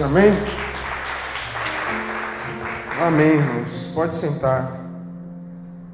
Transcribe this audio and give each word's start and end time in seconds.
Amém? 0.00 0.32
Amém, 3.00 3.34
irmãos. 3.34 3.90
Pode 3.94 4.14
sentar. 4.14 4.80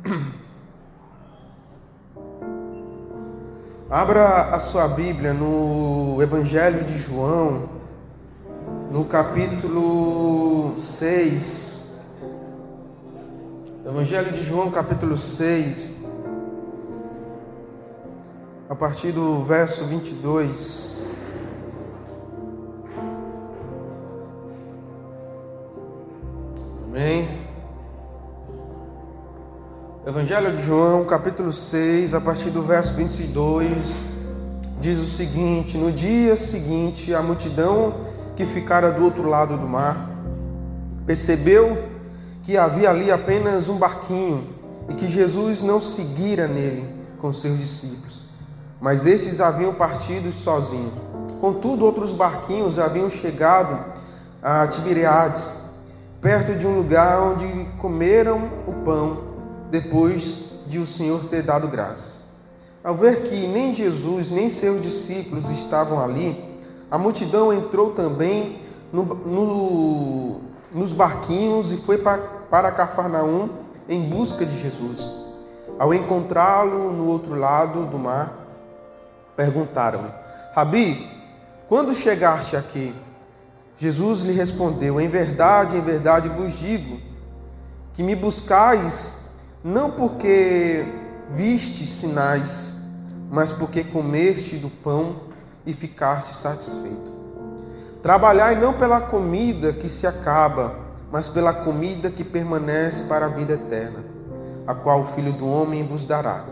Abra 3.90 4.54
a 4.54 4.60
sua 4.60 4.88
Bíblia 4.88 5.34
no 5.34 6.16
Evangelho 6.22 6.84
de 6.84 6.96
João, 6.96 7.68
no 8.90 9.04
capítulo 9.04 10.72
6. 10.78 12.00
Evangelho 13.84 14.32
de 14.32 14.44
João, 14.44 14.70
capítulo 14.70 15.18
6, 15.18 16.08
a 18.68 18.74
partir 18.74 19.12
do 19.12 19.42
verso 19.42 19.84
22. 19.84 21.19
Evangelho 30.10 30.56
de 30.56 30.64
João, 30.64 31.04
capítulo 31.04 31.52
6, 31.52 32.14
a 32.14 32.20
partir 32.20 32.50
do 32.50 32.64
verso 32.64 32.92
22, 32.94 34.06
diz 34.80 34.98
o 34.98 35.04
seguinte: 35.04 35.78
No 35.78 35.92
dia 35.92 36.36
seguinte, 36.36 37.14
a 37.14 37.22
multidão 37.22 37.94
que 38.34 38.44
ficara 38.44 38.90
do 38.90 39.04
outro 39.04 39.28
lado 39.28 39.56
do 39.56 39.68
mar 39.68 40.10
percebeu 41.06 41.78
que 42.42 42.58
havia 42.58 42.90
ali 42.90 43.12
apenas 43.12 43.68
um 43.68 43.78
barquinho 43.78 44.48
e 44.88 44.94
que 44.94 45.08
Jesus 45.08 45.62
não 45.62 45.80
seguira 45.80 46.48
nele 46.48 46.84
com 47.20 47.32
seus 47.32 47.56
discípulos, 47.56 48.24
mas 48.80 49.06
esses 49.06 49.40
haviam 49.40 49.72
partido 49.72 50.32
sozinhos. 50.32 50.92
Contudo, 51.40 51.84
outros 51.84 52.10
barquinhos 52.10 52.80
haviam 52.80 53.08
chegado 53.08 53.78
a 54.42 54.66
Tiberiades 54.66 55.60
perto 56.20 56.56
de 56.56 56.66
um 56.66 56.74
lugar 56.74 57.22
onde 57.22 57.46
comeram 57.78 58.50
o 58.66 58.72
pão 58.84 59.29
depois 59.70 60.50
de 60.66 60.78
o 60.78 60.86
Senhor 60.86 61.24
ter 61.24 61.42
dado 61.42 61.68
graça. 61.68 62.20
Ao 62.82 62.94
ver 62.94 63.24
que 63.24 63.46
nem 63.46 63.74
Jesus 63.74 64.30
nem 64.30 64.48
seus 64.48 64.82
discípulos 64.82 65.50
estavam 65.50 66.02
ali, 66.02 66.42
a 66.90 66.96
multidão 66.96 67.52
entrou 67.52 67.92
também 67.92 68.60
no, 68.92 69.04
no, 69.04 70.40
nos 70.72 70.92
barquinhos 70.92 71.72
e 71.72 71.76
foi 71.76 71.98
para, 71.98 72.22
para 72.50 72.72
Cafarnaum 72.72 73.50
em 73.88 74.08
busca 74.08 74.44
de 74.46 74.60
Jesus. 74.60 75.06
Ao 75.78 75.94
encontrá-lo 75.94 76.92
no 76.92 77.06
outro 77.06 77.34
lado 77.34 77.86
do 77.86 77.98
mar, 77.98 78.32
perguntaram: 79.36 80.12
Rabi, 80.54 81.08
quando 81.68 81.94
chegaste 81.94 82.56
aqui? 82.56 82.94
Jesus 83.76 84.22
lhe 84.22 84.32
respondeu: 84.32 85.00
Em 85.00 85.08
verdade, 85.08 85.76
em 85.76 85.80
verdade 85.80 86.28
vos 86.28 86.58
digo 86.58 86.98
que 87.94 88.02
me 88.02 88.14
buscais 88.14 89.19
não 89.62 89.90
porque 89.90 90.84
viste 91.30 91.86
sinais, 91.86 92.80
mas 93.30 93.52
porque 93.52 93.84
comeste 93.84 94.56
do 94.56 94.70
pão 94.70 95.16
e 95.66 95.72
ficaste 95.74 96.34
satisfeito. 96.34 97.12
Trabalhai 98.02 98.58
não 98.58 98.72
pela 98.72 99.00
comida 99.00 99.72
que 99.72 99.88
se 99.88 100.06
acaba, 100.06 100.74
mas 101.12 101.28
pela 101.28 101.52
comida 101.52 102.10
que 102.10 102.24
permanece 102.24 103.04
para 103.04 103.26
a 103.26 103.28
vida 103.28 103.52
eterna, 103.52 104.02
a 104.66 104.74
qual 104.74 105.00
o 105.00 105.04
Filho 105.04 105.32
do 105.34 105.46
Homem 105.46 105.86
vos 105.86 106.06
dará. 106.06 106.46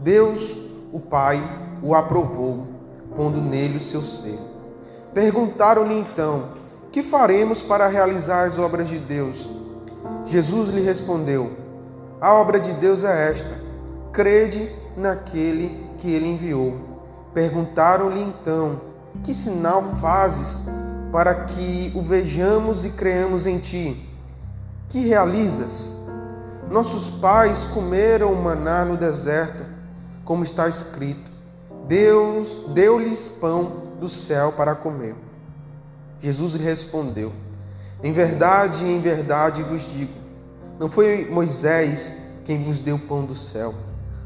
Deus, 0.00 0.56
o 0.92 0.98
Pai, 0.98 1.40
o 1.80 1.94
aprovou, 1.94 2.66
pondo 3.14 3.40
nele 3.40 3.76
o 3.76 3.80
seu 3.80 4.02
ser. 4.02 4.38
Perguntaram-lhe 5.14 5.94
então: 5.94 6.48
Que 6.90 7.04
faremos 7.04 7.62
para 7.62 7.86
realizar 7.86 8.44
as 8.46 8.58
obras 8.58 8.88
de 8.88 8.98
Deus? 8.98 9.48
Jesus 10.26 10.70
lhe 10.70 10.80
respondeu: 10.80 11.61
A 12.22 12.32
obra 12.34 12.60
de 12.60 12.72
Deus 12.74 13.02
é 13.02 13.30
esta: 13.30 13.60
crede 14.12 14.70
naquele 14.96 15.90
que 15.98 16.08
ele 16.08 16.28
enviou. 16.28 16.78
Perguntaram-lhe 17.34 18.20
então: 18.20 18.80
Que 19.24 19.34
sinal 19.34 19.82
fazes 19.82 20.66
para 21.10 21.34
que 21.34 21.90
o 21.96 22.00
vejamos 22.00 22.84
e 22.84 22.90
creamos 22.90 23.44
em 23.44 23.58
ti? 23.58 24.08
Que 24.88 25.04
realizas? 25.04 25.96
Nossos 26.70 27.10
pais 27.10 27.64
comeram 27.64 28.32
o 28.32 28.40
maná 28.40 28.84
no 28.84 28.96
deserto, 28.96 29.64
como 30.24 30.44
está 30.44 30.68
escrito: 30.68 31.28
Deus 31.88 32.56
deu-lhes 32.68 33.26
pão 33.26 33.82
do 33.98 34.08
céu 34.08 34.52
para 34.52 34.76
comer. 34.76 35.16
Jesus 36.20 36.54
lhe 36.54 36.62
respondeu: 36.62 37.32
Em 38.00 38.12
verdade, 38.12 38.84
em 38.84 39.00
verdade 39.00 39.64
vos 39.64 39.82
digo, 39.92 40.21
não 40.82 40.90
foi 40.90 41.30
Moisés 41.30 42.10
quem 42.44 42.58
vos 42.58 42.80
deu 42.80 42.96
o 42.96 42.98
pão 42.98 43.24
do 43.24 43.36
céu, 43.36 43.72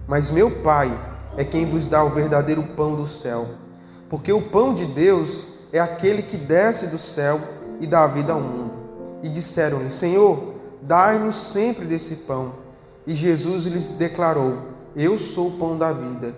mas 0.08 0.30
meu 0.30 0.50
Pai 0.62 0.90
é 1.36 1.44
quem 1.44 1.66
vos 1.66 1.84
dá 1.84 2.02
o 2.02 2.08
verdadeiro 2.08 2.62
pão 2.62 2.96
do 2.96 3.06
céu. 3.06 3.46
Porque 4.08 4.32
o 4.32 4.40
pão 4.40 4.72
de 4.72 4.86
Deus 4.86 5.44
é 5.70 5.78
aquele 5.78 6.22
que 6.22 6.38
desce 6.38 6.86
do 6.86 6.96
céu 6.96 7.38
e 7.78 7.86
dá 7.86 8.06
vida 8.06 8.32
ao 8.32 8.40
mundo. 8.40 8.72
E 9.22 9.28
disseram-lhe: 9.28 9.90
Senhor, 9.90 10.54
dai-nos 10.80 11.36
sempre 11.36 11.84
desse 11.84 12.24
pão. 12.24 12.54
E 13.06 13.12
Jesus 13.12 13.66
lhes 13.66 13.90
declarou: 13.90 14.56
Eu 14.96 15.18
sou 15.18 15.48
o 15.48 15.58
pão 15.58 15.76
da 15.76 15.92
vida. 15.92 16.34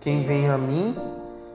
Quem 0.00 0.20
vem 0.20 0.50
a 0.50 0.58
mim 0.58 0.94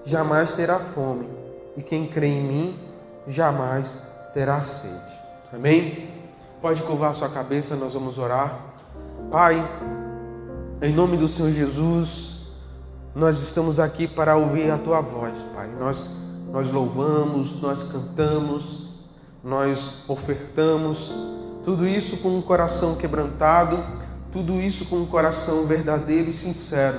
jamais 0.03 0.53
terá 0.53 0.79
fome, 0.79 1.29
e 1.75 1.83
quem 1.83 2.07
crê 2.07 2.29
em 2.29 2.43
mim 2.43 2.79
jamais 3.27 4.01
terá 4.33 4.59
sede. 4.59 5.13
Amém? 5.53 6.16
Pode 6.61 6.83
curvar 6.83 7.13
sua 7.13 7.29
cabeça, 7.29 7.75
nós 7.75 7.93
vamos 7.93 8.17
orar. 8.19 8.59
Pai, 9.31 9.63
em 10.81 10.93
nome 10.93 11.17
do 11.17 11.27
Senhor 11.27 11.51
Jesus, 11.51 12.47
nós 13.13 13.41
estamos 13.41 13.79
aqui 13.79 14.07
para 14.07 14.35
ouvir 14.37 14.71
a 14.71 14.77
tua 14.77 15.01
voz, 15.01 15.43
Pai. 15.53 15.67
Nós 15.79 16.27
nós 16.51 16.71
louvamos, 16.71 17.61
nós 17.61 17.83
cantamos, 17.83 18.87
nós 19.43 20.03
ofertamos, 20.07 21.13
tudo 21.63 21.87
isso 21.87 22.17
com 22.17 22.37
um 22.37 22.41
coração 22.41 22.95
quebrantado, 22.95 23.83
tudo 24.31 24.61
isso 24.61 24.85
com 24.85 24.97
um 24.97 25.05
coração 25.05 25.65
verdadeiro 25.65 26.29
e 26.29 26.33
sincero. 26.33 26.97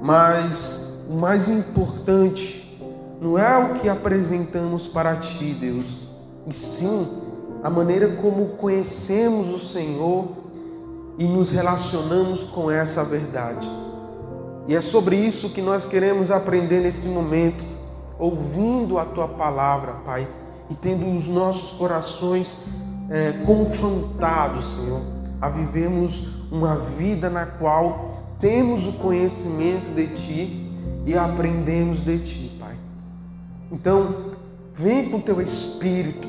Mas 0.00 1.04
o 1.08 1.14
mais 1.14 1.48
importante 1.48 2.80
não 3.20 3.36
é 3.36 3.56
o 3.58 3.80
que 3.80 3.88
apresentamos 3.88 4.86
para 4.86 5.16
ti, 5.16 5.52
Deus, 5.52 5.96
e 6.46 6.54
sim 6.54 7.27
a 7.62 7.70
maneira 7.70 8.08
como 8.16 8.50
conhecemos 8.50 9.52
o 9.52 9.58
Senhor 9.58 10.28
e 11.18 11.24
nos 11.24 11.50
relacionamos 11.50 12.44
com 12.44 12.70
essa 12.70 13.04
verdade. 13.04 13.68
E 14.68 14.76
é 14.76 14.80
sobre 14.80 15.16
isso 15.16 15.50
que 15.50 15.60
nós 15.60 15.84
queremos 15.84 16.30
aprender 16.30 16.80
nesse 16.80 17.08
momento, 17.08 17.64
ouvindo 18.18 18.98
a 18.98 19.04
tua 19.04 19.26
palavra, 19.26 19.94
Pai, 20.04 20.28
e 20.70 20.74
tendo 20.74 21.10
os 21.16 21.26
nossos 21.26 21.72
corações 21.72 22.66
é, 23.10 23.32
confrontados, 23.44 24.74
Senhor, 24.74 25.00
a 25.40 25.48
vivermos 25.48 26.50
uma 26.52 26.76
vida 26.76 27.30
na 27.30 27.46
qual 27.46 28.12
temos 28.40 28.86
o 28.86 28.92
conhecimento 28.94 29.94
de 29.94 30.06
Ti 30.08 30.70
e 31.06 31.16
aprendemos 31.16 32.02
de 32.02 32.18
Ti, 32.18 32.56
Pai. 32.60 32.76
Então, 33.72 34.32
vem 34.72 35.10
com 35.10 35.20
Teu 35.20 35.40
Espírito, 35.40 36.28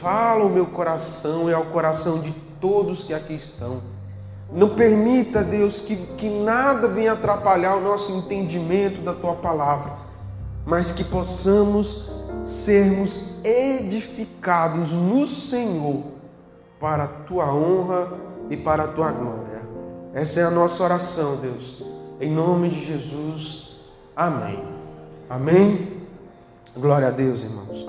fala 0.00 0.44
o 0.44 0.50
meu 0.50 0.66
coração 0.66 1.48
e 1.48 1.54
ao 1.54 1.66
coração 1.66 2.20
de 2.20 2.32
todos 2.60 3.04
que 3.04 3.14
aqui 3.14 3.34
estão. 3.34 3.82
Não 4.52 4.70
permita, 4.70 5.42
Deus, 5.42 5.80
que, 5.80 5.96
que 6.16 6.28
nada 6.28 6.86
venha 6.86 7.12
atrapalhar 7.12 7.76
o 7.76 7.80
nosso 7.80 8.12
entendimento 8.12 9.00
da 9.00 9.12
Tua 9.12 9.34
palavra, 9.34 9.92
mas 10.64 10.92
que 10.92 11.02
possamos 11.02 12.10
sermos 12.44 13.44
edificados 13.44 14.92
no 14.92 15.26
Senhor 15.26 16.04
para 16.78 17.04
a 17.04 17.08
Tua 17.08 17.52
honra 17.52 18.12
e 18.48 18.56
para 18.56 18.84
a 18.84 18.88
Tua 18.88 19.10
glória. 19.10 19.62
Essa 20.14 20.40
é 20.40 20.44
a 20.44 20.50
nossa 20.50 20.82
oração, 20.82 21.36
Deus. 21.40 21.82
Em 22.20 22.30
nome 22.30 22.68
de 22.68 22.84
Jesus. 22.84 23.80
Amém. 24.14 24.62
Amém. 25.28 26.02
Glória 26.76 27.08
a 27.08 27.10
Deus, 27.10 27.42
irmãos. 27.42 27.86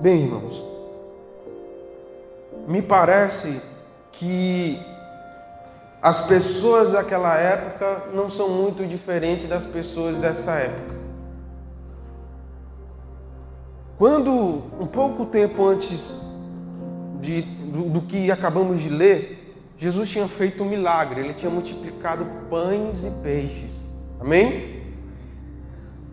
Bem, 0.00 0.24
irmãos, 0.24 0.73
me 2.66 2.82
parece 2.82 3.60
que 4.12 4.80
as 6.00 6.26
pessoas 6.26 6.92
daquela 6.92 7.36
época 7.36 8.08
não 8.12 8.28
são 8.28 8.48
muito 8.48 8.86
diferentes 8.86 9.48
das 9.48 9.64
pessoas 9.64 10.16
dessa 10.16 10.52
época. 10.52 10.94
Quando, 13.96 14.62
um 14.80 14.86
pouco 14.86 15.24
tempo 15.24 15.64
antes 15.64 16.20
de, 17.20 17.42
do, 17.42 17.88
do 17.88 18.02
que 18.02 18.30
acabamos 18.30 18.80
de 18.80 18.90
ler, 18.90 19.54
Jesus 19.76 20.10
tinha 20.10 20.28
feito 20.28 20.62
um 20.62 20.68
milagre, 20.68 21.20
ele 21.20 21.32
tinha 21.32 21.50
multiplicado 21.50 22.26
pães 22.50 23.04
e 23.04 23.10
peixes. 23.22 23.84
Amém? 24.20 24.82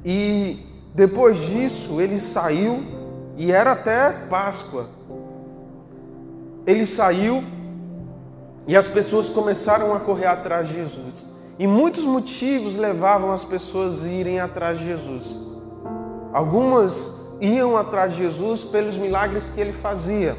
E 0.05 0.65
depois 0.93 1.37
disso, 1.37 1.99
ele 2.01 2.19
saiu 2.19 2.83
e 3.37 3.51
era 3.51 3.71
até 3.73 4.27
Páscoa. 4.27 5.00
Ele 6.65 6.85
saiu 6.85 7.43
e 8.67 8.75
as 8.75 8.87
pessoas 8.87 9.29
começaram 9.29 9.93
a 9.93 9.99
correr 9.99 10.27
atrás 10.27 10.67
de 10.67 10.75
Jesus. 10.75 11.25
E 11.57 11.67
muitos 11.67 12.03
motivos 12.03 12.75
levavam 12.77 13.31
as 13.31 13.43
pessoas 13.43 14.03
a 14.03 14.07
irem 14.07 14.39
atrás 14.39 14.79
de 14.79 14.85
Jesus. 14.85 15.35
Algumas 16.33 17.19
iam 17.41 17.75
atrás 17.75 18.13
de 18.13 18.19
Jesus 18.19 18.63
pelos 18.63 18.97
milagres 18.97 19.49
que 19.49 19.59
ele 19.59 19.73
fazia. 19.73 20.37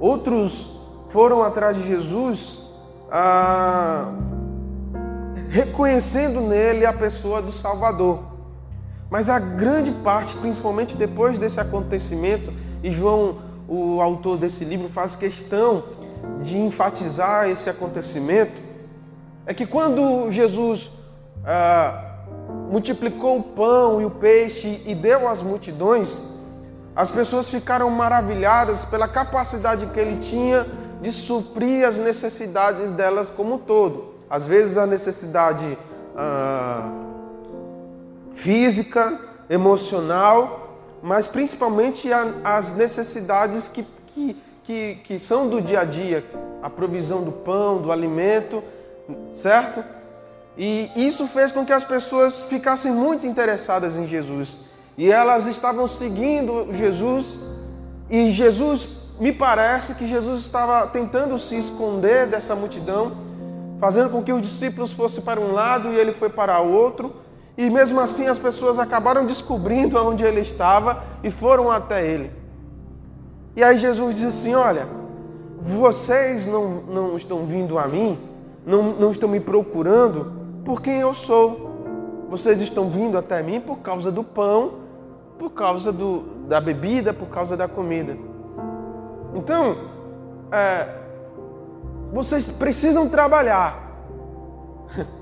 Outros 0.00 0.78
foram 1.08 1.42
atrás 1.42 1.76
de 1.76 1.86
Jesus 1.86 2.68
ah, 3.10 4.12
reconhecendo 5.48 6.40
nele 6.40 6.84
a 6.84 6.92
pessoa 6.92 7.40
do 7.40 7.50
Salvador. 7.50 8.20
Mas 9.10 9.30
a 9.30 9.38
grande 9.38 9.90
parte, 9.90 10.36
principalmente 10.36 10.94
depois 10.94 11.38
desse 11.38 11.58
acontecimento, 11.58 12.52
e 12.82 12.90
João, 12.90 13.36
o 13.68 14.00
autor 14.00 14.38
desse 14.38 14.64
livro, 14.64 14.88
faz 14.88 15.14
questão 15.14 15.84
de 16.40 16.56
enfatizar 16.56 17.48
esse 17.48 17.68
acontecimento, 17.68 18.60
é 19.44 19.52
que 19.52 19.66
quando 19.66 20.30
Jesus 20.30 20.90
ah, 21.44 22.16
multiplicou 22.70 23.38
o 23.38 23.42
pão 23.42 24.00
e 24.00 24.04
o 24.04 24.10
peixe 24.10 24.82
e 24.86 24.94
deu 24.94 25.28
às 25.28 25.42
multidões, 25.42 26.34
as 26.96 27.10
pessoas 27.10 27.48
ficaram 27.48 27.88
maravilhadas 27.90 28.84
pela 28.84 29.06
capacidade 29.06 29.86
que 29.86 30.00
ele 30.00 30.16
tinha 30.16 30.66
de 31.00 31.12
suprir 31.12 31.86
as 31.86 31.98
necessidades 31.98 32.90
delas 32.90 33.28
como 33.28 33.54
um 33.54 33.58
todo. 33.58 34.14
Às 34.28 34.46
vezes 34.46 34.76
a 34.76 34.86
necessidade 34.86 35.78
ah, 36.16 36.90
física, 38.34 39.18
emocional, 39.48 40.67
mas 41.02 41.26
principalmente 41.26 42.08
as 42.44 42.74
necessidades 42.74 43.68
que, 43.68 43.84
que, 44.08 44.36
que, 44.64 44.94
que 45.04 45.18
são 45.18 45.48
do 45.48 45.60
dia 45.60 45.80
a 45.80 45.84
dia, 45.84 46.24
a 46.62 46.68
provisão 46.68 47.22
do 47.22 47.32
pão, 47.32 47.80
do 47.80 47.92
alimento, 47.92 48.62
certo? 49.30 49.82
E 50.56 50.90
isso 50.96 51.26
fez 51.26 51.52
com 51.52 51.64
que 51.64 51.72
as 51.72 51.84
pessoas 51.84 52.42
ficassem 52.42 52.90
muito 52.90 53.26
interessadas 53.26 53.96
em 53.96 54.06
Jesus. 54.06 54.66
E 54.96 55.10
elas 55.10 55.46
estavam 55.46 55.86
seguindo 55.86 56.74
Jesus, 56.74 57.38
e 58.10 58.32
Jesus 58.32 58.98
me 59.20 59.32
parece 59.32 59.94
que 59.94 60.06
Jesus 60.06 60.40
estava 60.40 60.86
tentando 60.88 61.38
se 61.38 61.56
esconder 61.56 62.26
dessa 62.26 62.56
multidão, 62.56 63.16
fazendo 63.78 64.10
com 64.10 64.22
que 64.22 64.32
os 64.32 64.42
discípulos 64.42 64.92
fossem 64.92 65.22
para 65.22 65.40
um 65.40 65.52
lado 65.52 65.92
e 65.92 65.96
ele 65.96 66.12
foi 66.12 66.28
para 66.28 66.60
o 66.60 66.72
outro. 66.72 67.14
E 67.58 67.68
mesmo 67.68 67.98
assim 67.98 68.28
as 68.28 68.38
pessoas 68.38 68.78
acabaram 68.78 69.26
descobrindo 69.26 69.98
onde 69.98 70.24
ele 70.24 70.40
estava 70.40 71.02
e 71.24 71.30
foram 71.30 71.72
até 71.72 72.06
ele. 72.06 72.30
E 73.56 73.64
aí 73.64 73.80
Jesus 73.80 74.14
disse 74.14 74.26
assim: 74.26 74.54
Olha, 74.54 74.86
vocês 75.58 76.46
não, 76.46 76.82
não 76.82 77.16
estão 77.16 77.44
vindo 77.44 77.76
a 77.76 77.88
mim, 77.88 78.16
não, 78.64 78.94
não 78.94 79.10
estão 79.10 79.28
me 79.28 79.40
procurando 79.40 80.32
por 80.64 80.80
quem 80.80 81.00
eu 81.00 81.12
sou. 81.12 81.66
Vocês 82.28 82.62
estão 82.62 82.88
vindo 82.88 83.18
até 83.18 83.42
mim 83.42 83.60
por 83.60 83.78
causa 83.78 84.12
do 84.12 84.22
pão, 84.22 84.74
por 85.36 85.50
causa 85.50 85.90
do, 85.90 86.20
da 86.46 86.60
bebida, 86.60 87.12
por 87.12 87.26
causa 87.26 87.56
da 87.56 87.66
comida. 87.66 88.16
Então, 89.34 89.76
é, 90.52 90.88
vocês 92.12 92.48
precisam 92.48 93.08
trabalhar, 93.08 93.82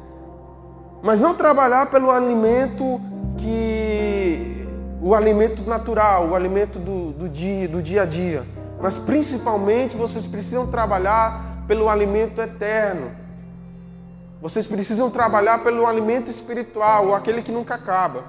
mas 1.03 1.21
não 1.21 1.35
trabalhar 1.35 1.91
pelo 1.91 2.11
alimento 2.11 3.01
que 3.39 4.67
o 5.01 5.15
alimento 5.15 5.63
natural, 5.63 6.29
o 6.29 6.35
alimento 6.35 6.79
do, 6.79 7.13
do 7.13 7.29
dia, 7.29 7.69
do 7.69 7.83
dia 7.83 8.03
a 8.03 8.07
dia, 8.07 8.45
mas 8.81 8.99
principalmente 8.99 9.97
vocês 9.97 10.27
precisam 10.27 10.67
trabalhar 10.67 11.65
pelo 11.67 11.89
alimento 11.89 12.41
eterno. 12.41 13.11
Vocês 14.41 14.67
precisam 14.67 15.11
trabalhar 15.11 15.65
pelo 15.65 15.87
alimento 15.87 16.31
espiritual, 16.31 17.15
aquele 17.15 17.43
que 17.43 17.51
nunca 17.51 17.75
acaba. 17.75 18.25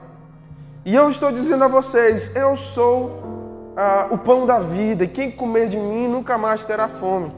E 0.85 0.95
eu 0.95 1.09
estou 1.09 1.31
dizendo 1.31 1.63
a 1.65 1.67
vocês, 1.67 2.35
eu 2.35 2.55
sou 2.55 3.73
ah, 3.75 4.07
o 4.11 4.17
pão 4.17 4.45
da 4.45 4.59
vida, 4.59 5.03
e 5.03 5.07
quem 5.07 5.29
comer 5.29 5.67
de 5.67 5.77
mim 5.77 6.07
nunca 6.07 6.37
mais 6.37 6.63
terá 6.63 6.87
fome. 6.87 7.31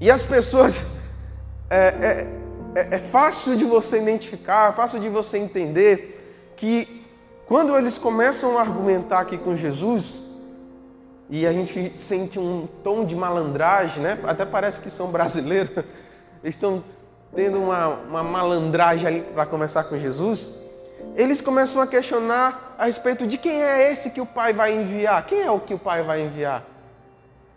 E 0.00 0.10
as 0.10 0.24
pessoas, 0.24 0.82
é, 1.68 1.78
é, 1.78 2.39
é, 2.74 2.96
é 2.96 2.98
fácil 2.98 3.56
de 3.56 3.64
você 3.64 3.98
identificar, 4.00 4.70
é 4.70 4.72
fácil 4.72 5.00
de 5.00 5.08
você 5.08 5.38
entender 5.38 6.52
que 6.56 7.06
quando 7.46 7.76
eles 7.76 7.98
começam 7.98 8.58
a 8.58 8.60
argumentar 8.60 9.20
aqui 9.20 9.36
com 9.36 9.56
Jesus, 9.56 10.28
e 11.28 11.46
a 11.46 11.52
gente 11.52 11.96
sente 11.96 12.38
um 12.38 12.68
tom 12.82 13.04
de 13.04 13.14
malandragem, 13.14 14.02
né? 14.02 14.18
Até 14.24 14.44
parece 14.44 14.80
que 14.80 14.90
são 14.90 15.10
brasileiros, 15.10 15.76
eles 16.42 16.54
estão 16.54 16.82
tendo 17.34 17.58
uma, 17.58 17.88
uma 17.88 18.22
malandragem 18.22 19.06
ali 19.06 19.20
para 19.20 19.46
conversar 19.46 19.84
com 19.84 19.98
Jesus 19.98 20.70
eles 21.14 21.40
começam 21.40 21.82
a 21.82 21.86
questionar 21.86 22.74
a 22.78 22.86
respeito 22.86 23.26
de 23.26 23.36
quem 23.36 23.62
é 23.62 23.90
esse 23.90 24.10
que 24.10 24.20
o 24.20 24.26
Pai 24.26 24.52
vai 24.52 24.74
enviar. 24.74 25.24
Quem 25.26 25.42
é 25.42 25.50
o 25.50 25.60
que 25.60 25.74
o 25.74 25.78
Pai 25.78 26.02
vai 26.02 26.22
enviar? 26.22 26.64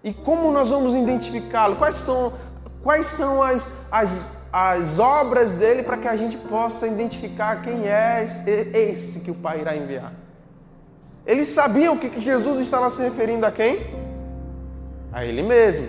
E 0.04 0.14
como 0.14 0.52
nós 0.52 0.70
vamos 0.70 0.94
identificá-lo? 0.94 1.76
Quais 1.76 1.98
são, 1.98 2.34
quais 2.82 3.06
são 3.06 3.42
as, 3.42 3.88
as, 3.92 4.43
as 4.54 5.00
obras 5.00 5.56
dele 5.56 5.82
para 5.82 5.98
que 5.98 6.08
a 6.08 6.16
gente 6.16 6.38
possa 6.38 6.88
identificar 6.88 7.64
quem 7.64 7.88
é 7.88 8.24
esse 8.24 9.22
que 9.22 9.32
o 9.32 9.36
Pai 9.36 9.62
irá 9.62 9.76
enviar? 9.76 10.14
Eles 11.26 11.50
sabiam 11.50 11.98
que 11.98 12.22
Jesus 12.22 12.62
estava 12.62 12.88
se 12.92 13.02
referindo 13.02 13.48
a 13.48 13.52
quem? 13.52 13.80
A 15.12 15.26
Ele 15.26 15.42
mesmo, 15.42 15.88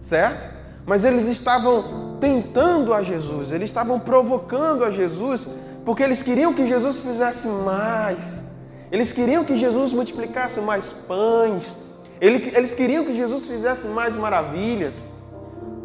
certo? 0.00 0.56
Mas 0.84 1.04
eles 1.04 1.28
estavam 1.28 2.16
tentando 2.20 2.92
a 2.92 3.02
Jesus, 3.02 3.52
eles 3.52 3.68
estavam 3.68 4.00
provocando 4.00 4.84
a 4.84 4.90
Jesus 4.90 5.48
porque 5.84 6.02
eles 6.02 6.22
queriam 6.22 6.52
que 6.52 6.66
Jesus 6.66 7.00
fizesse 7.00 7.46
mais. 7.46 8.44
Eles 8.90 9.12
queriam 9.12 9.44
que 9.44 9.56
Jesus 9.56 9.92
multiplicasse 9.92 10.60
mais 10.60 10.92
pães. 10.92 11.76
Eles 12.20 12.74
queriam 12.74 13.04
que 13.04 13.14
Jesus 13.14 13.46
fizesse 13.46 13.88
mais 13.88 14.16
maravilhas. 14.16 15.04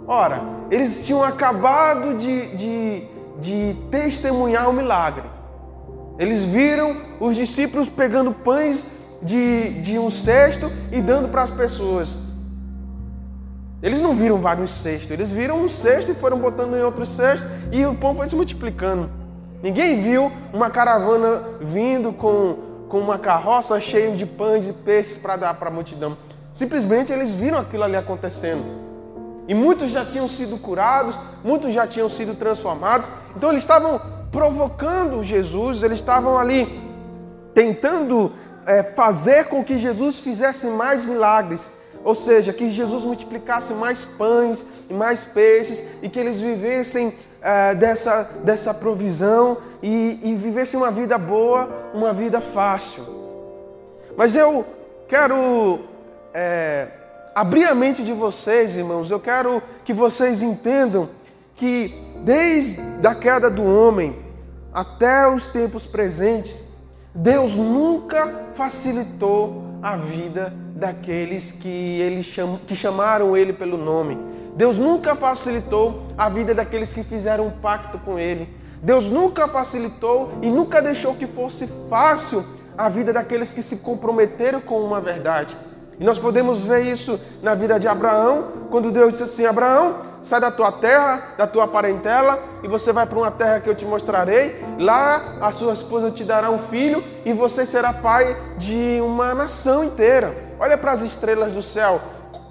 Ora, 0.08 0.42
eles 0.70 1.06
tinham 1.06 1.24
acabado 1.24 2.16
de, 2.16 2.56
de, 2.56 3.04
de 3.40 3.76
testemunhar 3.90 4.70
o 4.70 4.74
milagre. 4.74 5.24
Eles 6.18 6.44
viram 6.44 6.98
os 7.20 7.36
discípulos 7.36 7.90
pegando 7.90 8.32
pães 8.32 9.00
de, 9.22 9.82
de 9.82 10.00
um 10.00 10.10
cesto 10.10 10.72
e 10.92 11.02
dando 11.02 11.30
para 11.30 11.44
as 11.44 11.52
pessoas. 11.52 12.18
Eles 13.82 14.02
não 14.02 14.14
viram 14.14 14.38
vários 14.38 14.70
cestos, 14.70 15.10
eles 15.10 15.32
viram 15.32 15.64
um 15.64 15.70
cesto 15.70 16.12
e 16.12 16.16
foram 16.16 16.38
botando 16.38 16.76
em 16.76 16.82
outro 16.82 17.06
cesto 17.06 17.48
e 17.72 17.84
o 17.86 17.96
pão 17.96 18.14
foi 18.14 18.30
se 18.30 18.36
multiplicando. 18.36 19.10
Ninguém 19.64 20.02
viu 20.02 20.32
uma 20.54 20.70
caravana 20.70 21.44
vindo 21.60 22.12
com, 22.12 22.58
com 22.88 23.00
uma 23.00 23.18
carroça 23.18 23.80
cheia 23.80 24.16
de 24.16 24.26
pães 24.26 24.68
e 24.68 24.74
peixes 24.74 25.18
para 25.18 25.36
dar 25.36 25.54
para 25.56 25.70
a 25.70 25.74
multidão. 25.74 26.18
Simplesmente 26.54 27.12
eles 27.12 27.34
viram 27.34 27.58
aquilo 27.58 27.84
ali 27.84 27.96
acontecendo. 27.96 28.91
E 29.52 29.54
muitos 29.54 29.92
já 29.92 30.06
tinham 30.06 30.30
sido 30.30 30.58
curados, 30.60 31.20
muitos 31.44 31.74
já 31.74 31.86
tinham 31.86 32.08
sido 32.08 32.36
transformados. 32.36 33.10
Então 33.36 33.50
eles 33.50 33.64
estavam 33.64 34.00
provocando 34.32 35.22
Jesus, 35.22 35.84
eles 35.84 36.00
estavam 36.00 36.38
ali 36.38 36.82
tentando 37.54 38.32
é, 38.66 38.82
fazer 38.82 39.48
com 39.50 39.62
que 39.62 39.78
Jesus 39.78 40.22
fizesse 40.22 40.68
mais 40.68 41.04
milagres. 41.04 41.70
Ou 42.02 42.16
seja, 42.16 42.54
que 42.54 42.70
Jesus 42.70 43.04
multiplicasse 43.04 43.74
mais 43.74 44.06
pães 44.06 44.66
e 44.90 44.94
mais 44.94 45.26
peixes 45.26 45.84
e 46.02 46.08
que 46.08 46.18
eles 46.18 46.40
vivessem 46.40 47.14
é, 47.42 47.76
dessa, 47.76 48.30
dessa 48.46 48.74
provisão 48.74 49.58
e, 49.84 50.18
e 50.24 50.34
vivesse 50.34 50.78
uma 50.78 50.92
vida 50.92 51.18
boa, 51.18 51.92
uma 51.94 52.14
vida 52.14 52.40
fácil. 52.40 53.04
Mas 54.16 54.34
eu 54.34 54.66
quero 55.10 55.82
é, 56.34 57.01
abrir 57.36 57.66
a 57.66 57.76
mente 57.76 58.04
de 58.04 58.14
vocês, 58.14 58.76
irmãos, 58.76 59.10
eu 59.10 59.20
quero 59.20 59.62
que 59.84 59.94
vocês 59.94 60.42
entendam 60.42 61.10
que 61.56 61.94
desde 62.24 63.06
a 63.06 63.16
queda 63.16 63.50
do 63.50 63.64
homem 63.64 64.16
até 64.74 65.28
os 65.28 65.48
tempos 65.48 65.86
presentes, 65.86 66.64
Deus 67.14 67.56
nunca 67.56 68.50
facilitou 68.54 69.64
a 69.82 69.98
vida 69.98 70.54
daqueles 70.76 71.52
que, 71.52 71.68
ele 71.68 72.24
cham, 72.24 72.60
que 72.66 72.76
chamaram 72.76 73.36
ele 73.36 73.54
pelo 73.54 73.78
nome. 73.78 74.18
Deus 74.56 74.78
nunca 74.78 75.16
facilitou 75.16 76.08
a 76.18 76.30
vida 76.30 76.54
daqueles 76.54 76.92
que 76.92 77.04
fizeram 77.04 77.48
um 77.48 77.52
pacto 77.52 77.98
com 78.00 78.20
Ele. 78.20 78.50
Deus 78.84 79.10
nunca 79.10 79.48
facilitou 79.48 80.34
e 80.42 80.50
nunca 80.50 80.82
deixou 80.82 81.16
que 81.16 81.28
fosse 81.28 81.68
fácil 81.90 82.44
a 82.78 82.90
vida 82.90 83.14
daqueles 83.14 83.54
que 83.54 83.62
se 83.62 83.78
comprometeram 83.78 84.60
com 84.60 84.82
uma 84.82 85.00
verdade. 85.00 85.56
E 86.02 86.04
nós 86.04 86.18
podemos 86.18 86.64
ver 86.64 86.82
isso 86.82 87.22
na 87.44 87.54
vida 87.54 87.80
de 87.80 87.88
Abraão, 87.88 88.46
quando 88.72 88.90
Deus 88.90 89.12
disse 89.12 89.22
assim: 89.22 89.46
Abraão, 89.46 89.98
sai 90.20 90.42
da 90.42 90.50
tua 90.50 90.72
terra, 90.72 91.22
da 91.38 91.46
tua 91.46 91.68
parentela, 91.68 92.40
e 92.64 92.68
você 92.68 92.92
vai 92.92 93.06
para 93.06 93.20
uma 93.20 93.30
terra 93.30 93.60
que 93.60 93.70
eu 93.70 93.76
te 93.76 93.86
mostrarei. 93.86 94.66
Lá 94.80 95.38
a 95.40 95.52
sua 95.52 95.74
esposa 95.74 96.10
te 96.10 96.24
dará 96.24 96.50
um 96.50 96.58
filho, 96.58 97.04
e 97.24 97.32
você 97.34 97.68
será 97.68 97.94
pai 97.94 98.36
de 98.58 99.00
uma 99.00 99.36
nação 99.36 99.84
inteira. 99.84 100.36
Olha 100.60 100.76
para 100.76 100.92
as 100.92 101.02
estrelas 101.02 101.52
do 101.52 101.62
céu, 101.62 102.02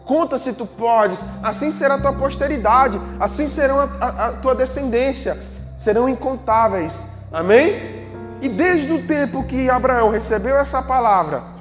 conta 0.04 0.38
se 0.38 0.52
tu 0.52 0.64
podes, 0.64 1.21
assim 1.42 1.73
será 1.73 1.95
a 1.95 2.00
tua 2.00 2.12
posteridade, 2.12 3.00
assim 3.19 3.49
serão 3.49 3.80
a, 3.80 3.88
a, 4.00 4.26
a 4.28 4.33
tua 4.35 4.54
descendência, 4.54 5.37
serão 5.76 6.09
incontáveis. 6.09 7.02
Amém? 7.33 8.07
E 8.40 8.49
desde 8.49 8.92
o 8.92 9.09
tempo 9.09 9.42
que 9.42 9.69
Abraão 9.69 10.09
recebeu 10.09 10.57
essa 10.57 10.80
palavra, 10.80 11.59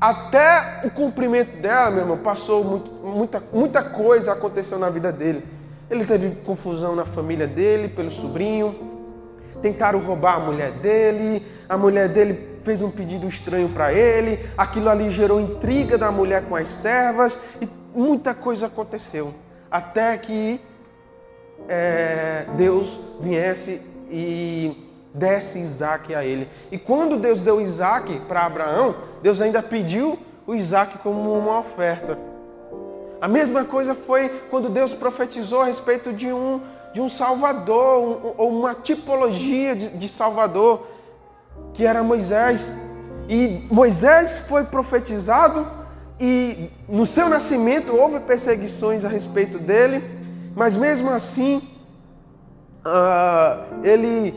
até 0.00 0.80
o 0.84 0.90
cumprimento 0.90 1.58
dela, 1.58 1.90
meu 1.90 2.00
irmão, 2.00 2.18
passou 2.18 2.64
muito, 2.64 2.90
muita, 2.90 3.42
muita 3.52 3.82
coisa 3.82 4.32
aconteceu 4.32 4.78
na 4.78 4.88
vida 4.88 5.12
dele. 5.12 5.44
Ele 5.90 6.06
teve 6.06 6.36
confusão 6.36 6.96
na 6.96 7.04
família 7.04 7.46
dele, 7.46 7.88
pelo 7.88 8.10
sobrinho. 8.10 8.74
Tentaram 9.60 9.98
roubar 10.00 10.36
a 10.36 10.40
mulher 10.40 10.70
dele. 10.72 11.44
A 11.68 11.76
mulher 11.76 12.08
dele 12.08 12.58
fez 12.62 12.80
um 12.80 12.90
pedido 12.90 13.28
estranho 13.28 13.68
para 13.68 13.92
ele. 13.92 14.40
Aquilo 14.56 14.88
ali 14.88 15.10
gerou 15.10 15.38
intriga 15.38 15.98
da 15.98 16.10
mulher 16.10 16.44
com 16.48 16.56
as 16.56 16.68
servas. 16.68 17.40
E 17.60 17.68
muita 17.94 18.32
coisa 18.34 18.68
aconteceu. 18.68 19.34
Até 19.70 20.16
que 20.16 20.60
é, 21.68 22.46
Deus 22.56 22.98
viesse 23.20 23.82
e 24.10 24.88
desse 25.12 25.58
Isaac 25.58 26.14
a 26.14 26.24
ele. 26.24 26.48
E 26.70 26.78
quando 26.78 27.18
Deus 27.18 27.42
deu 27.42 27.60
Isaac 27.60 28.20
para 28.28 28.46
Abraão, 28.46 29.09
Deus 29.22 29.40
ainda 29.40 29.62
pediu 29.62 30.18
o 30.46 30.54
Isaac 30.54 30.98
como 30.98 31.32
uma 31.32 31.58
oferta. 31.58 32.18
A 33.20 33.28
mesma 33.28 33.64
coisa 33.64 33.94
foi 33.94 34.28
quando 34.50 34.68
Deus 34.70 34.94
profetizou 34.94 35.60
a 35.60 35.66
respeito 35.66 36.12
de 36.12 36.32
um, 36.32 36.60
de 36.94 37.00
um 37.00 37.08
Salvador, 37.08 38.34
ou 38.38 38.48
uma 38.48 38.74
tipologia 38.74 39.76
de, 39.76 39.90
de 39.90 40.08
Salvador, 40.08 40.86
que 41.74 41.84
era 41.84 42.02
Moisés. 42.02 42.88
E 43.28 43.66
Moisés 43.70 44.44
foi 44.48 44.64
profetizado, 44.64 45.66
e 46.18 46.70
no 46.88 47.04
seu 47.04 47.28
nascimento 47.28 47.94
houve 47.94 48.20
perseguições 48.20 49.04
a 49.04 49.08
respeito 49.08 49.58
dele, 49.58 50.02
mas 50.56 50.74
mesmo 50.74 51.10
assim, 51.10 51.62
uh, 52.84 53.84
ele 53.84 54.34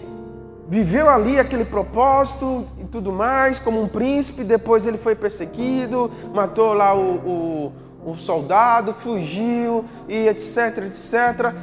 viveu 0.67 1.10
ali 1.10 1.39
aquele 1.39 1.65
propósito 1.65 2.65
e 2.79 2.86
tudo 2.86 3.12
mais, 3.12 3.60
como 3.60 3.82
um 3.82 3.88
príncipe. 3.88 4.43
Depois 4.43 4.88
ele 4.88 4.98
foi 4.98 5.15
perseguido, 5.15 6.12
matou 6.34 6.74
lá 6.74 6.96
o, 6.96 7.72
o, 8.05 8.12
o 8.12 8.15
soldado, 8.15 8.93
fugiu 8.93 9.86
e 10.08 10.27
etc, 10.27 10.86
etc. 10.86 11.53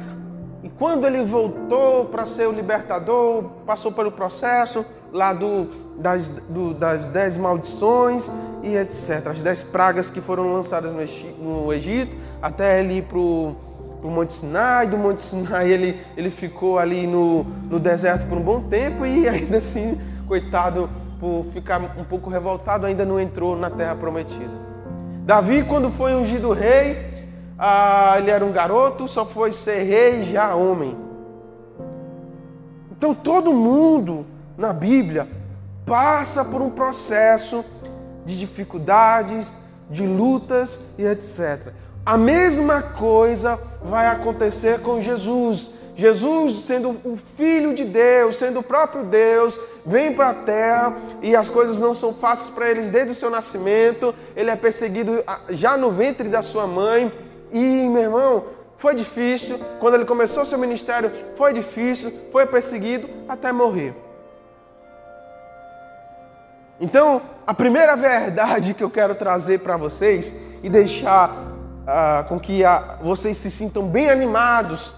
E 0.63 0.69
quando 0.69 1.05
ele 1.05 1.23
voltou 1.23 2.05
para 2.05 2.25
ser 2.25 2.47
o 2.47 2.51
libertador, 2.51 3.43
passou 3.65 3.91
pelo 3.91 4.11
processo 4.11 4.85
lá 5.11 5.33
do, 5.33 5.67
das, 5.97 6.29
do, 6.29 6.73
das 6.73 7.07
dez 7.07 7.35
maldições 7.35 8.31
e 8.63 8.75
etc. 8.75 9.27
As 9.27 9.41
dez 9.41 9.63
pragas 9.63 10.09
que 10.09 10.21
foram 10.21 10.53
lançadas 10.53 10.91
no 11.39 11.73
Egito, 11.73 12.15
até 12.41 12.79
ele 12.79 12.99
ir 12.99 13.03
para 13.03 13.17
o 13.17 13.55
para 14.01 14.09
o 14.09 14.11
Monte 14.11 14.33
Sinai, 14.33 14.87
do 14.87 14.97
Monte 14.97 15.21
Sinai 15.21 15.69
ele, 15.69 16.01
ele 16.17 16.31
ficou 16.31 16.79
ali 16.79 17.05
no, 17.05 17.43
no 17.43 17.79
deserto 17.79 18.25
por 18.25 18.37
um 18.37 18.41
bom 18.41 18.63
tempo 18.63 19.05
e 19.05 19.29
ainda 19.29 19.59
assim, 19.59 20.01
coitado, 20.27 20.89
por 21.19 21.45
ficar 21.51 21.79
um 21.95 22.03
pouco 22.03 22.31
revoltado, 22.31 22.87
ainda 22.87 23.05
não 23.05 23.19
entrou 23.19 23.55
na 23.55 23.69
terra 23.69 23.95
prometida. 23.95 24.51
Davi, 25.23 25.63
quando 25.63 25.91
foi 25.91 26.15
ungido 26.15 26.51
rei, 26.51 27.27
ah, 27.59 28.15
ele 28.17 28.31
era 28.31 28.43
um 28.43 28.51
garoto, 28.51 29.07
só 29.07 29.23
foi 29.23 29.51
ser 29.51 29.83
rei 29.83 30.25
já 30.25 30.55
homem. 30.55 30.97
Então 32.91 33.13
todo 33.13 33.53
mundo 33.53 34.25
na 34.57 34.73
Bíblia 34.73 35.27
passa 35.85 36.43
por 36.43 36.59
um 36.59 36.71
processo 36.71 37.63
de 38.25 38.39
dificuldades, 38.39 39.55
de 39.91 40.07
lutas 40.07 40.95
e 40.97 41.05
etc. 41.05 41.71
A 42.05 42.17
mesma 42.17 42.81
coisa 42.81 43.59
vai 43.83 44.07
acontecer 44.07 44.81
com 44.81 44.99
Jesus. 44.99 45.69
Jesus, 45.95 46.65
sendo 46.65 46.99
o 47.03 47.15
Filho 47.15 47.75
de 47.75 47.85
Deus, 47.85 48.37
sendo 48.37 48.61
o 48.61 48.63
próprio 48.63 49.03
Deus, 49.03 49.59
vem 49.85 50.13
para 50.13 50.29
a 50.29 50.33
terra 50.33 50.97
e 51.21 51.35
as 51.35 51.47
coisas 51.47 51.79
não 51.79 51.93
são 51.93 52.11
fáceis 52.11 52.49
para 52.49 52.71
ele 52.71 52.89
desde 52.89 53.11
o 53.11 53.15
seu 53.15 53.29
nascimento. 53.29 54.15
Ele 54.35 54.49
é 54.49 54.55
perseguido 54.55 55.23
já 55.49 55.77
no 55.77 55.91
ventre 55.91 56.27
da 56.27 56.41
sua 56.41 56.65
mãe. 56.65 57.11
E, 57.51 57.87
meu 57.87 58.01
irmão, 58.01 58.45
foi 58.75 58.95
difícil. 58.95 59.59
Quando 59.79 59.93
ele 59.93 60.05
começou 60.05 60.43
seu 60.43 60.57
ministério, 60.57 61.11
foi 61.35 61.53
difícil, 61.53 62.11
foi 62.31 62.47
perseguido 62.47 63.07
até 63.29 63.51
morrer. 63.51 63.93
Então, 66.79 67.21
a 67.45 67.53
primeira 67.53 67.95
verdade 67.95 68.73
que 68.75 68.83
eu 68.83 68.89
quero 68.89 69.13
trazer 69.13 69.59
para 69.59 69.77
vocês 69.77 70.33
e 70.63 70.69
deixar 70.69 71.50
ah, 71.85 72.25
com 72.27 72.39
que 72.39 72.61
vocês 73.01 73.37
se 73.37 73.49
sintam 73.49 73.87
bem 73.87 74.09
animados 74.09 74.93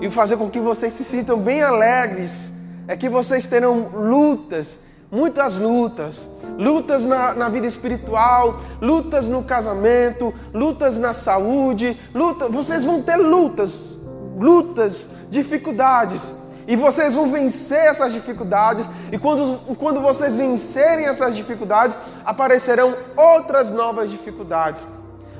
e 0.00 0.10
fazer 0.10 0.36
com 0.36 0.50
que 0.50 0.60
vocês 0.60 0.92
se 0.92 1.04
sintam 1.04 1.38
bem 1.38 1.62
alegres, 1.62 2.52
é 2.88 2.96
que 2.96 3.08
vocês 3.08 3.46
terão 3.46 3.88
lutas, 3.94 4.80
muitas 5.10 5.56
lutas, 5.56 6.28
lutas 6.58 7.04
na, 7.04 7.34
na 7.34 7.48
vida 7.48 7.66
espiritual, 7.66 8.60
lutas 8.80 9.26
no 9.26 9.42
casamento, 9.42 10.34
lutas 10.52 10.98
na 10.98 11.12
saúde, 11.12 11.98
luta, 12.14 12.48
vocês 12.48 12.84
vão 12.84 13.02
ter 13.02 13.16
lutas, 13.16 13.98
lutas, 14.38 15.10
dificuldades. 15.30 16.46
E 16.68 16.74
vocês 16.74 17.14
vão 17.14 17.30
vencer 17.30 17.78
essas 17.78 18.12
dificuldades, 18.12 18.90
e 19.12 19.18
quando, 19.18 19.56
quando 19.76 20.00
vocês 20.00 20.36
vencerem 20.36 21.06
essas 21.06 21.36
dificuldades, 21.36 21.96
aparecerão 22.24 22.92
outras 23.16 23.70
novas 23.70 24.10
dificuldades. 24.10 24.84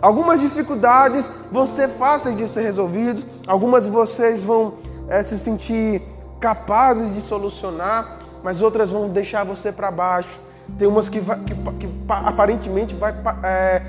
Algumas 0.00 0.40
dificuldades 0.40 1.30
vão 1.50 1.66
ser 1.66 1.88
fáceis 1.88 2.36
de 2.36 2.46
ser 2.46 2.62
resolvidas, 2.62 3.26
algumas 3.46 3.86
vocês 3.86 4.42
vão 4.42 4.74
é, 5.08 5.22
se 5.22 5.38
sentir 5.38 6.02
capazes 6.38 7.14
de 7.14 7.20
solucionar, 7.20 8.18
mas 8.42 8.60
outras 8.60 8.90
vão 8.90 9.08
deixar 9.08 9.44
você 9.44 9.72
para 9.72 9.90
baixo. 9.90 10.40
Tem 10.78 10.86
umas 10.86 11.08
que, 11.08 11.20
vai, 11.20 11.38
que, 11.40 11.54
que 11.54 11.88
aparentemente 12.08 12.94
vai 12.94 13.14
é, 13.42 13.82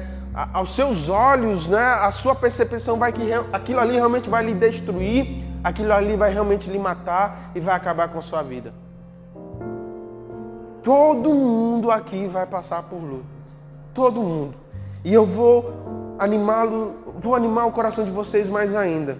aos 0.53 0.75
seus 0.75 1.09
olhos, 1.09 1.67
né, 1.67 1.83
a 1.83 2.11
sua 2.11 2.35
percepção 2.35 2.97
vai 2.97 3.11
que 3.11 3.21
aquilo 3.51 3.79
ali 3.79 3.95
realmente 3.95 4.29
vai 4.29 4.45
lhe 4.45 4.53
destruir, 4.53 5.43
aquilo 5.63 5.91
ali 5.91 6.15
vai 6.15 6.31
realmente 6.31 6.69
lhe 6.69 6.77
matar 6.77 7.51
e 7.55 7.59
vai 7.59 7.75
acabar 7.75 8.07
com 8.07 8.19
a 8.19 8.21
sua 8.21 8.43
vida. 8.43 8.73
Todo 10.83 11.33
mundo 11.33 11.91
aqui 11.91 12.27
vai 12.27 12.45
passar 12.45 12.83
por 12.83 12.97
lutas. 12.97 13.25
Todo 13.93 14.21
mundo. 14.21 14.57
E 15.03 15.13
eu 15.13 15.25
vou 15.25 16.15
animá-lo, 16.19 16.95
vou 17.15 17.35
animar 17.35 17.65
o 17.65 17.71
coração 17.71 18.03
de 18.03 18.11
vocês 18.11 18.49
mais 18.49 18.75
ainda. 18.75 19.17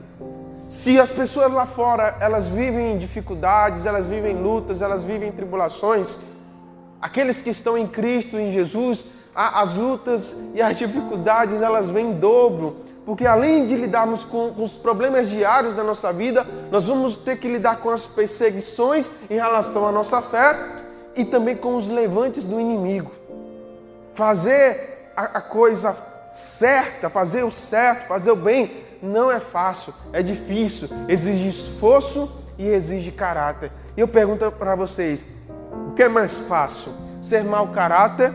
Se 0.68 1.00
as 1.00 1.14
pessoas 1.14 1.52
lá 1.54 1.66
fora, 1.66 2.18
elas 2.20 2.48
vivem 2.48 2.98
dificuldades, 2.98 3.86
elas 3.86 4.10
vivem 4.10 4.36
lutas, 4.36 4.82
elas 4.82 5.04
vivem 5.04 5.32
tribulações, 5.32 6.20
aqueles 7.02 7.42
que 7.42 7.50
estão 7.50 7.78
em 7.78 7.88
Cristo, 7.88 8.38
em 8.38 8.52
Jesus, 8.52 9.06
as 9.34 9.74
lutas 9.76 10.50
e 10.54 10.62
as 10.62 10.78
dificuldades, 10.78 11.62
elas 11.62 11.88
vêm 11.88 12.10
em 12.10 12.14
dobro, 12.20 12.78
porque 13.06 13.26
além 13.26 13.66
de 13.66 13.76
lidarmos 13.78 14.26
com, 14.26 14.52
os 14.62 14.74
problemas 14.74 15.30
diários 15.30 15.74
da 15.74 15.84
nossa 15.84 16.12
vida, 16.12 16.46
nós 16.70 16.88
vamos 16.88 17.16
ter 17.16 17.38
que 17.38 17.48
lidar 17.48 17.78
com 17.78 17.90
as 17.90 18.06
perseguições 18.06 19.10
em 19.30 19.36
relação 19.36 19.88
à 19.88 19.92
nossa 19.92 20.22
fé 20.22 20.84
e 21.16 21.24
também 21.24 21.56
com 21.56 21.78
os 21.78 21.88
levantes 21.88 22.44
do 22.44 22.60
inimigo. 22.60 23.12
Fazer 24.12 24.97
a, 25.18 25.42
coisa 25.42 25.96
certa, 26.32 27.10
fazer 27.10 27.44
o 27.44 27.52
certo, 27.52 28.08
fazer 28.08 28.30
o 28.30 28.36
bem, 28.36 28.86
não 29.02 29.32
é 29.32 29.40
fácil, 29.40 29.94
é 30.14 30.22
difícil, 30.22 30.88
exige 31.08 31.48
esforço 31.48 32.32
e 32.58 32.68
exige 32.68 33.12
caráter. 33.12 33.72
E 33.96 34.00
eu 34.00 34.08
pergunto 34.08 34.52
para 34.52 34.76
vocês: 34.76 35.26
o 35.88 35.94
que 35.94 36.04
é 36.04 36.08
mais 36.08 36.38
fácil? 36.38 36.94
Ser 37.20 37.44
mau 37.44 37.70
caráter 37.70 38.32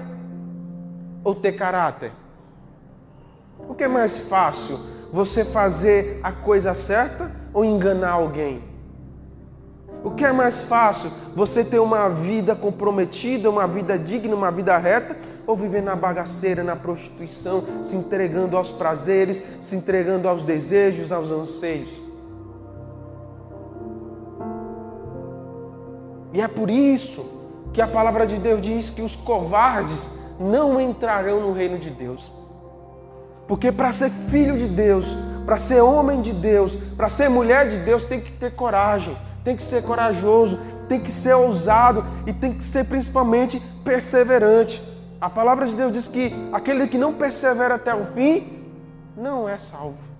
ou 1.22 1.34
ter 1.36 1.52
caráter? 1.52 2.12
O 3.68 3.74
que 3.74 3.84
é 3.84 3.88
mais 3.88 4.18
fácil? 4.18 4.78
Você 5.12 5.44
fazer 5.44 6.18
a 6.22 6.32
coisa 6.32 6.74
certa 6.74 7.30
ou 7.52 7.64
enganar 7.64 8.12
alguém? 8.12 8.71
O 10.04 10.10
que 10.10 10.24
é 10.24 10.32
mais 10.32 10.62
fácil? 10.62 11.10
Você 11.34 11.64
ter 11.64 11.78
uma 11.78 12.08
vida 12.08 12.56
comprometida, 12.56 13.48
uma 13.48 13.66
vida 13.66 13.96
digna, 13.98 14.34
uma 14.34 14.50
vida 14.50 14.76
reta, 14.76 15.16
ou 15.46 15.56
viver 15.56 15.82
na 15.82 15.94
bagaceira, 15.94 16.64
na 16.64 16.74
prostituição, 16.74 17.64
se 17.82 17.96
entregando 17.96 18.56
aos 18.56 18.70
prazeres, 18.70 19.42
se 19.60 19.76
entregando 19.76 20.28
aos 20.28 20.42
desejos, 20.42 21.12
aos 21.12 21.30
anseios? 21.30 22.02
E 26.32 26.40
é 26.40 26.48
por 26.48 26.68
isso 26.68 27.24
que 27.72 27.80
a 27.80 27.86
palavra 27.86 28.26
de 28.26 28.38
Deus 28.38 28.60
diz 28.60 28.90
que 28.90 29.02
os 29.02 29.14
covardes 29.14 30.18
não 30.40 30.80
entrarão 30.80 31.40
no 31.40 31.52
reino 31.52 31.78
de 31.78 31.90
Deus. 31.90 32.32
Porque 33.46 33.70
para 33.70 33.92
ser 33.92 34.10
filho 34.10 34.56
de 34.56 34.66
Deus, 34.66 35.16
para 35.44 35.56
ser 35.56 35.80
homem 35.82 36.20
de 36.20 36.32
Deus, 36.32 36.74
para 36.96 37.08
ser 37.08 37.28
mulher 37.28 37.68
de 37.68 37.78
Deus, 37.78 38.04
tem 38.04 38.20
que 38.20 38.32
ter 38.32 38.52
coragem, 38.52 39.16
tem 39.44 39.56
que 39.56 39.62
ser 39.62 39.82
corajoso, 39.82 40.60
tem 40.88 41.00
que 41.00 41.10
ser 41.10 41.34
ousado 41.34 42.04
e 42.26 42.32
tem 42.32 42.52
que 42.52 42.64
ser 42.64 42.84
principalmente 42.84 43.60
perseverante. 43.84 44.82
A 45.20 45.30
palavra 45.30 45.66
de 45.66 45.74
Deus 45.74 45.92
diz 45.92 46.08
que 46.08 46.32
aquele 46.52 46.86
que 46.86 46.98
não 46.98 47.14
persevera 47.14 47.76
até 47.76 47.94
o 47.94 48.06
fim 48.06 48.64
não 49.16 49.48
é 49.48 49.56
salvo. 49.58 50.12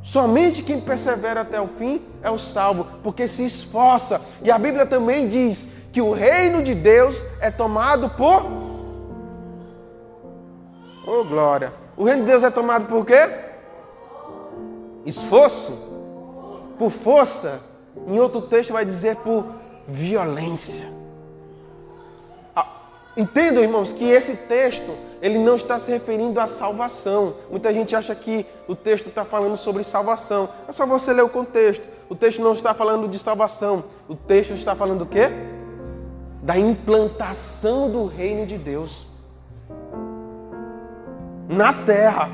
Somente 0.00 0.62
quem 0.62 0.80
persevera 0.80 1.42
até 1.42 1.60
o 1.60 1.68
fim 1.68 2.02
é 2.22 2.30
o 2.30 2.38
salvo, 2.38 2.86
porque 3.02 3.28
se 3.28 3.44
esforça. 3.44 4.20
E 4.42 4.50
a 4.50 4.58
Bíblia 4.58 4.84
também 4.84 5.28
diz 5.28 5.70
que 5.92 6.00
o 6.00 6.12
reino 6.12 6.62
de 6.62 6.74
Deus 6.74 7.22
é 7.40 7.50
tomado 7.50 8.08
por. 8.10 8.42
Oh, 11.06 11.24
glória! 11.24 11.72
O 11.96 12.04
reino 12.04 12.22
de 12.22 12.28
Deus 12.28 12.42
é 12.42 12.50
tomado 12.50 12.86
por 12.86 13.06
quê? 13.06 13.28
Esforço? 15.04 15.91
Por 16.82 16.90
força? 16.90 17.60
Em 18.08 18.18
outro 18.18 18.40
texto 18.42 18.72
vai 18.72 18.84
dizer 18.84 19.14
por 19.14 19.46
violência. 19.86 20.84
Ah, 22.56 22.66
entendam, 23.16 23.62
irmãos, 23.62 23.92
que 23.92 24.04
esse 24.04 24.48
texto 24.48 24.92
ele 25.20 25.38
não 25.38 25.54
está 25.54 25.78
se 25.78 25.92
referindo 25.92 26.40
à 26.40 26.48
salvação. 26.48 27.36
Muita 27.48 27.72
gente 27.72 27.94
acha 27.94 28.12
que 28.16 28.44
o 28.66 28.74
texto 28.74 29.06
está 29.06 29.24
falando 29.24 29.56
sobre 29.56 29.84
salvação. 29.84 30.48
É 30.66 30.72
só 30.72 30.84
você 30.84 31.12
ler 31.12 31.22
o 31.22 31.28
contexto. 31.28 31.84
O 32.08 32.16
texto 32.16 32.42
não 32.42 32.52
está 32.52 32.74
falando 32.74 33.06
de 33.06 33.16
salvação. 33.16 33.84
O 34.08 34.16
texto 34.16 34.54
está 34.54 34.74
falando 34.74 35.02
o 35.02 35.06
quê? 35.06 35.30
Da 36.42 36.58
implantação 36.58 37.88
do 37.92 38.06
reino 38.06 38.44
de 38.44 38.58
Deus 38.58 39.06
na 41.48 41.72
terra. 41.72 42.28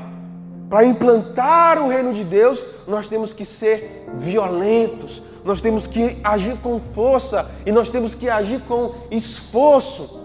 Para 0.67 0.85
implantar 0.85 1.79
o 1.79 1.87
reino 1.87 2.13
de 2.13 2.23
Deus, 2.23 2.63
nós 2.87 3.07
temos 3.07 3.31
que 3.31 3.45
ser 3.45 3.98
violentos, 4.15 5.21
nós 5.43 5.61
temos 5.61 5.87
que 5.87 6.19
agir 6.23 6.57
com 6.57 6.79
força 6.79 7.49
e 7.65 7.71
nós 7.71 7.89
temos 7.89 8.13
que 8.13 8.29
agir 8.29 8.61
com 8.61 8.93
esforço. 9.09 10.19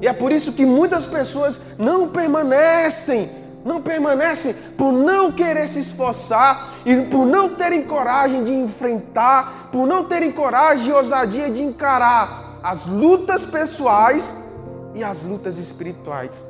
E 0.00 0.06
é 0.06 0.12
por 0.12 0.30
isso 0.30 0.52
que 0.52 0.64
muitas 0.64 1.06
pessoas 1.06 1.60
não 1.76 2.08
permanecem, 2.08 3.30
não 3.64 3.82
permanecem 3.82 4.54
por 4.76 4.92
não 4.92 5.32
querer 5.32 5.68
se 5.68 5.80
esforçar 5.80 6.74
e 6.84 6.96
por 7.02 7.26
não 7.26 7.50
terem 7.50 7.82
coragem 7.82 8.44
de 8.44 8.52
enfrentar, 8.52 9.70
por 9.72 9.86
não 9.86 10.04
terem 10.04 10.30
coragem 10.30 10.88
e 10.88 10.92
ousadia 10.92 11.50
de 11.50 11.62
encarar 11.62 12.60
as 12.62 12.86
lutas 12.86 13.44
pessoais 13.44 14.34
e 14.94 15.02
as 15.02 15.22
lutas 15.22 15.58
espirituais. 15.58 16.44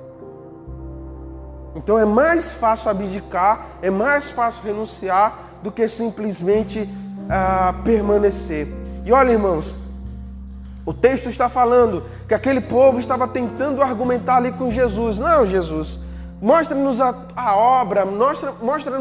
Então 1.74 1.98
é 1.98 2.04
mais 2.04 2.52
fácil 2.52 2.90
abdicar, 2.90 3.68
é 3.80 3.90
mais 3.90 4.30
fácil 4.30 4.62
renunciar 4.62 5.47
do 5.62 5.70
que 5.70 5.88
simplesmente 5.88 6.80
uh, 6.80 7.82
permanecer. 7.82 8.68
E 9.04 9.12
olha, 9.12 9.32
irmãos, 9.32 9.74
o 10.84 10.94
texto 10.94 11.28
está 11.28 11.48
falando 11.48 12.02
que 12.26 12.34
aquele 12.34 12.60
povo 12.60 12.98
estava 12.98 13.28
tentando 13.28 13.82
argumentar 13.82 14.36
ali 14.36 14.52
com 14.52 14.70
Jesus. 14.70 15.18
Não, 15.18 15.46
Jesus, 15.46 15.98
mostra-nos 16.40 17.00
a, 17.00 17.14
a, 17.36 17.56
obra, 17.56 18.04
mostra-nos 18.06 18.62
mostra 18.62 18.98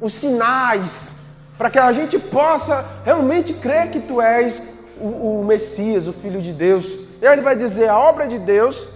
os 0.00 0.12
sinais, 0.12 1.16
para 1.56 1.70
que 1.70 1.78
a 1.78 1.92
gente 1.92 2.18
possa 2.18 2.84
realmente 3.04 3.54
crer 3.54 3.90
que 3.90 4.00
tu 4.00 4.20
és 4.20 4.62
o, 5.00 5.40
o 5.40 5.44
Messias, 5.44 6.08
o 6.08 6.12
Filho 6.12 6.40
de 6.40 6.52
Deus. 6.52 6.96
E 7.20 7.26
aí 7.26 7.32
ele 7.34 7.42
vai 7.42 7.56
dizer: 7.56 7.88
a 7.88 7.98
obra 7.98 8.26
de 8.26 8.38
Deus. 8.38 8.88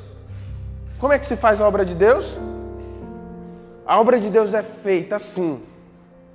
Como 0.98 1.12
é 1.12 1.18
que 1.18 1.26
se 1.26 1.36
faz 1.36 1.60
a 1.60 1.68
obra 1.68 1.84
de 1.84 1.94
Deus? 1.94 2.36
A 3.88 3.98
obra 3.98 4.20
de 4.20 4.28
Deus 4.28 4.52
é 4.52 4.62
feita 4.62 5.16
assim, 5.16 5.62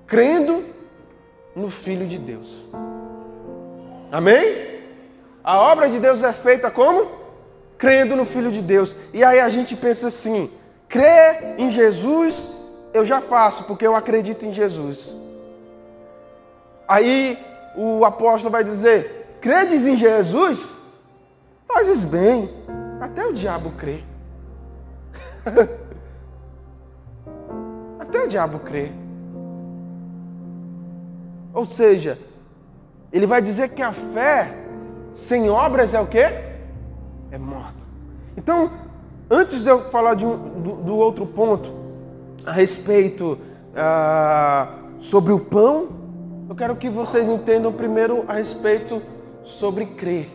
crendo 0.08 0.66
no 1.56 1.70
Filho 1.70 2.08
de 2.08 2.18
Deus. 2.18 2.66
Amém? 4.12 4.82
A 5.44 5.62
obra 5.62 5.88
de 5.88 6.00
Deus 6.00 6.24
é 6.24 6.34
feita 6.34 6.72
como? 6.72 7.12
Crendo 7.78 8.16
no 8.16 8.26
Filho 8.26 8.52
de 8.52 8.64
Deus. 8.64 8.96
E 9.14 9.24
aí 9.24 9.40
a 9.40 9.50
gente 9.50 9.76
pensa 9.76 10.08
assim: 10.08 10.50
crer 10.90 11.54
em 11.60 11.70
Jesus 11.70 12.64
eu 12.92 13.06
já 13.06 13.22
faço, 13.22 13.66
porque 13.66 13.86
eu 13.86 13.96
acredito 13.96 14.46
em 14.48 14.54
Jesus. 14.54 15.16
Aí 16.88 17.38
o 17.76 18.04
apóstolo 18.04 18.52
vai 18.52 18.64
dizer: 18.64 19.38
credes 19.40 19.86
em 19.86 19.96
Jesus? 19.96 20.74
Fazes 21.68 22.04
bem, 22.04 22.50
até 23.00 23.24
o 23.28 23.34
diabo 23.34 23.70
crê. 23.78 24.04
o 28.24 28.28
diabo 28.28 28.60
crê. 28.60 28.92
Ou 31.54 31.66
seja, 31.66 32.18
ele 33.12 33.28
vai 33.28 33.42
dizer 33.42 33.70
que 33.70 33.82
a 33.82 33.92
fé 33.92 34.64
sem 35.12 35.50
obras 35.50 35.94
é 35.94 36.02
o 36.02 36.08
quê? 36.08 36.34
É 37.32 37.38
morta. 37.38 37.84
Então, 38.36 38.72
antes 39.30 39.64
de 39.64 39.70
eu 39.70 39.82
falar 39.90 40.16
de 40.16 40.26
um, 40.26 40.62
do, 40.62 40.76
do, 40.78 40.96
outro 40.96 41.26
ponto, 41.26 41.72
a 42.46 42.52
respeito 42.52 43.38
ah, 43.76 44.80
sobre 45.00 45.32
o 45.32 45.40
pão, 45.40 45.90
eu 46.50 46.56
quero 46.56 46.76
que 46.76 46.90
vocês 46.90 47.30
entendam 47.30 47.72
primeiro 47.72 48.26
a 48.28 48.34
respeito 48.34 49.02
sobre 49.44 49.86
crer. 49.86 50.30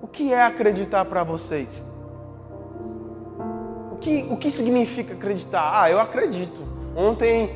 O 0.00 0.06
que 0.06 0.32
é 0.32 0.42
acreditar 0.42 1.04
para 1.04 1.22
vocês? 1.22 1.82
O 3.92 3.96
que, 3.96 4.26
o 4.30 4.36
que 4.38 4.50
significa 4.50 5.12
acreditar? 5.12 5.82
Ah, 5.82 5.90
eu 5.90 6.00
acredito. 6.00 6.69
Ontem, 6.96 7.54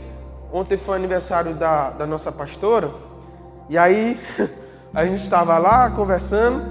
ontem 0.52 0.78
foi 0.78 0.96
aniversário 0.96 1.54
da, 1.54 1.90
da 1.90 2.06
nossa 2.06 2.30
pastora. 2.30 2.90
E 3.68 3.76
aí 3.76 4.18
a 4.94 5.04
gente 5.04 5.22
estava 5.22 5.58
lá 5.58 5.90
conversando 5.90 6.62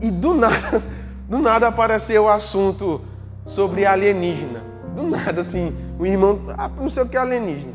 e 0.00 0.10
do 0.10 0.34
nada, 0.34 0.82
do 1.28 1.38
nada 1.38 1.68
apareceu 1.68 2.24
o 2.24 2.28
assunto 2.28 3.00
sobre 3.44 3.86
alienígena. 3.86 4.62
Do 4.94 5.02
nada, 5.02 5.40
assim, 5.40 5.76
o 5.98 6.06
irmão, 6.06 6.40
ah, 6.56 6.68
não 6.68 6.88
sei 6.88 7.02
o 7.02 7.08
que 7.08 7.16
é 7.16 7.20
alienígena. 7.20 7.74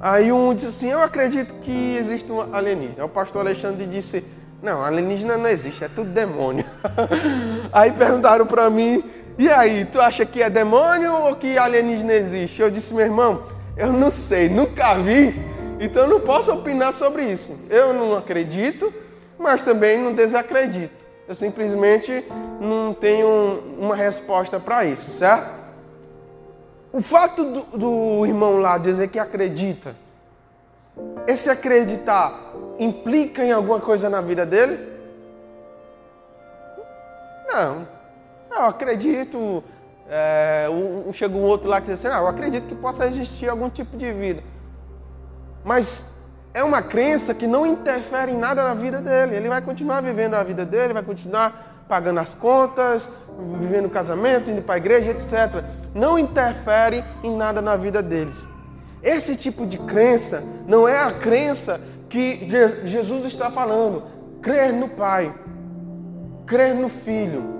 Aí 0.00 0.30
um 0.30 0.54
disse 0.54 0.68
assim, 0.68 0.90
eu 0.90 1.02
acredito 1.02 1.54
que 1.54 1.96
existe 1.96 2.30
um 2.30 2.54
alienígena. 2.54 3.04
O 3.04 3.08
pastor 3.08 3.40
Alexandre 3.40 3.86
disse, 3.86 4.24
não, 4.62 4.82
alienígena 4.82 5.36
não 5.36 5.48
existe, 5.48 5.84
é 5.84 5.88
tudo 5.88 6.10
demônio. 6.10 6.64
aí 7.72 7.90
perguntaram 7.92 8.46
para 8.46 8.68
mim, 8.70 9.02
e 9.38 9.48
aí, 9.50 9.84
tu 9.84 10.00
acha 10.00 10.24
que 10.24 10.42
é 10.42 10.48
demônio 10.48 11.12
ou 11.12 11.36
que 11.36 11.58
alienígena 11.58 12.12
existe? 12.14 12.62
Eu 12.62 12.70
disse, 12.70 12.94
meu 12.94 13.04
irmão, 13.04 13.42
eu 13.76 13.92
não 13.92 14.10
sei, 14.10 14.48
nunca 14.48 14.94
vi 14.94 15.54
então 15.80 16.04
eu 16.04 16.08
não 16.08 16.20
posso 16.20 16.52
opinar 16.52 16.92
sobre 16.92 17.24
isso. 17.24 17.58
Eu 17.68 17.92
não 17.92 18.16
acredito, 18.16 18.92
mas 19.38 19.62
também 19.62 19.98
não 19.98 20.14
desacredito. 20.14 21.04
Eu 21.26 21.34
simplesmente 21.34 22.24
não 22.60 22.94
tenho 22.94 23.62
uma 23.78 23.96
resposta 23.96 24.60
para 24.60 24.84
isso, 24.84 25.10
certo? 25.10 25.64
O 26.92 27.00
fato 27.02 27.44
do, 27.44 27.78
do, 27.78 28.26
irmão 28.26 28.58
lá 28.58 28.78
dizer 28.78 29.08
que 29.08 29.18
acredita, 29.18 29.96
esse 31.26 31.50
acreditar 31.50 32.52
implica 32.78 33.44
em 33.44 33.50
alguma 33.50 33.80
coisa 33.80 34.08
na 34.08 34.20
vida 34.20 34.46
dele? 34.46 34.92
Não. 37.48 37.93
Eu 38.54 38.66
acredito. 38.66 39.62
É, 40.08 40.68
um, 40.70 41.10
chega 41.12 41.34
um 41.34 41.42
outro 41.42 41.68
lá 41.68 41.80
que 41.80 41.86
diz 41.86 41.98
assim: 41.98 42.14
ah, 42.14 42.20
eu 42.20 42.28
acredito 42.28 42.66
que 42.66 42.74
possa 42.74 43.06
existir 43.06 43.48
algum 43.48 43.70
tipo 43.70 43.96
de 43.96 44.12
vida 44.12 44.42
mas 45.64 46.12
é 46.52 46.62
uma 46.62 46.82
crença 46.82 47.34
que 47.34 47.46
não 47.46 47.66
interfere 47.66 48.30
em 48.30 48.36
nada 48.36 48.62
na 48.62 48.74
vida 48.74 49.00
dele. 49.00 49.34
Ele 49.34 49.48
vai 49.48 49.62
continuar 49.62 50.02
vivendo 50.02 50.34
a 50.34 50.44
vida 50.44 50.64
dele, 50.64 50.92
vai 50.92 51.02
continuar 51.02 51.84
pagando 51.88 52.20
as 52.20 52.34
contas, 52.34 53.08
vivendo 53.58 53.88
casamento, 53.88 54.50
indo 54.50 54.62
para 54.62 54.74
a 54.74 54.78
igreja, 54.78 55.10
etc. 55.10 55.64
Não 55.94 56.18
interfere 56.18 57.04
em 57.22 57.34
nada 57.34 57.60
na 57.62 57.76
vida 57.76 58.02
deles. 58.02 58.36
Esse 59.02 59.36
tipo 59.36 59.66
de 59.66 59.78
crença 59.78 60.42
não 60.66 60.86
é 60.86 61.02
a 61.02 61.12
crença 61.12 61.80
que 62.08 62.48
Jesus 62.84 63.24
está 63.24 63.50
falando. 63.50 64.02
Crer 64.40 64.72
no 64.72 64.90
Pai, 64.90 65.34
crer 66.46 66.74
no 66.74 66.88
Filho, 66.88 67.53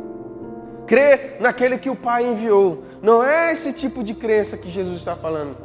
crer 0.86 1.36
naquele 1.40 1.78
que 1.78 1.90
o 1.90 1.96
Pai 1.96 2.24
enviou. 2.24 2.84
Não 3.02 3.22
é 3.22 3.52
esse 3.52 3.72
tipo 3.72 4.02
de 4.02 4.14
crença 4.14 4.56
que 4.56 4.70
Jesus 4.70 4.98
está 4.98 5.14
falando. 5.14 5.56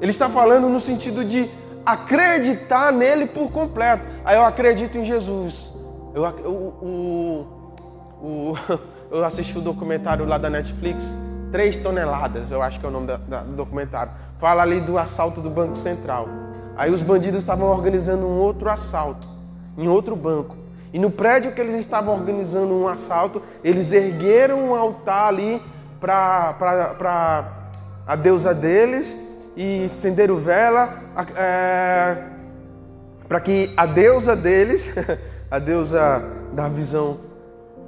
Ele 0.00 0.10
está 0.10 0.28
falando 0.28 0.68
no 0.68 0.78
sentido 0.78 1.24
de 1.24 1.50
acreditar 1.84 2.92
nele 2.92 3.26
por 3.26 3.50
completo. 3.50 4.04
Aí 4.24 4.36
eu 4.36 4.44
acredito 4.44 4.98
em 4.98 5.04
Jesus. 5.04 5.72
Eu, 6.14 6.22
o, 6.22 7.46
o, 8.22 8.54
eu 9.10 9.24
assisti 9.24 9.56
o 9.58 9.60
documentário 9.60 10.24
lá 10.24 10.38
da 10.38 10.50
Netflix, 10.50 11.14
Três 11.50 11.76
Toneladas, 11.76 12.50
eu 12.50 12.60
acho 12.60 12.78
que 12.78 12.84
é 12.84 12.88
o 12.88 12.92
nome 12.92 13.06
do 13.06 13.56
documentário. 13.56 14.12
Fala 14.36 14.62
ali 14.62 14.80
do 14.80 14.98
assalto 14.98 15.40
do 15.40 15.48
Banco 15.48 15.76
Central. 15.76 16.28
Aí 16.76 16.92
os 16.92 17.02
bandidos 17.02 17.40
estavam 17.40 17.68
organizando 17.68 18.26
um 18.26 18.38
outro 18.38 18.68
assalto 18.68 19.26
em 19.76 19.88
outro 19.88 20.14
banco. 20.14 20.56
E 20.92 20.98
no 20.98 21.10
prédio 21.10 21.52
que 21.52 21.60
eles 21.60 21.74
estavam 21.74 22.14
organizando 22.14 22.74
um 22.74 22.88
assalto, 22.88 23.42
eles 23.62 23.92
ergueram 23.92 24.70
um 24.70 24.74
altar 24.74 25.28
ali 25.28 25.60
para 26.00 27.44
a 28.06 28.16
deusa 28.16 28.54
deles 28.54 29.16
e 29.56 29.84
acenderam 29.84 30.36
vela 30.36 31.02
é, 31.36 32.16
para 33.26 33.40
que 33.40 33.72
a 33.76 33.84
deusa 33.84 34.34
deles, 34.34 34.90
a 35.50 35.58
deusa 35.58 36.22
da 36.52 36.68
visão 36.68 37.18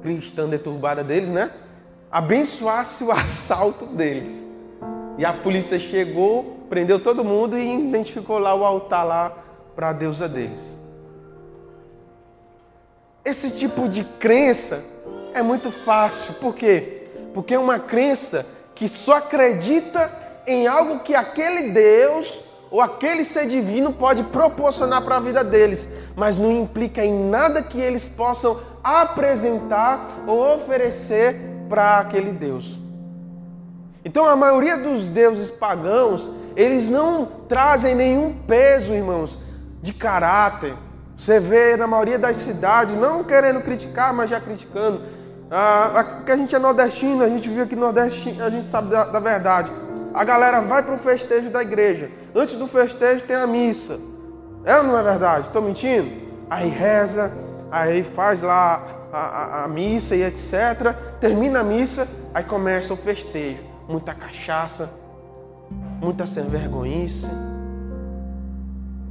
cristã 0.02 0.48
deturbada 0.48 1.02
deles, 1.02 1.28
né? 1.28 1.50
Abençoasse 2.10 3.04
o 3.04 3.12
assalto 3.12 3.86
deles. 3.86 4.46
E 5.16 5.24
a 5.24 5.32
polícia 5.32 5.78
chegou, 5.78 6.66
prendeu 6.68 6.98
todo 6.98 7.24
mundo 7.24 7.56
e 7.56 7.88
identificou 7.88 8.38
lá 8.38 8.54
o 8.54 8.64
altar 8.64 9.04
lá 9.04 9.32
para 9.76 9.90
a 9.90 9.92
deusa 9.92 10.28
deles. 10.28 10.79
Esse 13.30 13.52
tipo 13.52 13.88
de 13.88 14.02
crença 14.02 14.82
é 15.32 15.40
muito 15.40 15.70
fácil. 15.70 16.34
Por 16.34 16.52
quê? 16.52 17.06
Porque 17.32 17.54
é 17.54 17.58
uma 17.60 17.78
crença 17.78 18.44
que 18.74 18.88
só 18.88 19.18
acredita 19.18 20.10
em 20.48 20.66
algo 20.66 20.98
que 21.04 21.14
aquele 21.14 21.70
Deus 21.70 22.40
ou 22.72 22.80
aquele 22.80 23.22
ser 23.22 23.46
divino 23.46 23.92
pode 23.92 24.24
proporcionar 24.24 25.02
para 25.02 25.18
a 25.18 25.20
vida 25.20 25.44
deles, 25.44 25.88
mas 26.16 26.38
não 26.38 26.50
implica 26.50 27.04
em 27.04 27.30
nada 27.30 27.62
que 27.62 27.80
eles 27.80 28.08
possam 28.08 28.58
apresentar 28.82 30.24
ou 30.26 30.56
oferecer 30.56 31.36
para 31.68 32.00
aquele 32.00 32.32
Deus. 32.32 32.80
Então 34.04 34.28
a 34.28 34.34
maioria 34.34 34.76
dos 34.76 35.06
deuses 35.06 35.52
pagãos, 35.52 36.28
eles 36.56 36.90
não 36.90 37.26
trazem 37.48 37.94
nenhum 37.94 38.34
peso, 38.44 38.92
irmãos, 38.92 39.38
de 39.80 39.92
caráter. 39.92 40.74
Você 41.20 41.38
vê 41.38 41.76
na 41.76 41.87
maioria 41.87 42.18
das 42.18 42.38
cidades, 42.38 42.96
não 42.96 43.22
querendo 43.22 43.61
criticar, 43.61 44.11
mas 44.14 44.30
já 44.30 44.40
criticando. 44.40 45.02
Ah, 45.50 46.06
a 46.26 46.35
gente 46.35 46.54
é 46.54 46.59
nordestino, 46.59 47.22
a 47.22 47.28
gente 47.28 47.46
vive 47.46 47.61
aqui 47.61 47.74
no 47.76 47.83
Nordeste, 47.83 48.40
a 48.40 48.48
gente 48.48 48.70
sabe 48.70 48.88
da, 48.88 49.04
da 49.04 49.20
verdade. 49.20 49.70
A 50.14 50.24
galera 50.24 50.62
vai 50.62 50.83
para 50.83 50.94
o 50.94 50.98
festejo 50.98 51.50
da 51.50 51.61
igreja. 51.61 52.11
Antes 52.35 52.56
do 52.56 52.66
festejo 52.66 53.26
tem 53.26 53.37
a 53.37 53.46
missa. 53.46 54.00
É 54.64 54.78
ou 54.78 54.83
não 54.83 54.96
é 54.96 55.02
verdade? 55.02 55.48
Estou 55.48 55.61
mentindo? 55.61 56.11
Aí 56.48 56.70
reza, 56.70 57.30
aí 57.70 58.02
faz 58.02 58.40
lá 58.40 58.83
a, 59.12 59.18
a, 59.18 59.64
a, 59.64 59.68
missa 59.68 60.16
e 60.16 60.22
etc. 60.22 60.94
Termina 61.20 61.61
a 61.61 61.64
missa, 61.64 62.09
aí 62.33 62.44
começa 62.44 62.94
o 62.94 62.96
festejo. 62.96 63.62
Muita 63.87 64.14
cachaça, 64.14 64.90
muita 66.00 66.24
sem 66.24 66.44
vergonhice. 66.44 67.28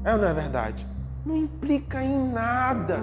É 0.04 0.13
ou 0.13 0.17
não 0.17 0.28
é 0.28 0.34
verdade? 0.34 0.88
Não 1.25 1.36
implica 1.36 2.01
em 2.03 2.32
nada. 2.32 2.99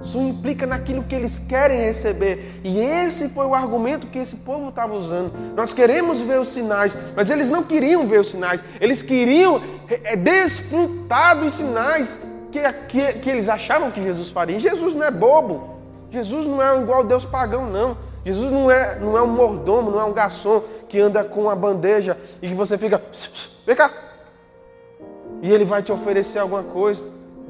Só 0.00 0.18
implica 0.20 0.66
naquilo 0.66 1.04
que 1.04 1.14
eles 1.14 1.38
querem 1.38 1.78
receber. 1.78 2.60
E 2.64 2.80
esse 2.80 3.28
foi 3.28 3.46
o 3.46 3.54
argumento 3.54 4.08
que 4.08 4.18
esse 4.18 4.36
povo 4.36 4.68
estava 4.68 4.94
usando. 4.94 5.32
Nós 5.54 5.72
queremos 5.72 6.20
ver 6.20 6.40
os 6.40 6.48
sinais, 6.48 7.12
mas 7.14 7.30
eles 7.30 7.48
não 7.48 7.62
queriam 7.62 8.06
ver 8.06 8.20
os 8.20 8.30
sinais. 8.30 8.64
Eles 8.80 9.00
queriam 9.00 9.62
é, 9.88 10.16
desfrutar 10.16 11.38
dos 11.38 11.54
sinais 11.54 12.18
que, 12.50 12.60
que, 12.88 13.12
que 13.20 13.30
eles 13.30 13.48
achavam 13.48 13.90
que 13.92 14.02
Jesus 14.02 14.30
faria. 14.30 14.58
Jesus 14.58 14.94
não 14.94 15.04
é 15.06 15.10
bobo. 15.10 15.70
Jesus 16.10 16.46
não 16.46 16.60
é 16.60 16.82
igual 16.82 17.04
Deus 17.04 17.24
pagão, 17.24 17.70
não. 17.70 17.96
Jesus 18.24 18.50
não 18.52 18.70
é, 18.70 18.98
não 18.98 19.16
é 19.16 19.22
um 19.22 19.28
mordomo, 19.28 19.90
não 19.90 20.00
é 20.00 20.04
um 20.04 20.12
garçom 20.12 20.62
que 20.88 20.98
anda 21.00 21.24
com 21.24 21.42
uma 21.42 21.56
bandeja 21.56 22.16
e 22.40 22.48
que 22.48 22.54
você 22.54 22.76
fica, 22.76 23.00
vem 23.66 23.74
cá. 23.74 23.90
E 25.42 25.52
ele 25.52 25.64
vai 25.64 25.82
te 25.82 25.92
oferecer 25.92 26.38
alguma 26.38 26.62
coisa. 26.62 27.02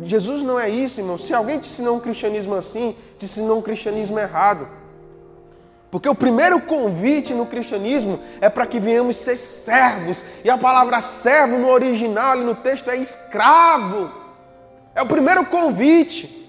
Jesus 0.02 0.42
não 0.42 0.58
é 0.58 0.68
isso, 0.68 0.98
irmão. 0.98 1.18
Se 1.18 1.34
alguém 1.34 1.58
te 1.58 1.68
ensinou 1.68 1.96
um 1.96 2.00
cristianismo 2.00 2.54
assim, 2.54 2.96
te 3.18 3.26
ensinou 3.26 3.58
um 3.58 3.62
cristianismo 3.62 4.18
errado. 4.18 4.66
Porque 5.90 6.08
o 6.08 6.14
primeiro 6.14 6.58
convite 6.58 7.34
no 7.34 7.44
cristianismo 7.44 8.18
é 8.40 8.48
para 8.48 8.66
que 8.66 8.80
venhamos 8.80 9.16
ser 9.16 9.36
servos. 9.36 10.24
E 10.42 10.48
a 10.48 10.56
palavra 10.56 11.02
servo 11.02 11.58
no 11.58 11.68
original, 11.68 12.32
ali 12.32 12.44
no 12.44 12.54
texto, 12.54 12.90
é 12.90 12.96
escravo. 12.96 14.10
É 14.94 15.02
o 15.02 15.06
primeiro 15.06 15.44
convite. 15.44 16.41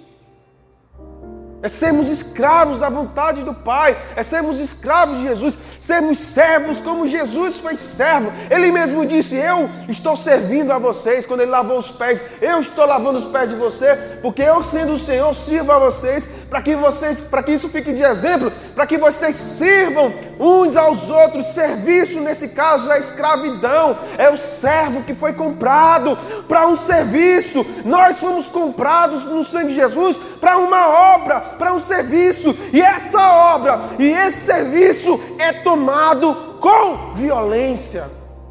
É 1.64 1.70
sermos 1.70 2.10
escravos 2.10 2.80
da 2.80 2.90
vontade 2.90 3.42
do 3.42 3.54
Pai, 3.54 3.98
é 4.18 4.22
sermos 4.22 4.60
escravos 4.60 5.20
de 5.20 5.24
Jesus, 5.24 5.58
sermos 5.80 6.18
servos 6.18 6.82
como 6.82 7.08
Jesus 7.08 7.62
foi 7.62 7.78
servo. 7.78 8.34
Ele 8.50 8.70
mesmo 8.70 9.06
disse: 9.06 9.38
Eu 9.38 9.70
estou 9.88 10.18
servindo 10.18 10.74
a 10.74 10.78
vocês. 10.78 11.26
Quando 11.26 11.40
ele 11.40 11.52
lavou 11.52 11.80
os 11.80 11.90
pés, 11.90 12.22
eu 12.42 12.60
estou 12.60 12.86
lavando 12.86 13.18
os 13.18 13.24
pés 13.24 13.48
de 13.48 13.56
você, 13.56 13.96
porque 14.22 14.42
eu, 14.42 14.62
sendo 14.62 14.92
o 14.92 15.00
Senhor, 15.00 15.34
sirvo 15.34 15.72
a 15.72 15.80
vocês, 15.80 16.28
para 16.54 16.62
que 16.62 16.76
vocês, 16.76 17.24
para 17.24 17.42
que 17.42 17.52
isso 17.52 17.68
fique 17.68 17.92
de 17.92 18.04
exemplo, 18.04 18.52
para 18.76 18.86
que 18.86 18.96
vocês 18.96 19.36
sirvam 19.36 20.14
uns 20.40 20.76
aos 20.76 21.10
outros. 21.10 21.48
Serviço, 21.48 22.20
nesse 22.20 22.50
caso, 22.50 22.92
é 22.92 23.00
escravidão, 23.00 23.98
é 24.20 24.30
o 24.30 24.38
servo 24.38 25.02
que 25.02 25.16
foi 25.16 25.34
comprado 25.34 26.16
para 26.48 26.68
um 26.68 26.78
serviço. 26.78 27.66
Nós 27.84 28.20
fomos 28.20 28.50
comprados 28.50 29.26
no 29.26 29.44
sangue 29.44 29.70
de 29.70 29.74
Jesus 29.74 30.16
para 30.40 30.60
uma 30.60 31.16
obra 31.16 31.40
para 31.40 31.74
um 31.74 31.80
serviço, 31.80 32.56
e 32.72 32.80
essa 32.80 33.20
obra 33.32 33.80
e 33.98 34.08
esse 34.08 34.42
serviço 34.42 35.20
é 35.40 35.54
tomado 35.54 36.60
com 36.62 37.16
violência. 37.16 38.04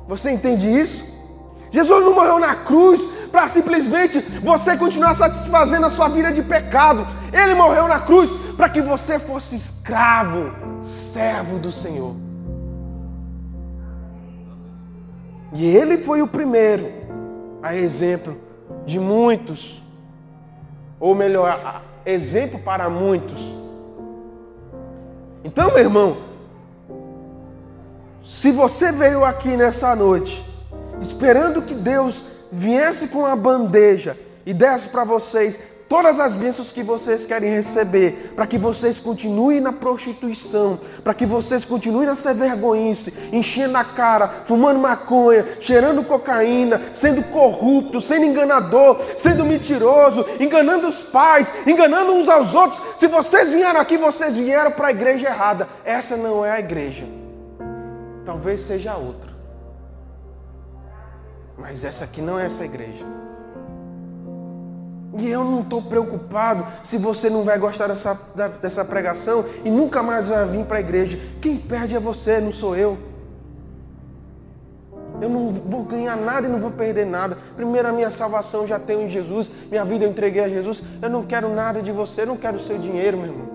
Você 0.08 0.32
entende 0.32 0.68
isso? 0.68 1.11
Jesus 1.72 2.04
não 2.04 2.14
morreu 2.14 2.38
na 2.38 2.54
cruz 2.54 3.08
para 3.32 3.48
simplesmente 3.48 4.20
você 4.20 4.76
continuar 4.76 5.14
satisfazendo 5.14 5.86
a 5.86 5.88
sua 5.88 6.06
vida 6.06 6.30
de 6.30 6.42
pecado. 6.42 7.06
Ele 7.32 7.54
morreu 7.54 7.88
na 7.88 7.98
cruz 7.98 8.30
para 8.56 8.68
que 8.68 8.82
você 8.82 9.18
fosse 9.18 9.56
escravo, 9.56 10.52
servo 10.82 11.58
do 11.58 11.72
Senhor. 11.72 12.14
E 15.54 15.64
ele 15.64 15.98
foi 15.98 16.20
o 16.20 16.26
primeiro, 16.26 16.86
a 17.62 17.74
exemplo 17.74 18.36
de 18.84 19.00
muitos, 19.00 19.82
ou 21.00 21.14
melhor, 21.14 21.82
exemplo 22.04 22.58
para 22.58 22.90
muitos. 22.90 23.50
Então, 25.42 25.68
meu 25.68 25.78
irmão, 25.78 26.16
se 28.22 28.52
você 28.52 28.92
veio 28.92 29.24
aqui 29.24 29.56
nessa 29.56 29.96
noite 29.96 30.51
esperando 31.02 31.60
que 31.60 31.74
Deus 31.74 32.24
viesse 32.50 33.08
com 33.08 33.26
a 33.26 33.36
bandeja 33.36 34.16
e 34.46 34.54
desse 34.54 34.88
para 34.88 35.04
vocês 35.04 35.58
todas 35.92 36.18
as 36.18 36.38
bênçãos 36.38 36.72
que 36.72 36.82
vocês 36.82 37.26
querem 37.26 37.50
receber, 37.50 38.32
para 38.34 38.46
que 38.46 38.56
vocês 38.56 38.98
continuem 38.98 39.60
na 39.60 39.74
prostituição, 39.74 40.80
para 41.04 41.12
que 41.12 41.26
vocês 41.26 41.66
continuem 41.66 42.06
na 42.06 42.14
ser 42.14 42.32
vergonhice, 42.32 43.28
enchendo 43.30 43.76
a 43.76 43.84
cara, 43.84 44.26
fumando 44.46 44.80
maconha, 44.80 45.44
cheirando 45.60 46.02
cocaína, 46.02 46.80
sendo 46.94 47.22
corrupto, 47.24 48.00
sendo 48.00 48.24
enganador, 48.24 48.98
sendo 49.18 49.44
mentiroso, 49.44 50.24
enganando 50.40 50.88
os 50.88 51.02
pais, 51.02 51.52
enganando 51.66 52.12
uns 52.12 52.26
aos 52.26 52.54
outros. 52.54 52.80
Se 52.98 53.06
vocês 53.06 53.50
vieram 53.50 53.78
aqui, 53.78 53.98
vocês 53.98 54.34
vieram 54.34 54.70
para 54.70 54.88
a 54.88 54.92
igreja 54.92 55.28
errada. 55.28 55.68
Essa 55.84 56.16
não 56.16 56.42
é 56.42 56.52
a 56.52 56.58
igreja. 56.58 57.04
Talvez 58.24 58.62
seja 58.62 58.96
outra. 58.96 59.31
Mas 61.62 61.84
essa 61.84 62.02
aqui 62.02 62.20
não 62.20 62.40
é 62.40 62.46
essa 62.46 62.64
igreja. 62.64 63.06
E 65.16 65.28
eu 65.28 65.44
não 65.44 65.60
estou 65.60 65.80
preocupado 65.80 66.66
se 66.82 66.98
você 66.98 67.30
não 67.30 67.44
vai 67.44 67.56
gostar 67.56 67.86
dessa, 67.86 68.18
dessa 68.60 68.84
pregação 68.84 69.44
e 69.64 69.70
nunca 69.70 70.02
mais 70.02 70.26
vai 70.26 70.44
vir 70.48 70.64
para 70.64 70.78
a 70.78 70.80
igreja. 70.80 71.20
Quem 71.40 71.56
perde 71.56 71.94
é 71.94 72.00
você, 72.00 72.40
não 72.40 72.50
sou 72.50 72.76
eu. 72.76 72.98
Eu 75.20 75.28
não 75.28 75.52
vou 75.52 75.84
ganhar 75.84 76.16
nada 76.16 76.48
e 76.48 76.50
não 76.50 76.58
vou 76.58 76.72
perder 76.72 77.06
nada. 77.06 77.38
Primeiro, 77.54 77.86
a 77.86 77.92
minha 77.92 78.10
salvação 78.10 78.66
já 78.66 78.80
tenho 78.80 79.02
em 79.02 79.08
Jesus. 79.08 79.48
Minha 79.70 79.84
vida 79.84 80.04
eu 80.04 80.10
entreguei 80.10 80.42
a 80.42 80.48
Jesus. 80.48 80.82
Eu 81.00 81.08
não 81.08 81.22
quero 81.24 81.48
nada 81.54 81.80
de 81.80 81.92
você. 81.92 82.22
Eu 82.22 82.26
não 82.26 82.36
quero 82.36 82.56
o 82.56 82.60
seu 82.60 82.76
dinheiro, 82.76 83.18
meu 83.18 83.26
irmão. 83.26 83.48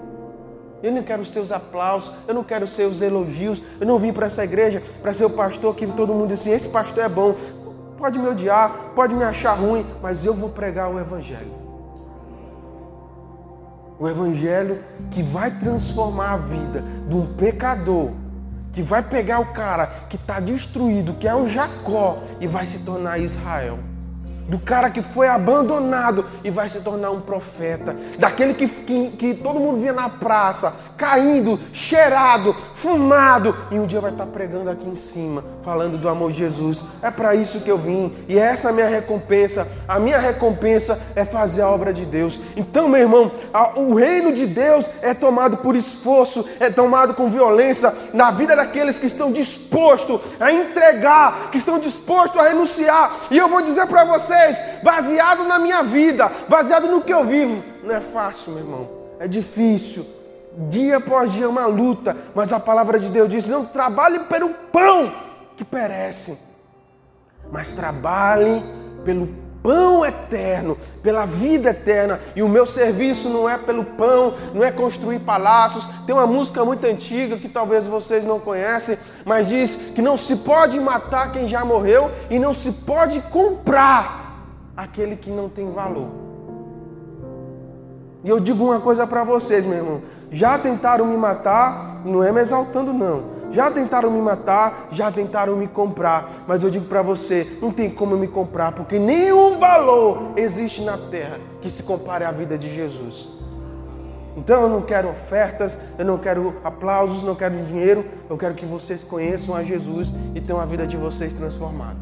Eu 0.81 0.93
não 0.93 1.03
quero 1.03 1.23
os 1.23 1.33
seus 1.33 1.51
aplausos. 1.51 2.13
Eu 2.25 2.33
não 2.33 2.43
quero 2.43 2.63
os 2.63 2.71
seus 2.71 3.01
elogios. 3.01 3.61
Eu 3.81 3.85
não 3.85 3.99
vim 3.99 4.13
para 4.13 4.27
essa 4.27 4.45
igreja 4.45 4.81
para 5.01 5.13
ser 5.13 5.25
o 5.25 5.29
pastor 5.31 5.75
que 5.75 5.85
todo 5.87 6.13
mundo 6.13 6.29
diz 6.29 6.39
assim: 6.39 6.51
esse 6.51 6.69
pastor 6.69 7.03
é 7.03 7.09
bom. 7.09 7.35
Pode 7.97 8.19
me 8.19 8.27
odiar, 8.27 8.71
pode 8.95 9.15
me 9.15 9.23
achar 9.23 9.53
ruim, 9.53 9.85
mas 10.01 10.23
eu 10.25 10.33
vou 10.33 10.49
pregar 10.49 10.89
o 10.89 10.99
Evangelho. 10.99 11.51
O 13.99 14.07
Evangelho 14.07 14.83
que 15.09 15.23
vai 15.23 15.49
transformar 15.49 16.33
a 16.33 16.37
vida 16.37 16.83
de 17.07 17.15
um 17.15 17.25
pecador, 17.33 18.11
que 18.71 18.83
vai 18.83 19.01
pegar 19.01 19.39
o 19.39 19.53
cara 19.53 19.87
que 20.07 20.15
está 20.15 20.39
destruído, 20.39 21.13
que 21.15 21.27
é 21.27 21.33
o 21.33 21.47
Jacó, 21.47 22.19
e 22.39 22.45
vai 22.45 22.67
se 22.67 22.85
tornar 22.85 23.17
Israel 23.17 23.79
do 24.47 24.57
cara 24.57 24.89
que 24.89 25.01
foi 25.01 25.27
abandonado 25.27 26.25
e 26.43 26.49
vai 26.49 26.69
se 26.69 26.79
tornar 26.79 27.11
um 27.11 27.21
profeta, 27.21 27.95
daquele 28.17 28.53
que, 28.53 28.67
que, 28.67 29.09
que, 29.11 29.33
todo 29.33 29.59
mundo 29.59 29.81
via 29.81 29.91
na 29.91 30.07
praça 30.09 30.73
caindo, 30.97 31.59
cheirado, 31.71 32.55
fumado, 32.73 33.55
e 33.69 33.79
um 33.79 33.85
dia 33.85 34.01
vai 34.01 34.11
estar 34.11 34.25
pregando 34.25 34.69
aqui 34.69 34.89
em 34.89 34.95
cima, 34.95 35.43
falando 35.63 35.97
do 35.97 36.09
amor 36.09 36.31
de 36.31 36.39
Jesus. 36.39 36.81
É 37.01 37.11
para 37.11 37.35
isso 37.35 37.61
que 37.61 37.69
eu 37.69 37.77
vim, 37.77 38.13
e 38.27 38.37
essa 38.37 38.69
é 38.69 38.71
a 38.71 38.73
minha 38.73 38.87
recompensa. 38.87 39.67
A 39.87 39.99
minha 39.99 40.17
recompensa 40.17 40.99
é 41.15 41.23
fazer 41.23 41.61
a 41.61 41.69
obra 41.69 41.93
de 41.93 42.05
Deus. 42.05 42.39
Então, 42.55 42.89
meu 42.89 43.01
irmão, 43.01 43.31
o 43.75 43.93
reino 43.93 44.33
de 44.33 44.47
Deus 44.47 44.85
é 45.01 45.13
tomado 45.13 45.57
por 45.57 45.75
esforço, 45.75 46.47
é 46.59 46.69
tomado 46.69 47.13
com 47.13 47.29
violência 47.29 47.93
na 48.13 48.31
vida 48.31 48.55
daqueles 48.55 48.97
que 48.97 49.05
estão 49.05 49.31
dispostos 49.31 50.19
a 50.39 50.51
entregar, 50.51 51.51
que 51.51 51.57
estão 51.57 51.79
dispostos 51.79 52.39
a 52.39 52.47
renunciar. 52.47 53.11
E 53.29 53.37
eu 53.37 53.47
vou 53.47 53.61
dizer 53.61 53.85
para 53.87 54.03
vocês, 54.03 54.57
baseado 54.81 55.43
na 55.43 55.59
minha 55.59 55.83
vida, 55.83 56.31
baseado 56.49 56.87
no 56.87 57.01
que 57.01 57.13
eu 57.13 57.23
vivo, 57.23 57.63
não 57.83 57.95
é 57.95 58.01
fácil, 58.01 58.53
meu 58.53 58.63
irmão. 58.63 58.89
É 59.19 59.27
difícil. 59.27 60.16
Dia 60.69 60.97
após 60.97 61.31
dia 61.31 61.47
uma 61.47 61.67
luta, 61.67 62.17
mas 62.33 62.51
a 62.51 62.59
palavra 62.59 62.99
de 62.99 63.09
Deus 63.09 63.29
diz: 63.29 63.45
não 63.47 63.63
trabalhe 63.63 64.21
pelo 64.21 64.49
pão 64.49 65.13
que 65.55 65.63
perece, 65.63 66.39
mas 67.51 67.73
trabalhe 67.73 68.63
pelo 69.05 69.27
pão 69.61 70.03
eterno, 70.03 70.75
pela 71.03 71.27
vida 71.27 71.69
eterna. 71.69 72.19
E 72.35 72.41
o 72.41 72.49
meu 72.49 72.65
serviço 72.65 73.29
não 73.29 73.47
é 73.47 73.55
pelo 73.55 73.83
pão, 73.83 74.33
não 74.51 74.63
é 74.63 74.71
construir 74.71 75.19
palácios. 75.19 75.87
Tem 76.07 76.15
uma 76.15 76.25
música 76.25 76.65
muito 76.65 76.85
antiga 76.87 77.37
que 77.37 77.47
talvez 77.47 77.85
vocês 77.85 78.25
não 78.25 78.39
conhecem, 78.39 78.97
mas 79.23 79.49
diz 79.49 79.75
que 79.93 80.01
não 80.01 80.17
se 80.17 80.37
pode 80.37 80.79
matar 80.79 81.31
quem 81.31 81.47
já 81.47 81.63
morreu 81.63 82.09
e 82.31 82.39
não 82.39 82.51
se 82.53 82.71
pode 82.71 83.21
comprar 83.21 84.41
aquele 84.75 85.15
que 85.15 85.29
não 85.29 85.49
tem 85.49 85.69
valor. 85.69 86.09
E 88.23 88.29
eu 88.29 88.39
digo 88.39 88.65
uma 88.65 88.79
coisa 88.79 89.05
para 89.05 89.23
vocês, 89.23 89.65
meu 89.65 89.77
irmão. 89.77 90.01
Já 90.29 90.57
tentaram 90.59 91.05
me 91.05 91.17
matar, 91.17 92.01
não 92.03 92.23
é 92.23 92.31
me 92.31 92.41
exaltando, 92.41 92.93
não. 92.93 93.37
Já 93.49 93.71
tentaram 93.71 94.11
me 94.11 94.21
matar, 94.21 94.89
já 94.91 95.09
tentaram 95.09 95.55
me 95.55 95.67
comprar. 95.67 96.29
Mas 96.45 96.63
eu 96.63 96.69
digo 96.69 96.85
para 96.85 97.01
você: 97.01 97.57
não 97.61 97.71
tem 97.71 97.89
como 97.89 98.17
me 98.17 98.27
comprar, 98.27 98.73
porque 98.73 98.99
nenhum 98.99 99.57
valor 99.57 100.33
existe 100.35 100.81
na 100.81 100.97
terra 100.97 101.39
que 101.61 101.69
se 101.69 101.83
compare 101.83 102.25
à 102.25 102.31
vida 102.31 102.57
de 102.57 102.69
Jesus. 102.73 103.29
Então 104.35 104.63
eu 104.63 104.69
não 104.69 104.81
quero 104.81 105.09
ofertas, 105.09 105.79
eu 105.97 106.05
não 106.05 106.17
quero 106.17 106.57
aplausos, 106.63 107.23
não 107.23 107.33
quero 107.33 107.55
dinheiro. 107.63 108.05
Eu 108.29 108.37
quero 108.37 108.53
que 108.53 108.65
vocês 108.65 109.03
conheçam 109.03 109.55
a 109.55 109.63
Jesus 109.63 110.13
e 110.35 110.41
tenham 110.41 110.59
a 110.59 110.65
vida 110.65 110.85
de 110.85 110.97
vocês 110.97 111.33
transformada. 111.33 111.97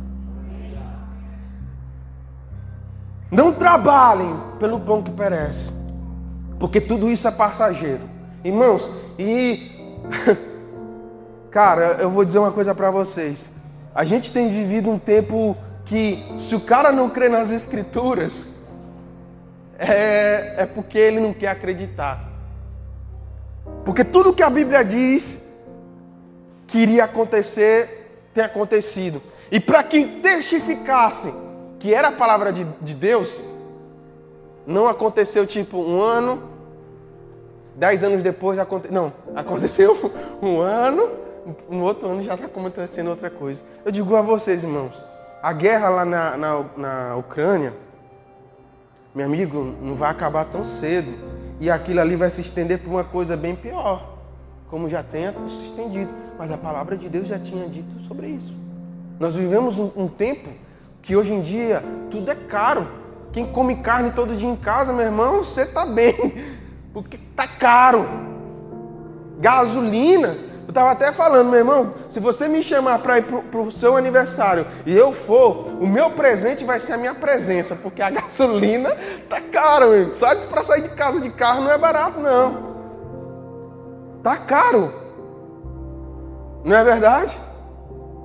Não 3.31 3.53
trabalhem 3.53 4.35
pelo 4.59 4.79
pão 4.79 5.01
que 5.01 5.11
perece 5.11 5.85
porque 6.59 6.79
tudo 6.79 7.11
isso 7.11 7.27
é 7.27 7.31
passageiro. 7.31 8.14
Irmãos, 8.45 8.91
e. 9.17 9.71
Cara, 11.49 11.97
eu 11.99 12.11
vou 12.11 12.23
dizer 12.23 12.37
uma 12.37 12.51
coisa 12.51 12.75
para 12.75 12.91
vocês. 12.91 13.49
A 13.93 14.05
gente 14.05 14.31
tem 14.31 14.49
vivido 14.49 14.87
um 14.91 14.99
tempo 14.99 15.57
que, 15.83 16.23
se 16.37 16.53
o 16.53 16.59
cara 16.59 16.91
não 16.91 17.09
crê 17.09 17.27
nas 17.27 17.49
Escrituras, 17.49 18.61
é, 19.79 20.61
é 20.61 20.65
porque 20.67 20.97
ele 20.97 21.19
não 21.19 21.33
quer 21.33 21.47
acreditar. 21.47 22.29
Porque 23.83 24.03
tudo 24.03 24.33
que 24.33 24.43
a 24.43 24.49
Bíblia 24.49 24.83
diz 24.85 25.51
que 26.67 26.77
iria 26.79 27.05
acontecer, 27.05 28.27
tem 28.31 28.43
acontecido. 28.43 29.23
E 29.49 29.59
para 29.59 29.81
que 29.81 30.05
testificasse 30.21 31.33
que 31.79 31.93
era 31.93 32.09
a 32.09 32.11
palavra 32.11 32.53
de, 32.53 32.63
de 32.81 32.93
Deus, 32.93 33.41
não 34.67 34.87
aconteceu 34.87 35.47
tipo 35.47 35.77
um 35.77 35.99
ano, 36.01 36.54
dez 37.75 38.03
anos 38.03 38.23
depois 38.23 38.57
aconteceu. 38.59 38.93
Não, 38.93 39.13
aconteceu 39.35 40.11
um 40.41 40.59
ano, 40.59 41.09
um 41.69 41.81
outro 41.81 42.09
ano 42.09 42.23
já 42.23 42.35
está 42.35 42.47
acontecendo 42.47 43.09
outra 43.09 43.29
coisa. 43.29 43.61
Eu 43.83 43.91
digo 43.91 44.15
a 44.15 44.21
vocês, 44.21 44.63
irmãos, 44.63 45.01
a 45.41 45.53
guerra 45.53 45.89
lá 45.89 46.05
na, 46.05 46.37
na, 46.37 46.65
na 46.77 47.15
Ucrânia, 47.15 47.73
meu 49.13 49.25
amigo, 49.25 49.75
não 49.81 49.95
vai 49.95 50.09
acabar 50.09 50.45
tão 50.45 50.65
cedo. 50.65 51.13
E 51.59 51.69
aquilo 51.69 52.01
ali 52.01 52.17
vai 52.17 52.29
se 52.29 52.41
estender 52.41 52.79
para 52.79 52.89
uma 52.89 53.03
coisa 53.03 53.37
bem 53.37 53.55
pior, 53.55 54.17
como 54.69 54.89
já 54.89 55.01
tem 55.01 55.27
se 55.47 55.67
estendido. 55.67 56.11
Mas 56.37 56.51
a 56.51 56.57
palavra 56.57 56.97
de 56.97 57.07
Deus 57.07 57.27
já 57.27 57.39
tinha 57.39 57.65
dito 57.69 57.97
sobre 58.01 58.27
isso. 58.27 58.53
Nós 59.17 59.35
vivemos 59.35 59.79
um, 59.79 59.89
um 59.95 60.07
tempo 60.07 60.49
que 61.01 61.15
hoje 61.15 61.31
em 61.31 61.41
dia 61.41 61.81
tudo 62.11 62.29
é 62.29 62.35
caro. 62.35 62.85
Quem 63.31 63.45
come 63.45 63.77
carne 63.77 64.11
todo 64.11 64.35
dia 64.35 64.49
em 64.49 64.55
casa, 64.55 64.91
meu 64.91 65.05
irmão, 65.05 65.43
você 65.43 65.61
está 65.61 65.85
bem, 65.85 66.13
porque 66.95 67.19
tá 67.35 67.45
caro. 67.45 68.07
Gasolina, 69.37 70.29
eu 70.63 70.69
estava 70.69 70.91
até 70.91 71.11
falando, 71.11 71.49
meu 71.49 71.59
irmão, 71.59 71.93
se 72.09 72.21
você 72.21 72.47
me 72.47 72.63
chamar 72.63 72.99
para 72.99 73.19
ir 73.19 73.23
para 73.23 73.59
o 73.59 73.69
seu 73.69 73.97
aniversário 73.97 74.65
e 74.85 74.95
eu 74.95 75.11
for, 75.11 75.67
o 75.81 75.85
meu 75.85 76.11
presente 76.11 76.63
vai 76.63 76.79
ser 76.79 76.93
a 76.93 76.97
minha 76.97 77.13
presença, 77.13 77.75
porque 77.75 78.01
a 78.01 78.09
gasolina 78.15 78.95
tá 79.27 79.41
caro, 79.41 79.89
meu. 79.89 80.09
Só 80.09 80.33
para 80.47 80.63
sair 80.63 80.83
de 80.83 80.89
casa 80.95 81.19
de 81.19 81.29
carro 81.31 81.63
não 81.63 81.71
é 81.71 81.77
barato, 81.77 82.21
não. 82.21 82.75
Tá 84.23 84.37
caro. 84.37 84.89
Não 86.63 86.77
é 86.77 86.83
verdade? 86.83 87.37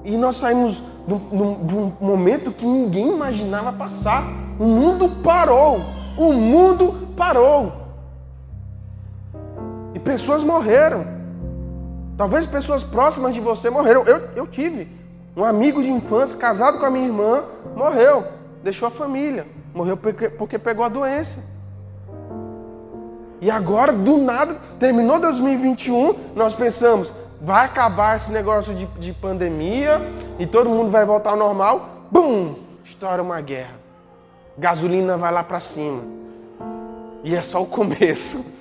E 0.04 0.16
nós 0.16 0.36
saímos 0.36 0.80
de 1.08 1.76
um 1.76 1.92
momento 2.00 2.52
que 2.52 2.64
ninguém 2.64 3.08
imaginava 3.08 3.72
passar. 3.72 4.22
O 4.60 4.64
mundo 4.64 5.08
parou. 5.24 5.80
O 6.16 6.32
mundo 6.32 7.08
parou. 7.16 7.79
E 9.94 9.98
pessoas 9.98 10.42
morreram. 10.42 11.06
Talvez 12.16 12.46
pessoas 12.46 12.82
próximas 12.82 13.34
de 13.34 13.40
você 13.40 13.70
morreram. 13.70 14.04
Eu, 14.04 14.30
eu 14.36 14.46
tive 14.46 14.88
um 15.36 15.44
amigo 15.44 15.82
de 15.82 15.90
infância, 15.90 16.36
casado 16.36 16.78
com 16.78 16.86
a 16.86 16.90
minha 16.90 17.06
irmã, 17.06 17.42
morreu. 17.74 18.24
Deixou 18.62 18.88
a 18.88 18.90
família. 18.90 19.46
Morreu 19.74 19.96
porque, 19.96 20.28
porque 20.28 20.58
pegou 20.58 20.84
a 20.84 20.88
doença. 20.88 21.44
E 23.40 23.50
agora, 23.50 23.92
do 23.92 24.18
nada, 24.18 24.56
terminou 24.78 25.18
2021, 25.18 26.14
nós 26.36 26.54
pensamos, 26.54 27.10
vai 27.40 27.64
acabar 27.64 28.16
esse 28.16 28.30
negócio 28.30 28.74
de, 28.74 28.84
de 28.98 29.14
pandemia 29.14 29.98
e 30.38 30.46
todo 30.46 30.68
mundo 30.68 30.90
vai 30.90 31.06
voltar 31.06 31.30
ao 31.30 31.36
normal. 31.36 32.06
Bum! 32.10 32.56
Estoura 32.84 33.22
uma 33.22 33.40
guerra 33.40 33.80
gasolina 34.60 35.16
vai 35.16 35.32
lá 35.32 35.42
para 35.42 35.58
cima. 35.58 36.02
E 37.24 37.34
é 37.34 37.42
só 37.42 37.62
o 37.62 37.66
começo. 37.66 38.59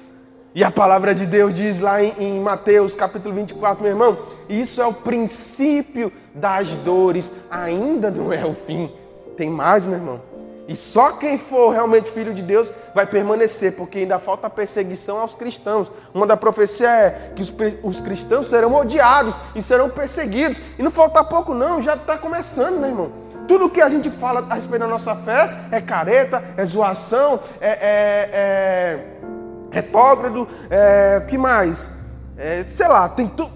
E 0.53 0.63
a 0.63 0.71
palavra 0.71 1.13
de 1.13 1.27
Deus 1.27 1.55
diz 1.55 1.79
lá 1.79 2.03
em, 2.03 2.13
em, 2.17 2.39
Mateus 2.39 2.95
capítulo 2.95 3.35
24, 3.35 3.83
meu 3.83 3.91
irmão, 3.91 4.17
isso 4.49 4.81
é 4.81 4.85
o 4.85 4.93
princípio 4.93 6.11
das 6.33 6.69
dores, 6.77 7.31
ainda 7.51 8.09
não 8.09 8.33
é 8.33 8.43
o 8.43 8.55
fim. 8.55 8.91
Tem 9.37 9.47
mais, 9.47 9.85
meu 9.85 9.95
irmão. 9.95 10.21
E 10.67 10.75
só 10.75 11.13
quem 11.13 11.37
for 11.37 11.71
realmente 11.71 12.11
filho 12.11 12.33
de 12.33 12.41
Deus 12.41 12.71
vai 12.95 13.05
permanecer, 13.05 13.75
porque 13.75 13.99
ainda 13.99 14.17
falta 14.17 14.49
perseguição 14.49 15.19
aos 15.19 15.35
cristãos. 15.35 15.91
Uma 16.13 16.25
da 16.25 16.35
profecia 16.35 16.89
é 16.89 17.31
que 17.35 17.41
os, 17.41 17.53
os 17.83 18.01
cristãos 18.01 18.49
serão 18.49 18.73
odiados 18.75 19.39
e 19.55 19.61
serão 19.61 19.89
perseguidos. 19.89 20.61
E 20.77 20.83
não 20.83 20.91
falta 20.91 21.23
pouco, 21.23 21.53
não, 21.53 21.81
já 21.81 21.93
está 21.93 22.17
começando, 22.17 22.79
meu 22.79 22.89
irmão. 22.89 23.11
Tudo 23.47 23.69
que 23.69 23.81
a 23.81 23.89
gente 23.89 24.09
fala 24.11 24.45
a 24.47 24.53
respeito 24.53 24.81
da 24.81 24.87
nossa 24.87 25.15
fé 25.15 25.49
é 25.71 25.81
careta, 25.81 26.43
é 26.55 26.63
zoação, 26.65 27.39
é, 27.59 27.69
é, 27.69 28.29
é 28.33 28.99
retógrado, 29.71 30.47
é, 30.69 31.25
que 31.27 31.37
mais? 31.37 31.99
É, 32.37 32.63
sei 32.63 32.87
lá, 32.87 33.07
tem 33.09 33.27
tudo. 33.27 33.51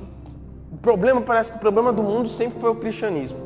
O 0.71 0.77
problema, 0.77 1.21
parece 1.21 1.51
que 1.51 1.57
o 1.57 1.61
problema 1.61 1.93
do 1.93 2.03
mundo 2.03 2.27
sempre 2.27 2.59
foi 2.59 2.69
o 2.69 2.75
cristianismo. 2.75 3.39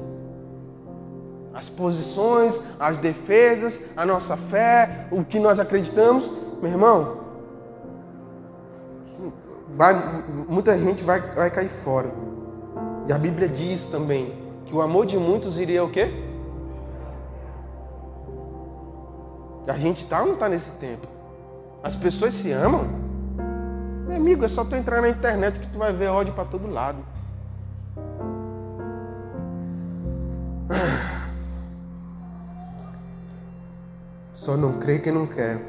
As 1.54 1.70
posições, 1.70 2.62
as 2.80 2.98
defesas, 2.98 3.84
a 3.96 4.06
nossa 4.06 4.38
fé, 4.38 5.08
o 5.12 5.24
que 5.24 5.40
nós 5.40 5.60
acreditamos. 5.60 6.30
Meu 6.62 6.72
irmão, 6.72 7.18
vai, 9.76 10.24
muita 10.48 10.78
gente 10.78 11.04
vai, 11.04 11.22
vai 11.22 11.52
cair 11.52 11.70
fora. 11.70 12.12
E 13.08 13.14
a 13.14 13.18
Bíblia 13.18 13.48
diz 13.48 13.88
também 13.88 14.34
que 14.66 14.76
o 14.76 14.82
amor 14.82 15.06
de 15.06 15.18
muitos 15.18 15.58
iria 15.60 15.84
o 15.84 15.90
quê? 15.90 16.12
A 19.68 19.78
gente 19.78 19.98
está 20.04 20.22
ou 20.22 20.28
não 20.28 20.34
está 20.34 20.48
nesse 20.48 20.72
tempo? 20.72 21.17
As 21.88 21.96
pessoas 21.96 22.34
se 22.34 22.52
amam? 22.52 22.86
Meu 24.06 24.18
amigo, 24.18 24.44
é 24.44 24.50
só 24.50 24.66
tu 24.66 24.76
entrar 24.76 25.02
na 25.02 25.08
internet 25.08 25.58
que 25.58 25.68
tu 25.68 25.80
vai 25.80 25.94
ver 25.94 26.10
ódio 26.10 26.34
para 26.34 26.44
todo 26.44 26.70
lado. 26.70 26.98
Só 34.36 34.58
não 34.58 34.74
crê 34.74 35.00
quem 35.00 35.14
não 35.14 35.26
quer. 35.26 35.62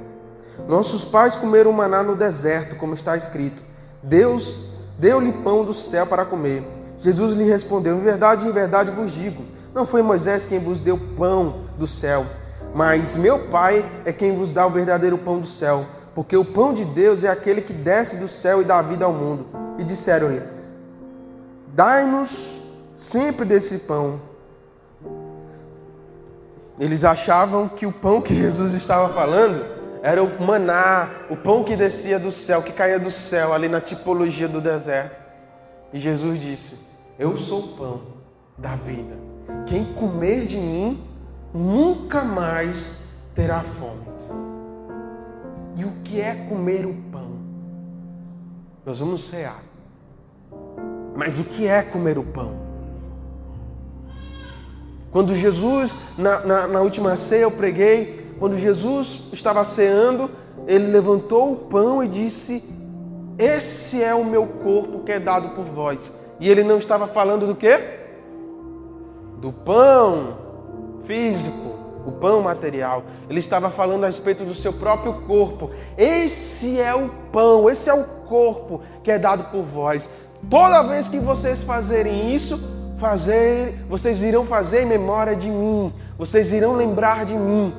Nossos 0.66 1.04
pais 1.04 1.36
comeram 1.36 1.70
maná 1.70 2.02
no 2.02 2.16
deserto, 2.16 2.74
como 2.74 2.94
está 2.94 3.16
escrito. 3.16 3.62
Deus 4.02 4.72
deu-lhe 4.98 5.32
pão 5.32 5.64
do 5.64 5.72
céu 5.72 6.04
para 6.04 6.24
comer. 6.24 6.64
Jesus 6.98 7.36
lhe 7.36 7.44
respondeu: 7.44 7.96
Em 7.96 8.00
verdade, 8.00 8.44
em 8.44 8.50
verdade 8.50 8.90
vos 8.90 9.12
digo: 9.12 9.44
Não 9.72 9.86
foi 9.86 10.02
Moisés 10.02 10.44
quem 10.44 10.58
vos 10.58 10.80
deu 10.80 10.98
pão 11.16 11.60
do 11.78 11.86
céu 11.86 12.26
mas 12.74 13.16
meu 13.16 13.38
Pai 13.48 13.84
é 14.04 14.12
quem 14.12 14.34
vos 14.34 14.50
dá 14.50 14.66
o 14.66 14.70
verdadeiro 14.70 15.18
pão 15.18 15.40
do 15.40 15.46
céu, 15.46 15.86
porque 16.18 16.36
o 16.36 16.44
pão 16.44 16.74
de 16.74 16.84
Deus 16.84 17.22
é 17.22 17.28
aquele 17.28 17.62
que 17.62 17.72
desce 17.72 18.16
do 18.16 18.26
céu 18.26 18.60
e 18.60 18.64
dá 18.64 18.82
vida 18.82 19.04
ao 19.04 19.12
mundo. 19.12 19.46
E 19.78 19.84
disseram-lhe: 19.84 20.42
Dai-nos 21.68 22.60
sempre 22.96 23.44
desse 23.44 23.78
pão. 23.86 24.20
Eles 26.76 27.04
achavam 27.04 27.68
que 27.68 27.86
o 27.86 27.92
pão 27.92 28.20
que 28.20 28.34
Jesus 28.34 28.74
estava 28.74 29.14
falando 29.14 29.64
era 30.02 30.20
o 30.20 30.42
maná, 30.42 31.08
o 31.30 31.36
pão 31.36 31.62
que 31.62 31.76
descia 31.76 32.18
do 32.18 32.32
céu, 32.32 32.64
que 32.64 32.72
caía 32.72 32.98
do 32.98 33.12
céu, 33.12 33.54
ali 33.54 33.68
na 33.68 33.80
tipologia 33.80 34.48
do 34.48 34.60
deserto. 34.60 35.16
E 35.92 36.00
Jesus 36.00 36.40
disse: 36.40 36.88
Eu 37.16 37.36
sou 37.36 37.60
o 37.60 37.68
pão 37.76 38.02
da 38.58 38.74
vida. 38.74 39.14
Quem 39.66 39.84
comer 39.84 40.46
de 40.46 40.58
mim 40.58 41.00
nunca 41.54 42.24
mais 42.24 43.04
terá 43.36 43.60
fome. 43.60 44.47
E 45.78 45.84
o 45.84 45.92
que 46.02 46.20
é 46.20 46.34
comer 46.34 46.84
o 46.84 46.92
pão? 47.12 47.38
Nós 48.84 48.98
vamos 48.98 49.22
cear. 49.22 49.62
Mas 51.14 51.38
o 51.38 51.44
que 51.44 51.68
é 51.68 51.82
comer 51.82 52.18
o 52.18 52.24
pão? 52.24 52.56
Quando 55.12 55.36
Jesus, 55.36 55.96
na, 56.18 56.40
na, 56.40 56.66
na 56.66 56.80
última 56.80 57.16
ceia, 57.16 57.42
eu 57.42 57.52
preguei, 57.52 58.34
quando 58.40 58.58
Jesus 58.58 59.28
estava 59.32 59.64
ceando, 59.64 60.28
ele 60.66 60.88
levantou 60.88 61.52
o 61.52 61.56
pão 61.56 62.02
e 62.02 62.08
disse: 62.08 62.64
Esse 63.38 64.02
é 64.02 64.12
o 64.12 64.24
meu 64.24 64.48
corpo 64.48 65.04
que 65.04 65.12
é 65.12 65.20
dado 65.20 65.54
por 65.54 65.64
vós. 65.64 66.12
E 66.40 66.48
ele 66.48 66.64
não 66.64 66.78
estava 66.78 67.06
falando 67.06 67.46
do 67.46 67.54
quê? 67.54 67.78
Do 69.40 69.52
pão 69.52 70.38
físico, 71.06 71.67
o 72.08 72.12
pão 72.12 72.40
material. 72.42 73.04
Ele 73.28 73.40
estava 73.40 73.70
falando 73.70 74.04
a 74.04 74.06
respeito 74.06 74.44
do 74.44 74.54
seu 74.54 74.72
próprio 74.72 75.14
corpo. 75.26 75.70
Esse 75.96 76.80
é 76.80 76.94
o 76.94 77.08
pão, 77.30 77.68
esse 77.68 77.88
é 77.88 77.94
o 77.94 78.04
corpo 78.04 78.80
que 79.02 79.10
é 79.10 79.18
dado 79.18 79.44
por 79.44 79.62
vós. 79.62 80.08
Toda 80.48 80.82
vez 80.82 81.08
que 81.08 81.18
vocês 81.18 81.62
fazerem 81.62 82.34
isso, 82.34 82.58
fazer, 82.96 83.84
vocês 83.88 84.22
irão 84.22 84.44
fazer 84.44 84.82
em 84.82 84.86
memória 84.86 85.36
de 85.36 85.50
mim. 85.50 85.92
Vocês 86.16 86.52
irão 86.52 86.74
lembrar 86.74 87.24
de 87.24 87.34
mim. 87.34 87.72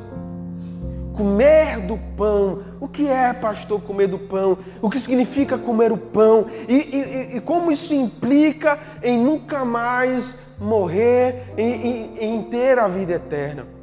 Comer 1.13 1.79
do 1.81 1.97
pão. 2.15 2.59
O 2.79 2.87
que 2.87 3.07
é, 3.07 3.33
pastor, 3.33 3.81
comer 3.81 4.07
do 4.07 4.17
pão? 4.17 4.57
O 4.81 4.89
que 4.89 4.99
significa 4.99 5.57
comer 5.57 5.91
o 5.91 5.97
pão? 5.97 6.45
E, 6.67 6.75
e, 6.75 7.37
e 7.37 7.41
como 7.41 7.71
isso 7.71 7.93
implica 7.93 8.79
em 9.03 9.17
nunca 9.17 9.65
mais 9.65 10.55
morrer, 10.59 11.53
em, 11.57 11.87
em, 11.87 12.35
em 12.35 12.43
ter 12.43 12.79
a 12.79 12.87
vida 12.87 13.13
eterna? 13.13 13.78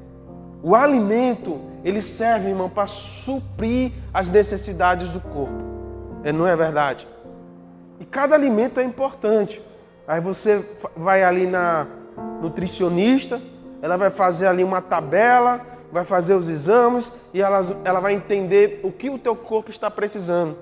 O 0.66 0.74
alimento, 0.74 1.60
ele 1.84 2.02
serve, 2.02 2.48
irmão, 2.48 2.68
para 2.68 2.88
suprir 2.88 3.92
as 4.12 4.28
necessidades 4.28 5.10
do 5.10 5.20
corpo. 5.20 5.62
É, 6.24 6.32
não 6.32 6.44
é 6.44 6.56
verdade? 6.56 7.06
E 8.00 8.04
cada 8.04 8.34
alimento 8.34 8.80
é 8.80 8.82
importante. 8.82 9.62
Aí 10.08 10.20
você 10.20 10.68
vai 10.96 11.22
ali 11.22 11.46
na 11.46 11.86
nutricionista, 12.42 13.40
ela 13.80 13.96
vai 13.96 14.10
fazer 14.10 14.48
ali 14.48 14.64
uma 14.64 14.82
tabela, 14.82 15.64
vai 15.92 16.04
fazer 16.04 16.34
os 16.34 16.48
exames 16.48 17.12
e 17.32 17.40
ela, 17.40 17.60
ela 17.84 18.00
vai 18.00 18.14
entender 18.14 18.80
o 18.82 18.90
que 18.90 19.08
o 19.08 19.20
teu 19.20 19.36
corpo 19.36 19.70
está 19.70 19.88
precisando. 19.88 20.58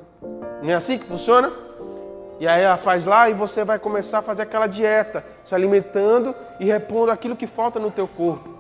Não 0.63 0.69
é 0.69 0.75
assim 0.75 0.99
que 0.99 1.07
funciona? 1.07 1.51
E 2.39 2.47
aí 2.47 2.63
ela 2.63 2.77
faz 2.77 3.07
lá 3.07 3.31
e 3.31 3.33
você 3.33 3.65
vai 3.65 3.79
começar 3.79 4.19
a 4.19 4.23
fazer 4.23 4.43
aquela 4.43 4.67
dieta, 4.67 5.25
se 5.43 5.55
alimentando 5.55 6.35
e 6.61 6.67
repondo 6.67 7.11
aquilo 7.11 7.35
que 7.35 7.47
falta 7.47 7.81
no 7.81 7.91
teu 7.91 8.07
corpo. 8.07 8.54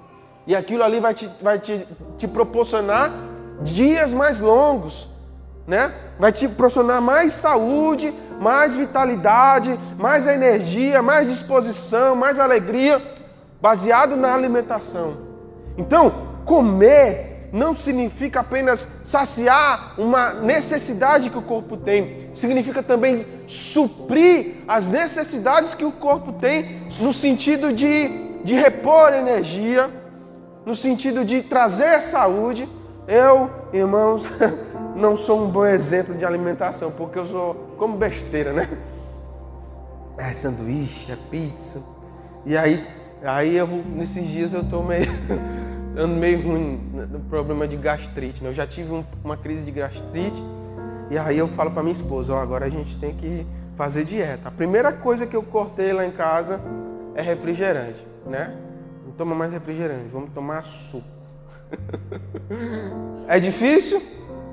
E 0.46 0.54
aquilo 0.54 0.82
ali 0.82 1.00
vai 1.00 1.14
te, 1.14 1.28
vai 1.40 1.58
te, 1.58 1.86
te 2.18 2.28
proporcionar 2.28 3.12
dias 3.62 4.12
mais 4.12 4.40
longos, 4.40 5.08
né? 5.66 5.92
Vai 6.18 6.32
te 6.32 6.46
proporcionar 6.46 7.00
mais 7.00 7.32
saúde, 7.32 8.12
mais 8.38 8.76
vitalidade, 8.76 9.78
mais 9.96 10.26
energia, 10.26 11.00
mais 11.02 11.28
disposição, 11.28 12.14
mais 12.14 12.38
alegria, 12.38 13.02
baseado 13.60 14.16
na 14.16 14.34
alimentação. 14.34 15.16
Então, 15.78 16.12
comer 16.44 17.48
não 17.50 17.74
significa 17.74 18.40
apenas 18.40 18.86
saciar 19.04 19.94
uma 19.96 20.34
necessidade 20.34 21.30
que 21.30 21.38
o 21.38 21.42
corpo 21.42 21.76
tem, 21.76 22.28
significa 22.34 22.82
também 22.82 23.24
suprir 23.46 24.56
as 24.66 24.88
necessidades 24.88 25.72
que 25.72 25.84
o 25.84 25.92
corpo 25.92 26.32
tem 26.32 26.88
no 26.98 27.12
sentido 27.12 27.72
de, 27.72 28.08
de 28.42 28.54
repor 28.54 29.14
energia 29.14 29.88
no 30.64 30.74
sentido 30.74 31.24
de 31.24 31.42
trazer 31.42 32.00
saúde. 32.00 32.68
Eu, 33.06 33.50
irmãos, 33.72 34.28
não 34.96 35.16
sou 35.16 35.44
um 35.44 35.48
bom 35.48 35.66
exemplo 35.66 36.14
de 36.14 36.24
alimentação, 36.24 36.90
porque 36.92 37.18
eu 37.18 37.26
sou 37.26 37.54
como 37.76 37.96
besteira, 37.96 38.52
né? 38.52 38.68
É 40.16 40.32
sanduíche, 40.32 41.12
é 41.12 41.16
pizza. 41.30 41.82
E 42.46 42.56
aí, 42.56 42.86
aí 43.22 43.56
eu 43.56 43.66
nesses 43.66 44.26
dias 44.26 44.54
eu 44.54 44.64
tô 44.64 44.82
meio 44.82 45.06
ando 45.96 46.16
meio 46.16 46.42
ruim 46.42 46.80
no 47.10 47.20
problema 47.20 47.68
de 47.68 47.76
gastrite, 47.76 48.42
né? 48.42 48.50
Eu 48.50 48.54
já 48.54 48.66
tive 48.66 48.92
um, 48.92 49.04
uma 49.22 49.36
crise 49.36 49.64
de 49.64 49.70
gastrite 49.70 50.42
e 51.10 51.18
aí 51.18 51.38
eu 51.38 51.48
falo 51.48 51.70
para 51.70 51.82
minha 51.82 51.92
esposa, 51.92 52.34
ó, 52.34 52.38
agora 52.38 52.66
a 52.66 52.70
gente 52.70 52.96
tem 52.96 53.14
que 53.14 53.46
fazer 53.76 54.04
dieta. 54.04 54.48
A 54.48 54.50
primeira 54.50 54.92
coisa 54.92 55.26
que 55.26 55.36
eu 55.36 55.42
cortei 55.42 55.92
lá 55.92 56.04
em 56.04 56.10
casa 56.10 56.60
é 57.14 57.22
refrigerante, 57.22 58.04
né? 58.26 58.54
Toma 59.12 59.34
mais 59.34 59.52
refrigerante, 59.52 60.08
vamos 60.08 60.30
tomar 60.32 60.62
suco. 60.62 61.06
é 63.28 63.38
difícil? 63.38 64.00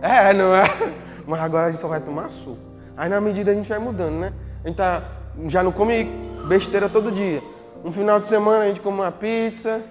É, 0.02 0.34
não 0.34 0.56
é? 0.56 0.64
Mas 1.26 1.42
agora 1.42 1.68
a 1.68 1.70
gente 1.70 1.80
só 1.80 1.88
vai 1.88 2.02
tomar 2.02 2.30
suco. 2.30 2.60
Aí 2.98 3.10
na 3.10 3.22
medida 3.22 3.52
a 3.52 3.54
gente 3.54 3.70
vai 3.70 3.80
mudando, 3.80 4.16
né? 4.16 4.34
A 4.64 4.68
gente 4.68 4.78
tá, 4.78 5.04
já 5.48 5.64
não 5.64 5.72
come 5.72 6.04
besteira 6.48 6.90
todo 6.90 7.12
dia. 7.12 7.42
Um 7.84 7.92
final 7.92 8.20
de 8.20 8.28
semana 8.28 8.66
a 8.66 8.68
gente 8.68 8.82
come 8.82 9.00
uma 9.00 9.12
pizza, 9.12 9.82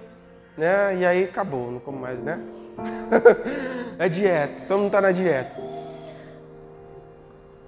né? 0.57 0.97
E 0.97 1.05
aí 1.05 1.23
acabou, 1.23 1.71
não 1.71 1.79
come 1.79 1.99
mais, 1.99 2.19
né? 2.19 2.39
é 3.99 4.07
dieta, 4.07 4.53
todo 4.67 4.77
mundo 4.77 4.87
está 4.87 5.01
na 5.01 5.11
dieta. 5.11 5.55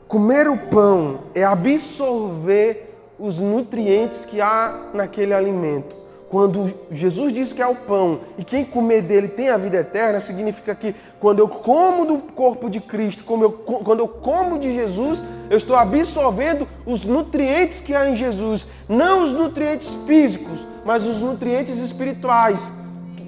Comer 0.07 0.47
o 0.47 0.57
pão 0.57 1.21
é 1.33 1.43
absorver 1.43 2.95
os 3.17 3.39
nutrientes 3.39 4.25
que 4.25 4.39
há 4.41 4.91
naquele 4.93 5.33
alimento. 5.33 6.02
Quando 6.33 6.73
Jesus 6.89 7.31
diz 7.31 7.53
que 7.53 7.61
é 7.61 7.67
o 7.67 7.75
pão 7.75 8.21
e 8.39 8.43
quem 8.43 8.65
comer 8.65 9.03
dele 9.03 9.27
tem 9.27 9.49
a 9.49 9.55
vida 9.55 9.77
eterna, 9.77 10.19
significa 10.19 10.73
que 10.73 10.95
quando 11.19 11.37
eu 11.37 11.47
como 11.47 12.07
do 12.07 12.17
corpo 12.17 12.71
de 12.71 12.81
Cristo, 12.81 13.23
quando 13.23 13.99
eu 13.99 14.07
como 14.07 14.57
de 14.57 14.73
Jesus, 14.73 15.23
eu 15.47 15.55
estou 15.55 15.75
absorvendo 15.75 16.67
os 16.87 17.05
nutrientes 17.05 17.81
que 17.81 17.93
há 17.93 18.09
em 18.09 18.15
Jesus. 18.15 18.67
Não 18.89 19.23
os 19.23 19.31
nutrientes 19.31 19.93
físicos, 20.07 20.65
mas 20.83 21.05
os 21.05 21.17
nutrientes 21.17 21.77
espirituais, 21.77 22.71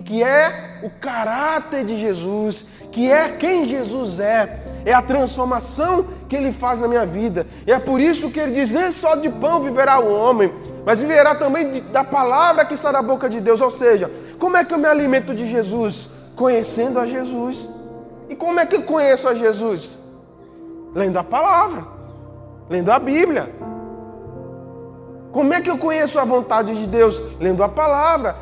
que 0.04 0.24
é 0.24 0.80
o 0.82 0.90
caráter 0.90 1.86
de 1.86 2.00
Jesus, 2.00 2.70
que 2.92 3.12
é 3.12 3.30
quem 3.30 3.70
Jesus 3.70 4.20
é, 4.20 4.64
é 4.84 4.94
a 4.94 5.02
transformação 5.04 6.08
que 6.28 6.36
ele 6.36 6.52
faz 6.52 6.80
na 6.80 6.88
minha 6.88 7.06
vida. 7.06 7.46
E 7.68 7.72
é 7.72 7.78
por 7.78 8.02
isso 8.02 8.32
que 8.32 8.40
ele 8.40 8.54
diz: 8.54 8.72
nem 8.72 8.92
só 8.92 9.16
de 9.16 9.30
pão 9.30 9.62
viverá 9.62 10.00
o 10.00 10.12
homem 10.12 10.52
mas 10.86 11.00
viverá 11.00 11.34
também 11.34 11.82
da 11.92 12.04
palavra 12.04 12.64
que 12.64 12.76
está 12.76 12.92
da 12.92 13.02
boca 13.02 13.28
de 13.28 13.42
Deus. 13.42 13.60
Ou 13.60 13.72
seja, 13.72 14.10
como 14.38 14.56
é 14.56 14.64
que 14.64 14.74
eu 14.74 14.78
me 14.78 14.86
alimento 14.88 15.34
de 15.34 15.48
Jesus? 15.50 16.10
Conhecendo 16.36 17.00
a 17.00 17.08
Jesus. 17.08 17.68
E 18.30 18.36
como 18.36 18.60
é 18.60 18.68
que 18.68 18.76
eu 18.76 18.84
conheço 18.84 19.28
a 19.28 19.34
Jesus? 19.34 19.98
Lendo 20.94 21.18
a 21.18 21.24
palavra, 21.24 21.84
lendo 22.70 22.92
a 22.92 23.00
Bíblia. 23.00 23.50
Como 25.32 25.54
é 25.54 25.60
que 25.60 25.70
eu 25.70 25.78
conheço 25.78 26.20
a 26.20 26.24
vontade 26.24 26.74
de 26.76 26.86
Deus? 26.86 27.20
Lendo 27.40 27.64
a 27.64 27.68
palavra, 27.68 28.36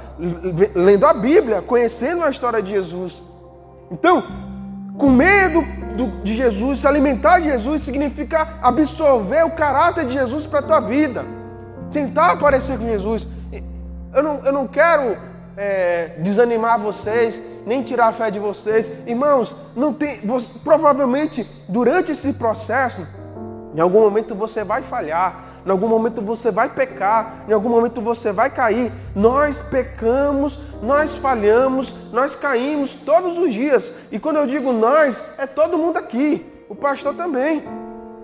lendo 0.76 1.06
a 1.06 1.14
Bíblia, 1.14 1.62
conhecendo 1.62 2.24
a 2.24 2.30
história 2.30 2.62
de 2.62 2.72
Jesus. 2.72 3.24
Então, 3.90 4.22
comer 4.98 5.50
do, 5.50 5.62
do, 5.96 6.24
de 6.24 6.36
Jesus, 6.36 6.80
se 6.80 6.88
alimentar 6.88 7.40
de 7.40 7.46
Jesus, 7.46 7.84
significa 7.84 8.60
absorver 8.62 9.46
o 9.46 9.52
caráter 9.52 10.06
de 10.06 10.14
Jesus 10.14 10.46
para 10.46 10.60
a 10.60 10.64
tua 10.64 10.80
vida 10.82 11.26
tentar 11.94 12.38
parecer 12.38 12.78
com 12.78 12.86
Jesus. 12.86 13.28
Eu 14.14 14.22
não, 14.22 14.46
eu 14.46 14.52
não 14.52 14.68
quero 14.68 15.18
é, 15.56 16.16
desanimar 16.20 16.80
vocês, 16.80 17.40
nem 17.66 17.82
tirar 17.82 18.08
a 18.08 18.12
fé 18.12 18.30
de 18.30 18.40
vocês. 18.40 19.08
Irmãos, 19.08 19.56
não 19.76 19.94
tem, 19.94 20.20
você, 20.22 20.60
provavelmente 20.64 21.48
durante 21.68 22.12
esse 22.12 22.34
processo, 22.34 23.08
em 23.74 23.80
algum 23.80 24.02
momento 24.02 24.36
você 24.36 24.64
vai 24.64 24.84
falhar, 24.84 25.54
em 25.66 25.72
algum 25.72 25.88
momento 25.88 26.22
você 26.22 26.52
vai 26.52 26.70
pecar, 26.70 27.46
em 27.48 27.54
algum 27.54 27.70
momento 27.70 28.02
você 28.02 28.32
vai 28.32 28.50
cair. 28.50 28.92
Nós 29.16 29.60
pecamos, 29.60 30.60
nós 30.82 31.16
falhamos, 31.16 32.12
nós 32.12 32.36
caímos 32.36 32.94
todos 32.94 33.38
os 33.38 33.54
dias. 33.54 33.94
E 34.12 34.20
quando 34.20 34.38
eu 34.38 34.48
digo 34.48 34.74
nós, 34.74 35.36
é 35.38 35.48
todo 35.48 35.78
mundo 35.78 35.98
aqui, 35.98 36.46
o 36.68 36.76
pastor 36.76 37.16
também. 37.16 37.64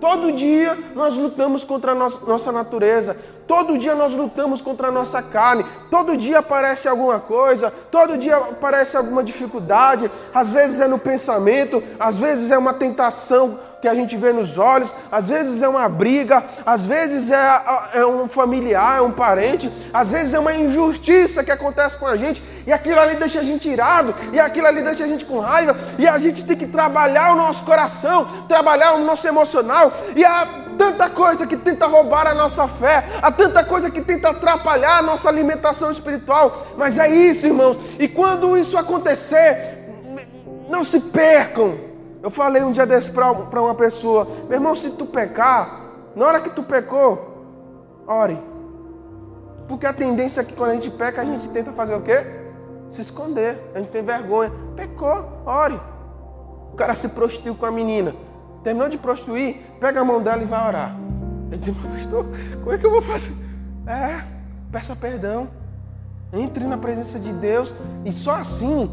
Todo 0.00 0.32
dia 0.32 0.76
nós 0.94 1.16
lutamos 1.16 1.64
contra 1.64 1.92
a 1.92 1.94
nossa 1.94 2.52
natureza. 2.52 3.16
Todo 3.50 3.76
dia 3.76 3.96
nós 3.96 4.12
lutamos 4.12 4.62
contra 4.62 4.86
a 4.86 4.90
nossa 4.92 5.20
carne. 5.20 5.66
Todo 5.90 6.16
dia 6.16 6.38
aparece 6.38 6.86
alguma 6.86 7.18
coisa, 7.18 7.68
todo 7.90 8.16
dia 8.16 8.36
aparece 8.36 8.96
alguma 8.96 9.24
dificuldade. 9.24 10.08
Às 10.32 10.50
vezes 10.50 10.78
é 10.78 10.86
no 10.86 11.00
pensamento, 11.00 11.82
às 11.98 12.16
vezes 12.16 12.52
é 12.52 12.56
uma 12.56 12.72
tentação 12.72 13.58
que 13.80 13.88
a 13.88 13.94
gente 13.94 14.16
vê 14.16 14.32
nos 14.32 14.58
olhos, 14.58 14.92
às 15.10 15.28
vezes 15.28 15.62
é 15.62 15.68
uma 15.68 15.88
briga, 15.88 16.44
às 16.66 16.84
vezes 16.84 17.30
é, 17.30 17.62
é, 17.94 18.04
um 18.04 18.28
familiar, 18.28 18.98
é 18.98 19.00
um 19.00 19.10
parente, 19.10 19.72
às 19.92 20.10
vezes 20.10 20.34
é 20.34 20.38
uma 20.38 20.52
injustiça 20.52 21.42
que 21.42 21.50
acontece 21.50 21.96
com 21.96 22.06
a 22.06 22.16
gente, 22.16 22.42
e 22.66 22.72
aquilo 22.72 23.00
ali 23.00 23.16
deixa 23.16 23.40
a 23.40 23.44
gente 23.44 23.68
irado, 23.68 24.14
e 24.32 24.38
aquilo 24.38 24.66
ali 24.66 24.82
deixa 24.82 25.04
a 25.04 25.06
gente 25.06 25.24
com 25.24 25.40
raiva, 25.40 25.74
e 25.98 26.06
a 26.06 26.18
gente 26.18 26.44
tem 26.44 26.56
que 26.56 26.66
trabalhar 26.66 27.32
o 27.32 27.36
nosso 27.36 27.64
coração, 27.64 28.46
trabalhar 28.46 28.92
o 28.92 29.04
nosso 29.04 29.26
emocional, 29.26 29.92
e 30.14 30.24
há 30.24 30.66
tanta 30.76 31.08
coisa 31.08 31.46
que 31.46 31.56
tenta 31.56 31.86
roubar 31.86 32.26
a 32.26 32.34
nossa 32.34 32.68
fé, 32.68 33.04
há 33.22 33.32
tanta 33.32 33.64
coisa 33.64 33.90
que 33.90 34.02
tenta 34.02 34.30
atrapalhar 34.30 34.98
a 34.98 35.02
nossa 35.02 35.28
alimentação 35.28 35.90
espiritual, 35.90 36.66
mas 36.76 36.98
é 36.98 37.08
isso, 37.08 37.46
irmãos, 37.46 37.78
e 37.98 38.06
quando 38.06 38.56
isso 38.58 38.76
acontecer, 38.76 39.78
não 40.68 40.84
se 40.84 41.00
percam 41.00 41.89
eu 42.22 42.30
falei 42.30 42.62
um 42.62 42.72
dia 42.72 42.86
desse 42.86 43.10
para 43.12 43.62
uma 43.62 43.74
pessoa, 43.74 44.26
meu 44.48 44.52
irmão, 44.52 44.74
se 44.74 44.90
tu 44.90 45.06
pecar, 45.06 45.80
na 46.14 46.26
hora 46.26 46.40
que 46.40 46.50
tu 46.50 46.62
pecou, 46.62 47.30
ore. 48.06 48.38
Porque 49.66 49.86
a 49.86 49.92
tendência 49.92 50.40
é 50.40 50.44
que 50.44 50.52
quando 50.52 50.70
a 50.70 50.74
gente 50.74 50.90
peca, 50.90 51.22
a 51.22 51.24
gente 51.24 51.48
tenta 51.48 51.72
fazer 51.72 51.94
o 51.94 52.02
quê? 52.02 52.26
Se 52.88 53.00
esconder, 53.00 53.70
a 53.74 53.78
gente 53.78 53.90
tem 53.90 54.02
vergonha. 54.02 54.52
Pecou, 54.74 55.42
ore. 55.46 55.80
O 56.72 56.76
cara 56.76 56.94
se 56.94 57.10
prostituiu 57.10 57.54
com 57.54 57.64
a 57.64 57.70
menina. 57.70 58.14
Terminou 58.62 58.88
de 58.88 58.98
prostituir, 58.98 59.62
pega 59.80 60.00
a 60.00 60.04
mão 60.04 60.20
dela 60.20 60.42
e 60.42 60.46
vai 60.46 60.66
orar. 60.66 60.96
Ele 61.48 61.58
disse, 61.58 61.72
pastor, 61.72 62.26
como 62.62 62.72
é 62.72 62.78
que 62.78 62.84
eu 62.84 62.90
vou 62.90 63.00
fazer? 63.00 63.32
É, 63.86 64.22
peça 64.70 64.94
perdão. 64.94 65.48
Entre 66.32 66.64
na 66.64 66.76
presença 66.76 67.18
de 67.18 67.32
Deus 67.32 67.72
e 68.04 68.12
só 68.12 68.32
assim 68.32 68.90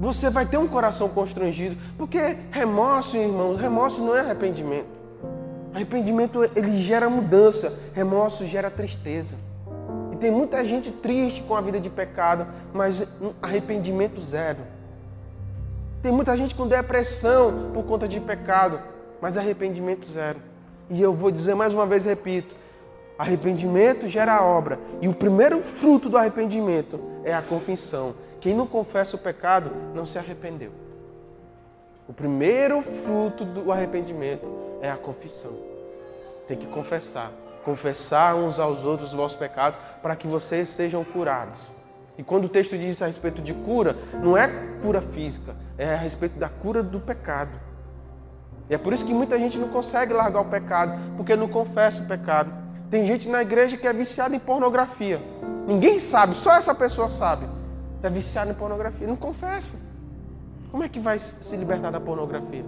você 0.00 0.30
vai 0.30 0.46
ter 0.46 0.56
um 0.56 0.66
coração 0.66 1.10
constrangido, 1.10 1.76
porque 1.98 2.18
remorso, 2.50 3.18
irmão, 3.18 3.54
remorso 3.54 4.00
não 4.00 4.16
é 4.16 4.20
arrependimento. 4.20 4.88
Arrependimento 5.74 6.42
ele 6.56 6.80
gera 6.80 7.10
mudança, 7.10 7.78
remorso 7.92 8.46
gera 8.46 8.70
tristeza. 8.70 9.36
E 10.10 10.16
tem 10.16 10.30
muita 10.30 10.64
gente 10.64 10.90
triste 10.90 11.42
com 11.42 11.54
a 11.54 11.60
vida 11.60 11.78
de 11.78 11.90
pecado, 11.90 12.46
mas 12.72 13.06
arrependimento 13.42 14.22
zero. 14.22 14.60
Tem 16.00 16.10
muita 16.10 16.34
gente 16.34 16.54
com 16.54 16.66
depressão 16.66 17.70
por 17.74 17.84
conta 17.84 18.08
de 18.08 18.18
pecado, 18.20 18.80
mas 19.20 19.36
arrependimento 19.36 20.10
zero. 20.10 20.38
E 20.88 21.02
eu 21.02 21.12
vou 21.12 21.30
dizer 21.30 21.54
mais 21.54 21.74
uma 21.74 21.84
vez, 21.84 22.06
repito, 22.06 22.54
arrependimento 23.18 24.08
gera 24.08 24.42
obra. 24.42 24.80
E 25.02 25.08
o 25.08 25.12
primeiro 25.12 25.60
fruto 25.60 26.08
do 26.08 26.16
arrependimento 26.16 26.98
é 27.22 27.34
a 27.34 27.42
confissão. 27.42 28.14
Quem 28.40 28.54
não 28.54 28.66
confessa 28.66 29.16
o 29.16 29.18
pecado 29.18 29.70
não 29.94 30.06
se 30.06 30.18
arrependeu. 30.18 30.72
O 32.08 32.12
primeiro 32.12 32.80
fruto 32.80 33.44
do 33.44 33.70
arrependimento 33.70 34.48
é 34.80 34.90
a 34.90 34.96
confissão. 34.96 35.52
Tem 36.48 36.56
que 36.56 36.66
confessar. 36.66 37.30
Confessar 37.64 38.34
uns 38.34 38.58
aos 38.58 38.82
outros 38.82 39.10
os 39.10 39.14
vossos 39.14 39.38
pecados 39.38 39.78
para 40.00 40.16
que 40.16 40.26
vocês 40.26 40.70
sejam 40.70 41.04
curados. 41.04 41.70
E 42.16 42.22
quando 42.22 42.46
o 42.46 42.48
texto 42.48 42.78
diz 42.78 43.02
a 43.02 43.06
respeito 43.06 43.42
de 43.42 43.52
cura, 43.52 43.94
não 44.22 44.36
é 44.36 44.48
cura 44.82 45.02
física, 45.02 45.54
é 45.76 45.92
a 45.92 45.96
respeito 45.96 46.38
da 46.38 46.48
cura 46.48 46.82
do 46.82 46.98
pecado. 46.98 47.52
E 48.70 48.74
é 48.74 48.78
por 48.78 48.94
isso 48.94 49.04
que 49.04 49.12
muita 49.12 49.38
gente 49.38 49.58
não 49.58 49.68
consegue 49.68 50.14
largar 50.14 50.40
o 50.40 50.46
pecado, 50.46 50.98
porque 51.16 51.36
não 51.36 51.48
confessa 51.48 52.02
o 52.02 52.06
pecado. 52.06 52.50
Tem 52.88 53.04
gente 53.04 53.28
na 53.28 53.42
igreja 53.42 53.76
que 53.76 53.86
é 53.86 53.92
viciada 53.92 54.34
em 54.34 54.38
pornografia. 54.38 55.20
Ninguém 55.66 56.00
sabe, 56.00 56.34
só 56.34 56.54
essa 56.54 56.74
pessoa 56.74 57.10
sabe 57.10 57.59
é 58.02 58.08
viciado 58.10 58.50
em 58.50 58.54
pornografia, 58.54 59.06
não 59.06 59.16
confessa. 59.16 59.76
Como 60.70 60.82
é 60.82 60.88
que 60.88 61.00
vai 61.00 61.18
se 61.18 61.56
libertar 61.56 61.90
da 61.90 62.00
pornografia? 62.00 62.64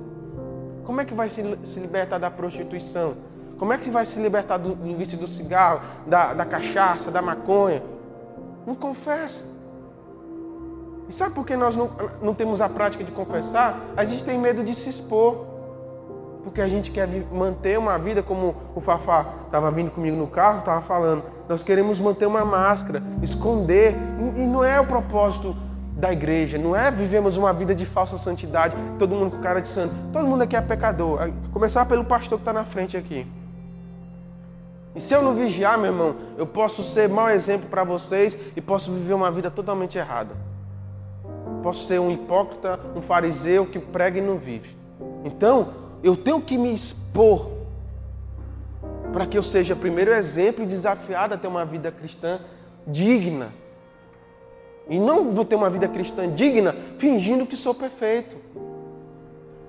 Como 0.84 1.00
é 1.00 1.04
que 1.04 1.14
vai 1.14 1.30
se, 1.30 1.42
se 1.64 1.80
libertar 1.80 2.18
da 2.18 2.30
prostituição? 2.30 3.14
Como 3.58 3.72
é 3.72 3.78
que 3.78 3.90
vai 3.90 4.04
se 4.04 4.18
libertar 4.18 4.58
do, 4.58 4.74
do 4.74 4.96
vício 4.96 5.16
do 5.16 5.28
cigarro, 5.28 5.80
da, 6.06 6.34
da 6.34 6.44
cachaça, 6.44 7.10
da 7.10 7.22
maconha? 7.22 7.82
Não 8.66 8.74
confessa. 8.74 9.52
E 11.08 11.12
sabe 11.12 11.34
por 11.34 11.46
que 11.46 11.56
nós 11.56 11.76
não, 11.76 11.90
não 12.20 12.34
temos 12.34 12.60
a 12.60 12.68
prática 12.68 13.04
de 13.04 13.12
confessar? 13.12 13.80
A 13.96 14.04
gente 14.04 14.24
tem 14.24 14.38
medo 14.38 14.64
de 14.64 14.74
se 14.74 14.90
expor. 14.90 15.51
Porque 16.42 16.60
a 16.60 16.68
gente 16.68 16.90
quer 16.90 17.08
manter 17.32 17.78
uma 17.78 17.98
vida 17.98 18.22
como 18.22 18.54
o 18.74 18.80
Fafá 18.80 19.26
estava 19.46 19.70
vindo 19.70 19.90
comigo 19.90 20.16
no 20.16 20.26
carro, 20.26 20.58
estava 20.58 20.80
falando. 20.80 21.22
Nós 21.48 21.62
queremos 21.62 22.00
manter 22.00 22.26
uma 22.26 22.44
máscara, 22.44 23.02
esconder. 23.22 23.94
E 24.36 24.46
não 24.46 24.64
é 24.64 24.80
o 24.80 24.86
propósito 24.86 25.56
da 25.96 26.12
igreja, 26.12 26.58
não 26.58 26.74
é 26.74 26.90
vivemos 26.90 27.36
uma 27.36 27.52
vida 27.52 27.74
de 27.74 27.86
falsa 27.86 28.16
santidade, 28.18 28.74
todo 28.98 29.14
mundo 29.14 29.36
com 29.36 29.42
cara 29.42 29.60
de 29.60 29.68
santo. 29.68 29.94
Todo 30.12 30.26
mundo 30.26 30.42
aqui 30.42 30.56
é 30.56 30.60
pecador. 30.60 31.30
Começar 31.52 31.84
pelo 31.86 32.04
pastor 32.04 32.38
que 32.38 32.42
está 32.42 32.52
na 32.52 32.64
frente 32.64 32.96
aqui. 32.96 33.26
E 34.94 35.00
se 35.00 35.14
eu 35.14 35.22
não 35.22 35.34
vigiar, 35.34 35.78
meu 35.78 35.92
irmão, 35.92 36.16
eu 36.36 36.46
posso 36.46 36.82
ser 36.82 37.08
mau 37.08 37.30
exemplo 37.30 37.68
para 37.68 37.82
vocês 37.84 38.36
e 38.54 38.60
posso 38.60 38.90
viver 38.90 39.14
uma 39.14 39.30
vida 39.30 39.50
totalmente 39.50 39.96
errada. 39.96 40.34
Posso 41.62 41.86
ser 41.86 42.00
um 42.00 42.10
hipócrita, 42.10 42.78
um 42.94 43.00
fariseu 43.00 43.64
que 43.64 43.78
prega 43.78 44.18
e 44.18 44.20
não 44.20 44.36
vive. 44.36 44.76
Então, 45.24 45.68
eu 46.02 46.16
tenho 46.16 46.40
que 46.40 46.58
me 46.58 46.74
expor 46.74 47.50
para 49.12 49.26
que 49.26 49.36
eu 49.36 49.42
seja 49.42 49.76
primeiro 49.76 50.12
exemplo 50.12 50.64
e 50.64 50.66
desafiado 50.66 51.34
a 51.34 51.36
ter 51.36 51.46
uma 51.46 51.64
vida 51.64 51.92
cristã 51.92 52.40
digna. 52.86 53.52
E 54.88 54.98
não 54.98 55.32
vou 55.32 55.44
ter 55.44 55.54
uma 55.54 55.70
vida 55.70 55.86
cristã 55.86 56.28
digna 56.28 56.74
fingindo 56.98 57.46
que 57.46 57.56
sou 57.56 57.74
perfeito. 57.74 58.36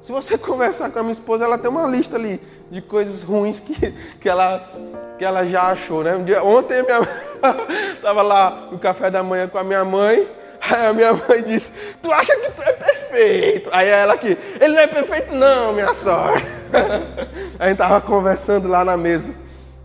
Se 0.01 0.11
você 0.11 0.37
conversar 0.39 0.91
com 0.91 0.99
a 0.99 1.03
minha 1.03 1.13
esposa, 1.13 1.45
ela 1.45 1.57
tem 1.57 1.69
uma 1.69 1.85
lista 1.85 2.15
ali 2.15 2.41
de 2.71 2.81
coisas 2.81 3.23
ruins 3.23 3.59
que, 3.59 3.91
que, 4.19 4.27
ela, 4.27 4.67
que 5.17 5.25
ela 5.25 5.45
já 5.45 5.71
achou. 5.71 6.03
Né? 6.03 6.15
Um 6.15 6.23
dia, 6.23 6.43
ontem 6.43 6.79
a 6.79 6.83
minha 6.83 6.99
estava 7.93 8.21
lá 8.21 8.69
no 8.71 8.79
café 8.79 9.11
da 9.11 9.21
manhã 9.21 9.47
com 9.47 9.57
a 9.57 9.63
minha 9.63 9.85
mãe. 9.85 10.27
Aí 10.69 10.85
a 10.87 10.93
minha 10.93 11.13
mãe 11.13 11.43
disse: 11.45 11.73
Tu 12.01 12.11
acha 12.11 12.35
que 12.35 12.51
tu 12.51 12.61
é 12.61 12.73
perfeito? 12.73 13.69
Aí 13.73 13.87
ela 13.87 14.13
aqui: 14.13 14.37
Ele 14.59 14.73
não 14.73 14.81
é 14.81 14.87
perfeito, 14.87 15.35
não, 15.35 15.73
minha 15.73 15.93
sogra. 15.93 16.41
a 17.59 17.65
gente 17.65 17.73
estava 17.73 17.99
conversando 17.99 18.67
lá 18.67 18.85
na 18.85 18.95
mesa. 18.95 19.33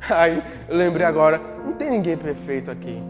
Aí 0.08 0.42
eu 0.68 0.76
lembrei 0.76 1.04
agora: 1.04 1.40
Não 1.64 1.72
tem 1.72 1.90
ninguém 1.90 2.16
perfeito 2.16 2.70
aqui. 2.70 3.02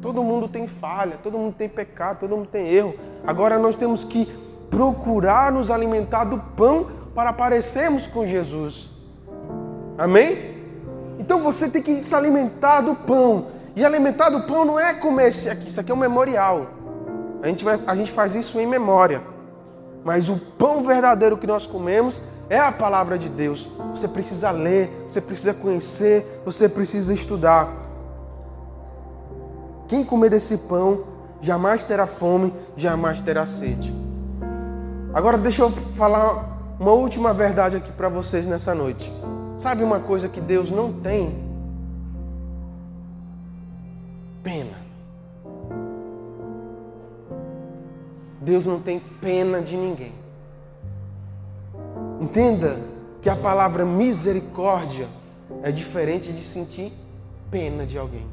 Todo 0.00 0.22
mundo 0.22 0.48
tem 0.48 0.66
falha, 0.66 1.18
todo 1.22 1.38
mundo 1.38 1.54
tem 1.54 1.68
pecado, 1.68 2.20
todo 2.20 2.36
mundo 2.36 2.48
tem 2.48 2.68
erro. 2.68 2.94
Agora 3.26 3.58
nós 3.58 3.76
temos 3.76 4.04
que 4.04 4.26
procurar 4.70 5.52
nos 5.52 5.70
alimentar 5.70 6.24
do 6.24 6.38
pão 6.38 6.86
para 7.14 7.32
parecermos 7.32 8.06
com 8.06 8.26
Jesus. 8.26 8.90
Amém? 9.98 10.56
Então 11.18 11.40
você 11.40 11.68
tem 11.68 11.82
que 11.82 12.04
se 12.04 12.14
alimentar 12.14 12.82
do 12.82 12.94
pão. 12.94 13.48
E 13.76 13.84
alimentar 13.84 14.30
do 14.30 14.40
pão 14.44 14.64
não 14.64 14.80
é 14.80 14.94
comer 14.94 15.28
esse 15.28 15.50
aqui, 15.50 15.68
isso 15.68 15.78
aqui 15.78 15.92
é 15.92 15.94
um 15.94 15.98
memorial. 15.98 16.66
A 17.42 17.48
gente, 17.48 17.62
vai, 17.62 17.78
a 17.86 17.94
gente 17.94 18.10
faz 18.10 18.34
isso 18.34 18.58
em 18.58 18.66
memória. 18.66 19.20
Mas 20.02 20.30
o 20.30 20.36
pão 20.36 20.82
verdadeiro 20.82 21.36
que 21.36 21.46
nós 21.46 21.66
comemos 21.66 22.22
é 22.48 22.58
a 22.58 22.72
palavra 22.72 23.18
de 23.18 23.28
Deus. 23.28 23.68
Você 23.90 24.08
precisa 24.08 24.50
ler, 24.50 24.90
você 25.06 25.20
precisa 25.20 25.52
conhecer, 25.52 26.40
você 26.42 26.70
precisa 26.70 27.12
estudar. 27.12 27.70
Quem 29.86 30.02
comer 30.02 30.30
desse 30.30 30.56
pão 30.56 31.04
jamais 31.42 31.84
terá 31.84 32.06
fome, 32.06 32.54
jamais 32.78 33.20
terá 33.20 33.44
sede. 33.44 33.94
Agora 35.12 35.36
deixa 35.36 35.62
eu 35.62 35.70
falar 35.70 36.56
uma 36.80 36.92
última 36.92 37.34
verdade 37.34 37.76
aqui 37.76 37.92
para 37.92 38.08
vocês 38.08 38.46
nessa 38.46 38.74
noite. 38.74 39.12
Sabe 39.58 39.84
uma 39.84 40.00
coisa 40.00 40.30
que 40.30 40.40
Deus 40.40 40.70
não 40.70 40.92
tem? 40.94 41.45
Pena. 44.46 44.78
Deus 48.40 48.64
não 48.64 48.78
tem 48.78 49.00
pena 49.20 49.60
de 49.60 49.76
ninguém. 49.76 50.12
Entenda 52.20 52.78
que 53.20 53.28
a 53.28 53.34
palavra 53.34 53.84
misericórdia 53.84 55.08
é 55.64 55.72
diferente 55.72 56.32
de 56.32 56.40
sentir 56.40 56.92
pena 57.50 57.84
de 57.84 57.98
alguém. 57.98 58.24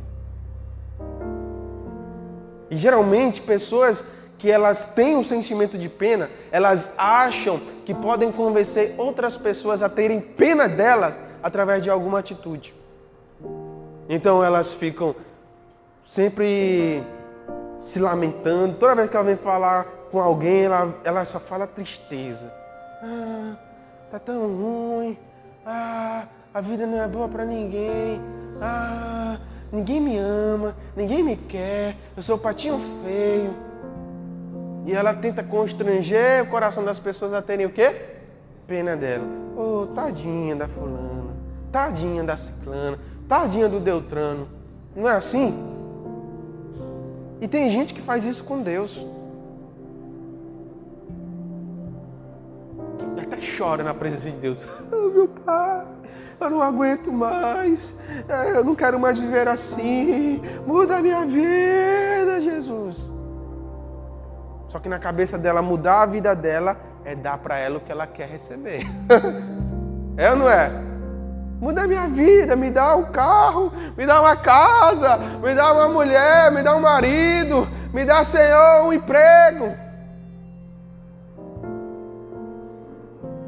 E 2.70 2.78
geralmente 2.78 3.42
pessoas 3.42 4.06
que 4.38 4.52
elas 4.52 4.94
têm 4.94 5.18
um 5.18 5.24
sentimento 5.24 5.80
de 5.80 5.90
pena, 5.90 6.30
elas 6.52 6.92
acham 6.96 7.60
que 7.86 7.94
podem 7.94 8.32
convencer 8.32 8.94
outras 9.00 9.36
pessoas 9.36 9.82
a 9.82 9.90
terem 9.90 10.22
pena 10.22 10.70
delas 10.70 11.16
através 11.42 11.82
de 11.82 11.90
alguma 11.90 12.20
atitude. 12.20 12.76
Então 14.08 14.44
elas 14.44 14.74
ficam 14.74 15.16
sempre 16.06 17.04
se 17.78 18.00
lamentando. 18.00 18.76
Toda 18.76 18.96
vez 18.96 19.10
que 19.10 19.16
ela 19.16 19.26
vem 19.26 19.38
falar 19.38 19.86
com 20.12 20.22
alguém, 20.22 20.66
ela, 20.66 20.94
ela 21.04 21.26
só 21.26 21.40
fala 21.40 21.68
tristeza. 21.68 22.54
Ah, 23.04 23.56
tá 24.12 24.20
tão 24.20 24.42
ruim. 24.48 25.18
Ah, 25.66 26.26
a 26.54 26.62
vida 26.62 26.86
não 26.86 27.02
é 27.02 27.08
boa 27.08 27.28
para 27.28 27.46
ninguém. 27.46 28.22
Ah, 28.62 29.38
ninguém 29.72 30.00
me 30.00 30.18
ama, 30.18 30.76
ninguém 30.96 31.24
me 31.24 31.36
quer, 31.36 31.96
eu 32.16 32.24
sou 32.24 32.38
patinho 32.38 32.80
feio. 32.80 33.54
E 34.86 34.94
ela 34.94 35.14
tenta 35.14 35.42
constranger 35.42 36.44
o 36.44 36.50
coração 36.50 36.84
das 36.84 37.00
pessoas 37.00 37.34
a 37.34 37.42
terem 37.42 37.66
o 37.66 37.72
quê? 37.72 37.96
Pena 38.68 38.96
dela. 38.96 39.24
Oh, 39.58 39.88
tadinha 39.96 40.56
da 40.56 40.68
fulana, 40.68 41.32
tadinha 41.72 42.24
da 42.24 42.38
ciclana, 42.38 43.00
tadinha 43.28 43.68
do 43.68 43.80
Deltrano. 43.80 44.48
Não 44.96 45.10
é 45.10 45.14
assim? 45.14 45.73
E 47.44 47.48
tem 47.48 47.70
gente 47.70 47.94
que 47.94 48.00
faz 48.00 48.24
isso 48.24 48.46
com 48.46 48.62
Deus. 48.62 49.06
E 53.18 53.20
até 53.20 53.38
chora 53.58 53.84
na 53.84 53.94
presença 53.94 54.32
de 54.32 54.38
Deus. 54.38 54.60
Oh, 54.90 55.10
meu 55.10 55.28
pai, 55.28 55.86
eu 56.40 56.50
não 56.50 56.62
aguento 56.62 57.12
mais. 57.12 57.98
É, 58.30 58.52
eu 58.58 58.64
não 58.64 58.74
quero 58.74 58.98
mais 58.98 59.20
viver 59.20 59.46
assim. 59.50 60.42
Muda 60.66 60.98
a 60.98 61.02
minha 61.02 61.26
vida, 61.26 62.40
Jesus. 62.42 63.12
Só 64.70 64.80
que 64.80 64.88
na 64.88 64.98
cabeça 64.98 65.38
dela, 65.38 65.62
mudar 65.62 66.04
a 66.04 66.06
vida 66.06 66.34
dela 66.34 66.78
é 67.04 67.14
dar 67.14 67.38
para 67.40 67.60
ela 67.60 67.78
o 67.78 67.82
que 67.82 67.92
ela 67.92 68.08
quer 68.08 68.30
receber. 68.30 68.84
é 70.16 70.32
ou 70.32 70.38
não 70.38 70.50
é? 70.50 70.93
Muda 71.64 71.84
a 71.84 71.88
minha 71.88 72.10
vida, 72.10 72.58
me 72.58 72.70
dá 72.70 72.94
um 72.94 73.06
carro, 73.06 73.72
me 73.96 74.06
dá 74.06 74.20
uma 74.20 74.36
casa, 74.36 75.18
me 75.42 75.56
dá 75.56 75.72
uma 75.72 75.88
mulher, 75.88 76.52
me 76.52 76.62
dá 76.62 76.76
um 76.76 76.82
marido, 76.82 77.66
me 77.94 78.04
dá, 78.04 78.22
Senhor, 78.22 78.84
um 78.86 78.92
emprego. 78.92 79.74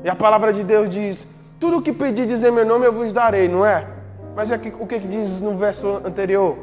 E 0.02 0.10
a 0.10 0.16
palavra 0.16 0.54
de 0.54 0.64
Deus 0.64 0.88
diz: 0.88 1.28
tudo 1.60 1.80
o 1.80 1.82
que 1.82 1.92
pedir 1.92 2.26
dizer 2.26 2.54
meu 2.54 2.66
nome 2.66 2.86
eu 2.86 2.94
vos 2.94 3.12
darei, 3.12 3.50
não 3.50 3.66
é? 3.66 3.86
Mas 4.34 4.50
é 4.50 4.56
o 4.56 4.88
que 4.88 4.98
diz 4.98 5.42
no 5.42 5.58
verso 5.58 6.02
anterior? 6.06 6.58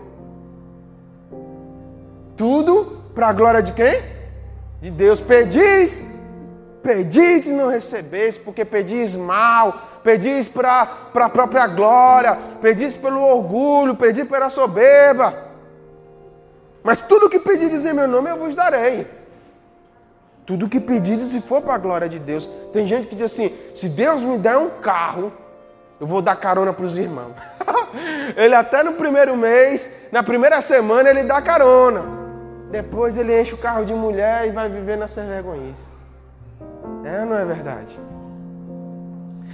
Tudo 2.35 3.11
para 3.15 3.29
a 3.29 3.33
glória 3.35 3.63
de 3.63 3.75
quem? 3.75 4.03
De 4.81 4.91
Deus. 4.91 5.21
Pedis, 5.21 6.01
pedis 6.83 7.47
e 7.47 7.53
não 7.53 7.69
recebeis, 7.69 8.39
porque 8.39 8.65
pedis 8.65 9.15
mal, 9.15 9.92
pedis 10.03 10.49
para 10.49 10.83
a 11.15 11.29
própria 11.29 11.67
glória, 11.67 12.39
pedis 12.61 12.97
pelo 12.97 13.21
orgulho, 13.21 13.95
pedis 13.95 14.25
pela 14.25 14.51
soberba. 14.51 15.51
Mas 16.83 17.01
tudo 17.01 17.31
que 17.31 17.39
pedires 17.39 17.87
em 17.87 17.93
meu 17.93 18.09
nome 18.09 18.31
eu 18.31 18.37
vos 18.37 18.55
darei. 18.55 19.07
Tudo 20.45 20.69
que 20.69 20.81
pedires 20.81 21.29
se 21.29 21.41
for 21.41 21.63
para 21.63 21.75
a 21.75 21.79
glória 21.79 22.09
de 22.09 22.19
Deus. 22.19 22.47
Tem 22.73 22.87
gente 22.87 23.07
que 23.07 23.15
diz 23.15 23.27
assim: 23.27 23.55
se 23.75 23.89
Deus 23.89 24.25
me 24.25 24.37
der 24.37 24.57
um 24.57 24.71
carro, 24.81 25.33
eu 26.01 26.07
vou 26.07 26.21
dar 26.21 26.35
carona 26.35 26.73
para 26.73 26.85
os 26.85 26.99
irmãos. 26.99 27.33
ele 28.37 28.55
até 28.55 28.83
no 28.83 28.95
primeiro 28.95 29.37
mês, 29.37 29.91
na 30.11 30.23
primeira 30.23 30.61
semana, 30.61 31.09
ele 31.09 31.23
dá 31.23 31.41
carona. 31.41 32.03
Depois 32.73 33.17
ele 33.17 33.41
enche 33.41 33.55
o 33.55 33.59
carro 33.59 33.85
de 33.85 33.95
mulher 33.95 34.49
e 34.49 34.51
vai 34.51 34.69
viver 34.69 35.09
sem 35.09 35.27
vergonhice. 35.27 35.93
É 37.05 37.25
não 37.25 37.37
é 37.37 37.45
verdade? 37.45 37.99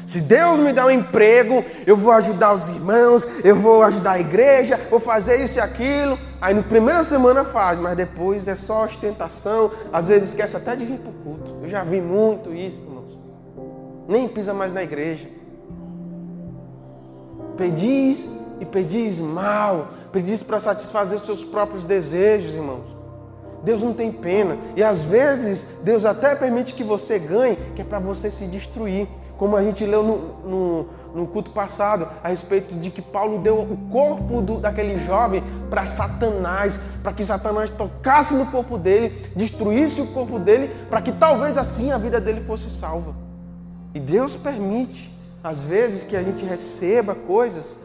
Se 0.09 0.22
Deus 0.22 0.59
me 0.59 0.72
dá 0.72 0.86
um 0.86 0.90
emprego, 0.90 1.62
eu 1.86 1.94
vou 1.94 2.11
ajudar 2.12 2.54
os 2.54 2.70
irmãos, 2.70 3.28
eu 3.44 3.54
vou 3.54 3.82
ajudar 3.82 4.12
a 4.12 4.18
igreja, 4.18 4.80
vou 4.88 4.98
fazer 4.98 5.44
isso 5.44 5.59
e 5.59 5.61
aquilo. 5.61 6.18
Aí 6.40 6.54
no 6.54 6.62
primeira 6.62 7.04
semana 7.04 7.44
faz, 7.44 7.78
mas 7.78 7.94
depois 7.94 8.48
é 8.48 8.54
só 8.54 8.86
ostentação. 8.86 9.70
Às 9.92 10.09
vezes 10.09 10.30
esquece 10.30 10.56
até 10.56 10.74
de 10.74 10.86
vir 10.86 10.98
para 10.98 11.11
o 11.11 11.12
culto. 11.12 11.59
Eu 11.62 11.68
já 11.68 11.84
vi 11.84 12.00
muito 12.00 12.54
isso, 12.54 12.80
irmãos. 12.80 13.18
Nem 14.09 14.26
pisa 14.26 14.54
mais 14.54 14.72
na 14.72 14.82
igreja. 14.82 15.28
Pedis 17.59 18.30
e 18.61 18.64
pedis 18.64 19.18
mal. 19.18 19.88
Pedis 20.11 20.42
para 20.42 20.59
satisfazer 20.59 21.18
os 21.18 21.26
seus 21.26 21.44
próprios 21.44 21.84
desejos, 21.84 22.54
irmãos. 22.54 22.96
Deus 23.62 23.82
não 23.82 23.92
tem 23.92 24.11
pena. 24.11 24.56
E 24.74 24.82
às 24.82 25.02
vezes 25.02 25.80
Deus 25.82 26.06
até 26.06 26.34
permite 26.34 26.72
que 26.72 26.82
você 26.82 27.18
ganhe, 27.18 27.59
que 27.76 27.82
é 27.82 27.84
para 27.84 27.98
você 27.98 28.30
se 28.30 28.46
destruir 28.46 29.06
como 29.39 29.57
a 29.57 29.62
gente 29.62 29.86
leu 29.86 30.03
no, 30.03 30.18
no, 30.45 30.86
no, 31.14 31.26
culto 31.28 31.53
passado, 31.53 32.09
a 32.22 32.28
respeito 32.28 32.74
de 32.74 32.91
que 32.91 33.01
Paulo 33.01 33.39
deu 33.39 33.61
o 33.61 33.78
corpo 33.91 34.43
do, 34.43 34.61
daquele 34.61 34.99
jovem 35.07 35.45
para 35.70 35.86
Satanás, 35.86 36.80
para 37.05 37.12
que 37.12 37.24
Satanás 37.24 37.70
tocasse 37.70 38.34
no 38.34 38.47
corpo 38.47 38.76
dele, 38.76 39.30
destruísse 39.36 40.01
o 40.01 40.09
corpo 40.09 40.41
dele, 40.41 40.68
para 40.91 41.01
que 41.01 41.12
talvez 41.12 41.57
assim 41.57 41.93
a 41.93 41.99
vida 41.99 42.20
dele 42.20 42.41
fosse 42.41 42.68
salva. 42.68 43.14
E 43.95 44.01
Deus 44.01 44.36
permite, 44.36 45.16
às 45.43 45.62
vezes, 45.62 46.03
que 46.03 46.16
a 46.16 46.22
gente 46.22 46.45
receba 46.45 47.14
coisas 47.14 47.76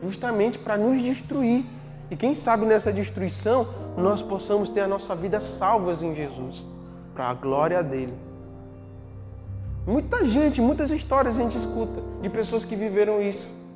justamente 0.00 0.56
para 0.56 0.78
nos 0.78 1.02
destruir. 1.02 1.64
E 2.08 2.14
quem 2.14 2.32
sabe 2.32 2.64
nessa 2.64 2.92
destruição 2.92 3.66
nós 3.96 4.22
possamos 4.22 4.70
ter 4.70 4.82
a 4.82 4.88
nossa 4.88 5.16
vida 5.16 5.40
salvas 5.40 6.00
em 6.00 6.14
Jesus, 6.14 6.64
para 7.12 7.28
a 7.28 7.34
glória 7.34 7.82
dele. 7.82 8.25
Muita 9.86 10.24
gente, 10.26 10.60
muitas 10.60 10.90
histórias 10.90 11.38
a 11.38 11.42
gente 11.42 11.56
escuta 11.56 12.02
de 12.20 12.28
pessoas 12.28 12.64
que 12.64 12.74
viveram 12.74 13.22
isso. 13.22 13.66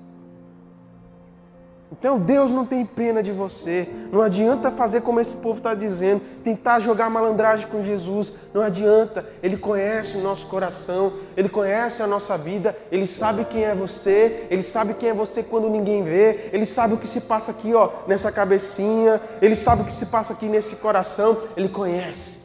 Então 1.93 2.19
Deus 2.19 2.51
não 2.51 2.65
tem 2.65 2.85
pena 2.85 3.23
de 3.23 3.31
você. 3.31 3.89
Não 4.11 4.21
adianta 4.21 4.73
fazer 4.73 5.03
como 5.03 5.21
esse 5.21 5.37
povo 5.37 5.59
está 5.59 5.73
dizendo, 5.73 6.23
tentar 6.43 6.81
jogar 6.81 7.11
malandragem 7.11 7.69
com 7.69 7.81
Jesus. 7.83 8.33
Não 8.53 8.61
adianta. 8.63 9.25
Ele 9.41 9.57
conhece 9.57 10.17
o 10.17 10.21
nosso 10.21 10.49
coração, 10.49 11.13
ele 11.37 11.49
conhece 11.49 12.03
a 12.03 12.09
nossa 12.09 12.37
vida, 12.37 12.77
ele 12.91 13.07
sabe 13.07 13.45
quem 13.45 13.65
é 13.65 13.75
você, 13.75 14.47
ele 14.51 14.65
sabe 14.65 14.95
quem 14.95 15.11
é 15.11 15.15
você 15.15 15.45
quando 15.45 15.71
ninguém 15.71 16.03
vê, 16.03 16.51
ele 16.53 16.67
sabe 16.67 16.95
o 16.95 16.99
que 16.99 17.07
se 17.07 17.23
passa 17.23 17.53
aqui, 17.53 17.73
ó, 17.73 17.89
nessa 18.09 18.33
cabecinha, 18.33 19.21
ele 19.41 19.55
sabe 19.55 19.83
o 19.83 19.85
que 19.85 19.93
se 19.93 20.07
passa 20.07 20.33
aqui 20.33 20.47
nesse 20.47 20.77
coração, 20.77 21.37
ele 21.57 21.69
conhece. 21.69 22.40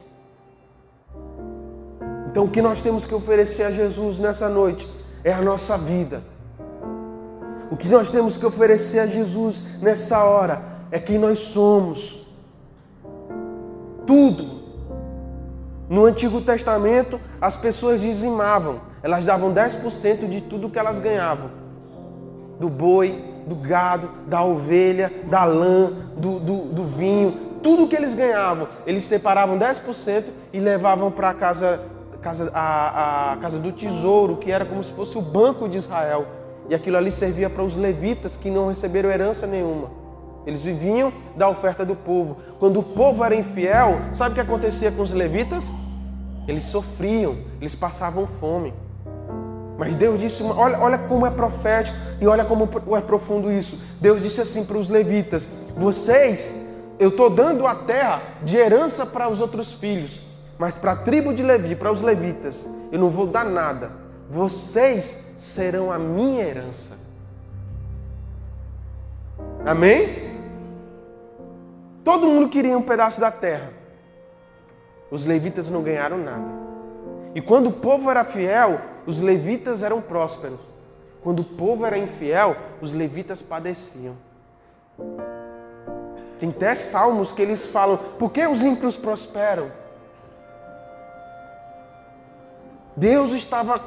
Então, 2.36 2.44
o 2.44 2.50
que 2.50 2.62
nós 2.62 2.82
temos 2.82 3.06
que 3.06 3.16
oferecer 3.16 3.64
a 3.64 3.72
Jesus 3.72 4.20
nessa 4.20 4.50
noite 4.50 4.86
é 5.24 5.32
a 5.32 5.42
nossa 5.42 5.78
vida. 5.78 6.22
O 7.72 7.78
que 7.78 7.88
nós 7.88 8.10
temos 8.10 8.36
que 8.36 8.46
oferecer 8.46 9.00
a 9.00 9.08
Jesus 9.08 9.80
nessa 9.82 10.22
hora 10.22 10.62
é 10.92 11.00
quem 11.00 11.18
nós 11.18 11.40
somos. 11.40 12.28
Tudo. 14.06 14.66
No 15.88 16.04
Antigo 16.04 16.42
Testamento, 16.42 17.22
as 17.40 17.56
pessoas 17.56 18.02
dizimavam, 18.02 18.82
elas 19.02 19.26
davam 19.26 19.54
10% 19.54 20.28
de 20.28 20.42
tudo 20.42 20.70
que 20.70 20.78
elas 20.78 21.00
ganhavam: 21.00 21.50
do 22.60 22.68
boi, 22.68 23.24
do 23.48 23.56
gado, 23.56 24.10
da 24.28 24.44
ovelha, 24.44 25.10
da 25.30 25.46
lã, 25.46 25.90
do, 26.18 26.42
do, 26.42 26.58
do 26.66 26.84
vinho, 26.84 27.56
tudo 27.64 27.88
que 27.88 27.96
eles 27.96 28.14
ganhavam, 28.14 28.68
eles 28.86 29.06
separavam 29.06 29.58
10% 29.58 30.26
e 30.52 30.60
levavam 30.60 31.10
para 31.10 31.30
a 31.30 31.34
casa 31.34 31.95
casa, 32.26 32.52
a, 32.56 33.34
a 33.34 33.38
casa 33.38 33.60
do 33.60 33.72
tesouro, 33.72 34.38
que 34.38 34.52
era 34.52 34.66
como 34.66 34.84
se 34.84 34.92
fosse 34.92 35.16
o 35.16 35.22
banco 35.22 35.70
de 35.70 35.78
Israel. 35.78 36.26
E 36.68 36.74
aquilo 36.74 36.98
ali 36.98 37.12
servia 37.12 37.52
para 37.52 37.62
os 37.62 37.76
levitas 37.76 38.36
que 38.36 38.50
não 38.50 38.70
receberam 38.70 39.12
herança 39.12 39.46
nenhuma. 39.46 39.92
Eles 40.44 40.62
viviam 40.62 41.14
da 41.38 41.48
oferta 41.48 41.86
do 41.86 41.96
povo. 41.96 42.38
Quando 42.60 42.80
o 42.80 42.84
povo 42.84 43.24
era 43.24 43.36
infiel, 43.36 44.00
sabe 44.16 44.32
o 44.32 44.34
que 44.34 44.42
acontecia 44.42 44.92
com 44.92 45.04
os 45.04 45.12
levitas? 45.12 45.72
Eles 46.48 46.64
sofriam, 46.64 47.38
eles 47.62 47.76
passavam 47.76 48.26
fome. 48.26 48.74
Mas 49.78 49.96
Deus 49.96 50.20
disse, 50.20 50.42
olha, 50.42 50.80
olha 50.80 50.98
como 50.98 51.28
é 51.28 51.30
profético 51.30 51.96
e 52.20 52.26
olha 52.26 52.44
como 52.44 52.68
é 52.98 53.02
profundo 53.02 53.52
isso. 53.52 53.78
Deus 54.02 54.20
disse 54.22 54.42
assim 54.42 54.66
para 54.66 54.78
os 54.78 54.88
levitas: 54.88 55.48
Vocês, 55.78 56.70
eu 56.98 57.10
estou 57.10 57.30
dando 57.30 57.68
a 57.68 57.76
terra 57.76 58.22
de 58.42 58.58
herança 58.58 59.06
para 59.06 59.30
os 59.30 59.42
outros 59.42 59.74
filhos, 59.74 60.22
mas 60.58 60.78
para 60.78 60.94
a 60.94 60.96
tribo 60.96 61.34
de 61.34 61.44
Levi, 61.44 61.76
para 61.76 61.92
os 61.92 62.02
levitas, 62.02 62.68
eu 62.92 63.00
não 63.00 63.10
vou 63.10 63.28
dar 63.28 63.46
nada. 63.46 63.92
Vocês 64.30 65.34
serão 65.38 65.92
a 65.92 66.00
minha 66.00 66.44
herança. 66.44 67.06
Amém? 69.66 70.40
Todo 72.04 72.28
mundo 72.28 72.50
queria 72.50 72.78
um 72.78 72.82
pedaço 72.82 73.20
da 73.20 73.32
terra. 73.32 73.74
Os 75.12 75.26
levitas 75.26 75.70
não 75.70 75.84
ganharam 75.84 76.18
nada. 76.18 76.66
E 77.34 77.42
quando 77.42 77.68
o 77.68 77.74
povo 77.74 78.10
era 78.10 78.24
fiel, 78.24 78.80
os 79.06 79.20
levitas 79.20 79.84
eram 79.84 80.02
prósperos. 80.02 80.60
Quando 81.22 81.40
o 81.40 81.44
povo 81.44 81.86
era 81.86 81.98
infiel, 81.98 82.56
os 82.80 82.94
levitas 82.94 83.42
padeciam. 83.42 84.16
Tem 86.38 86.50
até 86.50 86.76
salmos 86.76 87.32
que 87.32 87.42
eles 87.42 87.66
falam: 87.66 87.98
por 88.20 88.32
que 88.32 88.46
os 88.46 88.62
ímpios 88.62 88.96
prosperam? 88.96 89.72
Deus 92.96 93.32
estava 93.32 93.80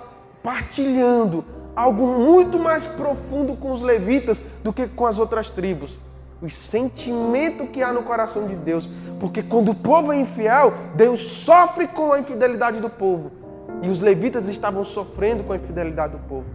partilhando 0.42 1.44
algo 1.74 2.06
muito 2.06 2.58
mais 2.58 2.88
profundo 2.88 3.54
com 3.54 3.70
os 3.70 3.82
levitas 3.82 4.42
do 4.64 4.72
que 4.72 4.86
com 4.88 5.06
as 5.06 5.18
outras 5.18 5.48
tribos. 5.48 5.98
O 6.42 6.48
sentimento 6.48 7.66
que 7.66 7.82
há 7.82 7.92
no 7.92 8.02
coração 8.02 8.46
de 8.46 8.56
Deus. 8.56 8.88
Porque 9.18 9.42
quando 9.42 9.70
o 9.70 9.74
povo 9.74 10.12
é 10.12 10.16
infiel, 10.20 10.72
Deus 10.94 11.20
sofre 11.20 11.86
com 11.86 12.12
a 12.12 12.20
infidelidade 12.20 12.80
do 12.80 12.90
povo. 12.90 13.32
E 13.82 13.88
os 13.88 14.00
levitas 14.00 14.48
estavam 14.48 14.84
sofrendo 14.84 15.44
com 15.44 15.52
a 15.52 15.56
infidelidade 15.56 16.12
do 16.12 16.18
povo. 16.20 16.46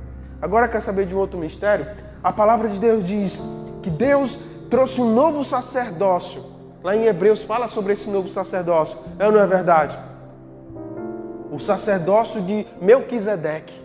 Agora 0.41 0.67
quer 0.67 0.81
saber 0.81 1.05
de 1.05 1.15
um 1.15 1.19
outro 1.19 1.37
mistério? 1.37 1.87
A 2.21 2.31
palavra 2.31 2.67
de 2.67 2.79
Deus 2.79 3.03
diz 3.05 3.41
que 3.81 3.89
Deus 3.89 4.37
trouxe 4.69 5.01
um 5.01 5.13
novo 5.13 5.43
sacerdócio. 5.43 6.43
Lá 6.83 6.95
em 6.95 7.05
Hebreus 7.05 7.43
fala 7.43 7.67
sobre 7.67 7.93
esse 7.93 8.09
novo 8.09 8.27
sacerdócio. 8.27 8.97
É 9.17 9.25
ou 9.25 9.31
não 9.31 9.39
é 9.39 9.47
verdade? 9.47 9.97
O 11.53 11.59
sacerdócio 11.59 12.41
de 12.41 12.65
Melquisedeque, 12.81 13.79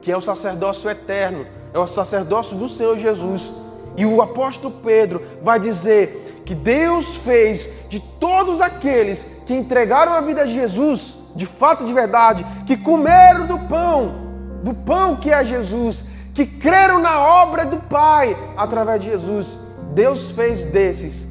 que 0.00 0.10
é 0.10 0.16
o 0.16 0.22
sacerdócio 0.22 0.88
eterno, 0.88 1.46
é 1.74 1.78
o 1.78 1.86
sacerdócio 1.86 2.56
do 2.56 2.66
Senhor 2.66 2.96
Jesus. 2.98 3.52
E 3.94 4.06
o 4.06 4.22
apóstolo 4.22 4.76
Pedro 4.82 5.22
vai 5.42 5.60
dizer 5.60 6.42
que 6.46 6.54
Deus 6.54 7.16
fez 7.16 7.90
de 7.90 8.00
todos 8.00 8.62
aqueles 8.62 9.42
que 9.46 9.52
entregaram 9.52 10.14
a 10.14 10.22
vida 10.22 10.42
a 10.42 10.46
Jesus, 10.46 11.18
de 11.36 11.44
fato 11.44 11.84
de 11.84 11.92
verdade, 11.92 12.42
que 12.66 12.74
comeram 12.74 13.46
do 13.46 13.58
pão, 13.58 14.14
do 14.62 14.72
pão 14.72 15.16
que 15.16 15.30
é 15.30 15.44
Jesus, 15.44 16.04
que 16.32 16.46
creram 16.46 17.00
na 17.00 17.20
obra 17.20 17.66
do 17.66 17.76
Pai 17.80 18.34
através 18.56 19.02
de 19.02 19.10
Jesus. 19.10 19.58
Deus 19.92 20.30
fez 20.30 20.64
desses. 20.64 21.26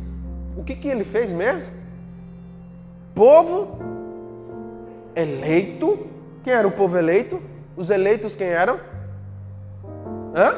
O 0.56 0.64
que, 0.64 0.76
que 0.76 0.88
ele 0.88 1.04
fez 1.04 1.32
mesmo? 1.32 1.74
Povo 3.16 3.93
eleito. 5.16 6.08
Quem 6.44 6.54
era 6.54 6.68
o 6.68 6.72
povo 6.72 6.98
eleito? 6.98 7.42
Os 7.76 7.90
eleitos 7.90 8.36
quem 8.36 8.48
eram? 8.48 8.80
Hã? 10.36 10.56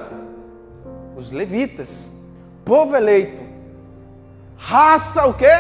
Os 1.16 1.32
levitas. 1.32 2.12
Povo 2.64 2.96
eleito. 2.96 3.42
Raça 4.58 5.26
o 5.28 5.34
quê? 5.34 5.52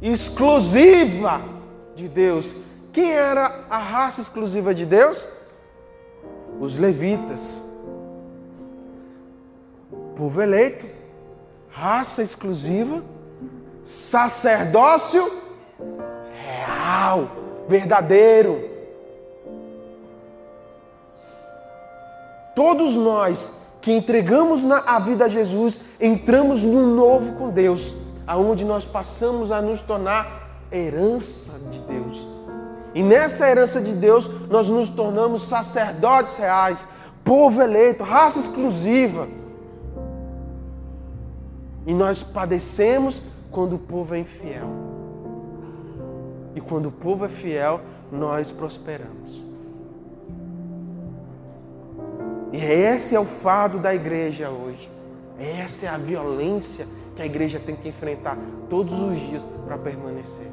Exclusiva 0.00 1.42
de 1.94 2.08
Deus. 2.08 2.54
Quem 2.92 3.12
era 3.12 3.64
a 3.68 3.78
raça 3.78 4.20
exclusiva 4.20 4.74
de 4.74 4.86
Deus? 4.86 5.26
Os 6.58 6.76
levitas. 6.76 7.70
Povo 10.16 10.42
eleito, 10.42 10.86
raça 11.70 12.22
exclusiva, 12.22 13.02
sacerdócio 13.82 15.22
real, 16.34 17.30
verdadeiro. 17.70 18.68
Todos 22.54 22.96
nós 22.96 23.52
que 23.80 23.92
entregamos 23.92 24.62
a 24.68 24.98
vida 24.98 25.24
a 25.24 25.28
Jesus, 25.28 25.80
entramos 25.98 26.62
num 26.62 26.94
novo 26.94 27.32
com 27.36 27.48
Deus, 27.48 27.94
aonde 28.26 28.64
nós 28.64 28.84
passamos 28.84 29.50
a 29.50 29.62
nos 29.62 29.80
tornar 29.80 30.66
herança 30.70 31.58
de 31.70 31.78
Deus. 31.78 32.26
E 32.92 33.02
nessa 33.02 33.48
herança 33.48 33.80
de 33.80 33.92
Deus, 33.92 34.28
nós 34.50 34.68
nos 34.68 34.88
tornamos 34.88 35.42
sacerdotes 35.42 36.36
reais, 36.36 36.86
povo 37.24 37.62
eleito, 37.62 38.02
raça 38.02 38.40
exclusiva. 38.40 39.28
E 41.86 41.94
nós 41.94 42.22
padecemos 42.22 43.22
quando 43.50 43.76
o 43.76 43.78
povo 43.78 44.14
é 44.14 44.18
infiel. 44.18 44.99
E 46.54 46.60
quando 46.60 46.86
o 46.86 46.92
povo 46.92 47.24
é 47.24 47.28
fiel, 47.28 47.80
nós 48.10 48.50
prosperamos. 48.50 49.44
E 52.52 52.56
esse 52.56 53.14
é 53.14 53.20
o 53.20 53.24
fado 53.24 53.78
da 53.78 53.94
igreja 53.94 54.50
hoje. 54.50 54.90
Essa 55.38 55.86
é 55.86 55.88
a 55.88 55.96
violência 55.96 56.86
que 57.14 57.22
a 57.22 57.26
igreja 57.26 57.60
tem 57.60 57.76
que 57.76 57.88
enfrentar 57.88 58.36
todos 58.68 58.98
os 59.00 59.18
dias 59.18 59.46
para 59.64 59.78
permanecer. 59.78 60.48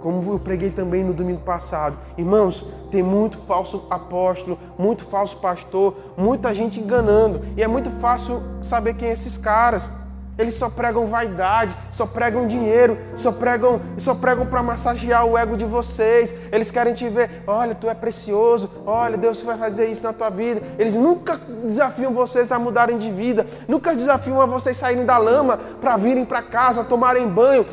Como 0.00 0.32
eu 0.32 0.38
preguei 0.38 0.70
também 0.70 1.02
no 1.02 1.12
domingo 1.12 1.40
passado, 1.40 1.98
irmãos, 2.16 2.64
tem 2.90 3.02
muito 3.02 3.38
falso 3.38 3.84
apóstolo, 3.90 4.58
muito 4.78 5.04
falso 5.04 5.38
pastor, 5.38 5.96
muita 6.16 6.54
gente 6.54 6.78
enganando, 6.78 7.40
e 7.56 7.62
é 7.62 7.66
muito 7.66 7.90
fácil 7.90 8.40
saber 8.62 8.94
quem 8.94 9.08
é 9.08 9.12
esses 9.12 9.36
caras. 9.36 9.90
Eles 10.38 10.54
só 10.54 10.70
pregam 10.70 11.04
vaidade, 11.04 11.76
só 11.90 12.06
pregam 12.06 12.46
dinheiro, 12.46 12.96
só 13.16 13.32
pregam, 13.32 13.80
só 13.98 14.14
pregam 14.14 14.46
para 14.46 14.62
massagear 14.62 15.26
o 15.26 15.36
ego 15.36 15.56
de 15.56 15.64
vocês. 15.64 16.32
Eles 16.52 16.70
querem 16.70 16.94
te 16.94 17.08
ver, 17.08 17.42
olha, 17.44 17.74
tu 17.74 17.90
é 17.90 17.94
precioso, 17.94 18.70
olha, 18.86 19.16
Deus 19.16 19.42
vai 19.42 19.58
fazer 19.58 19.86
isso 19.88 20.04
na 20.04 20.12
tua 20.12 20.30
vida. 20.30 20.62
Eles 20.78 20.94
nunca 20.94 21.36
desafiam 21.64 22.12
vocês 22.12 22.52
a 22.52 22.58
mudarem 22.58 22.98
de 22.98 23.10
vida, 23.10 23.44
nunca 23.66 23.94
desafiam 23.94 24.40
a 24.40 24.46
vocês 24.46 24.76
saírem 24.76 25.04
da 25.04 25.18
lama 25.18 25.58
para 25.80 25.96
virem 25.96 26.24
para 26.24 26.40
casa, 26.40 26.84
tomarem 26.84 27.26
banho, 27.26 27.66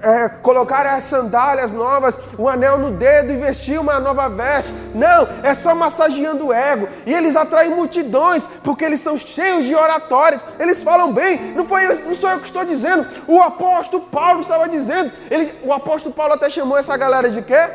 é, 0.00 0.28
colocar 0.28 0.86
as 0.86 1.04
sandálias 1.04 1.72
novas, 1.72 2.18
o 2.38 2.48
anel 2.48 2.78
no 2.78 2.90
dedo 2.92 3.32
e 3.32 3.36
vestir 3.36 3.78
uma 3.78 3.98
nova 3.98 4.28
veste. 4.28 4.72
Não, 4.94 5.28
é 5.42 5.54
só 5.54 5.74
massageando 5.74 6.46
o 6.46 6.52
ego. 6.52 6.88
E 7.06 7.14
eles 7.14 7.36
atraem 7.36 7.70
multidões 7.70 8.46
porque 8.62 8.84
eles 8.84 9.00
são 9.00 9.16
cheios 9.16 9.64
de 9.64 9.74
oratórias. 9.74 10.44
Eles 10.58 10.82
falam 10.82 11.12
bem. 11.12 11.52
Não, 11.52 11.64
foi, 11.64 11.86
não 12.04 12.14
sou 12.14 12.30
eu 12.30 12.38
que 12.38 12.46
estou 12.46 12.64
dizendo. 12.64 13.06
O 13.26 13.40
apóstolo 13.40 14.04
Paulo 14.04 14.40
estava 14.40 14.68
dizendo. 14.68 15.10
Ele, 15.30 15.52
o 15.64 15.72
apóstolo 15.72 16.14
Paulo 16.14 16.34
até 16.34 16.48
chamou 16.48 16.78
essa 16.78 16.96
galera 16.96 17.30
de 17.30 17.42
quê? 17.42 17.70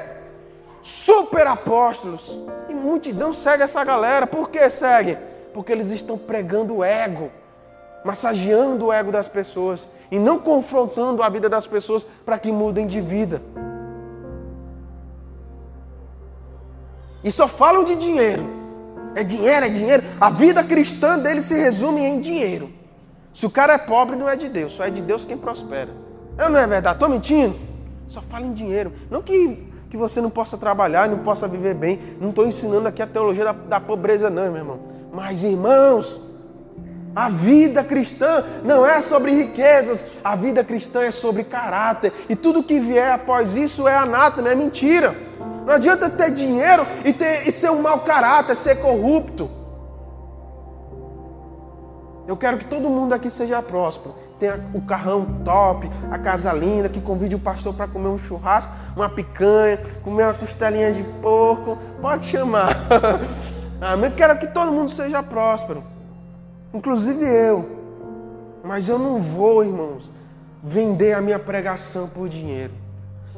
Super 0.82 1.48
apóstolos. 1.48 2.40
E 2.70 2.74
multidão 2.74 3.34
segue 3.34 3.64
essa 3.64 3.84
galera. 3.84 4.28
Por 4.28 4.50
que 4.50 4.70
segue? 4.70 5.18
Porque 5.54 5.72
eles 5.72 5.92
estão 5.92 6.18
pregando 6.18 6.78
o 6.78 6.84
ego 6.84 7.32
massageando 8.04 8.88
o 8.88 8.94
ego 8.94 9.12
das 9.12 9.28
pessoas 9.28 9.88
e 10.12 10.20
não 10.20 10.38
confrontando 10.40 11.24
a 11.24 11.30
vida 11.30 11.50
das 11.50 11.66
pessoas 11.66 12.06
para 12.26 12.38
que 12.38 12.52
mudem 12.52 12.86
de 12.86 13.02
vida. 13.02 13.42
E 17.24 17.32
só 17.32 17.48
falam 17.48 17.84
de 17.84 17.96
dinheiro. 17.96 18.44
É 19.16 19.24
dinheiro, 19.24 19.66
é 19.66 19.70
dinheiro. 19.70 20.04
A 20.20 20.30
vida 20.30 20.64
cristã 20.64 21.18
dele 21.18 21.42
se 21.42 21.54
resume 21.54 22.02
em 22.02 22.20
dinheiro. 22.20 22.70
Se 23.34 23.46
o 23.46 23.50
cara 23.50 23.74
é 23.74 23.78
pobre, 23.78 24.16
não 24.16 24.30
é 24.30 24.36
de 24.36 24.50
Deus, 24.50 24.74
só 24.74 24.86
é 24.86 24.90
de 24.90 25.02
Deus 25.02 25.24
quem 25.24 25.38
prospera. 25.38 25.90
Eu 26.38 26.50
não 26.50 26.60
é 26.60 26.68
verdade? 26.68 26.96
Estou 26.96 27.10
mentindo? 27.10 27.56
Só 28.08 28.22
fala 28.22 28.46
em 28.46 28.54
dinheiro. 28.54 28.92
Não 29.10 29.22
que, 29.22 29.68
que 29.90 29.98
você 29.98 30.20
não 30.20 30.30
possa 30.30 30.58
trabalhar, 30.58 31.08
não 31.08 31.20
possa 31.20 31.48
viver 31.48 31.74
bem. 31.74 32.00
Não 32.20 32.30
estou 32.30 32.46
ensinando 32.46 32.88
aqui 32.88 33.02
a 33.02 33.08
teologia 33.08 33.46
da, 33.46 33.52
da 33.52 33.80
pobreza, 33.80 34.30
não, 34.30 34.52
meu 34.52 34.58
irmão. 34.58 34.80
Mas, 35.12 35.44
irmãos, 35.44 36.20
a 37.16 37.30
vida 37.30 37.84
cristã 37.84 38.44
não 38.64 38.86
é 38.86 39.00
sobre 39.00 39.32
riquezas, 39.32 40.04
a 40.24 40.36
vida 40.36 40.64
cristã 40.64 41.04
é 41.04 41.12
sobre 41.12 41.44
caráter. 41.44 42.12
E 42.28 42.36
tudo 42.36 42.64
que 42.64 42.80
vier 42.80 43.12
após 43.12 43.56
isso 43.56 43.88
é 43.88 43.96
anátema, 43.96 44.50
é 44.50 44.56
mentira. 44.56 45.16
Não 45.66 45.74
adianta 45.74 46.10
ter 46.10 46.32
dinheiro 46.32 46.86
e, 47.06 47.14
ter, 47.14 47.48
e 47.48 47.52
ser 47.52 47.70
um 47.70 47.82
mau 47.82 48.00
caráter, 48.00 48.56
ser 48.56 48.78
corrupto. 48.78 49.50
Eu 52.28 52.36
quero 52.36 52.58
que 52.58 52.66
todo 52.66 52.90
mundo 52.90 53.14
aqui 53.14 53.30
seja 53.30 53.62
próspero. 53.62 54.16
Tenha 54.40 54.60
o 54.74 54.82
carrão 54.82 55.42
top, 55.46 55.90
a 56.10 56.18
casa 56.18 56.52
linda, 56.52 56.90
que 56.90 57.00
convide 57.00 57.36
o 57.36 57.40
pastor 57.40 57.76
para 57.76 57.88
comer 57.88 58.08
um 58.08 58.18
churrasco, 58.18 58.72
uma 58.96 59.08
picanha, 59.08 59.80
comer 60.04 60.24
uma 60.24 60.34
costelinha 60.34 60.92
de 60.92 61.04
porco. 61.22 61.78
Pode 62.02 62.26
chamar. 62.26 62.76
Amém? 63.80 64.10
Eu 64.10 64.16
quero 64.16 64.38
que 64.40 64.48
todo 64.48 64.72
mundo 64.72 64.90
seja 64.90 65.22
próspero 65.22 65.93
inclusive 66.74 67.26
eu. 67.26 67.82
Mas 68.64 68.88
eu 68.88 68.98
não 68.98 69.22
vou, 69.22 69.64
irmãos, 69.64 70.10
vender 70.62 71.14
a 71.14 71.22
minha 71.22 71.40
pregação 71.40 72.08
por 72.08 72.30
dinheiro. 72.30 72.74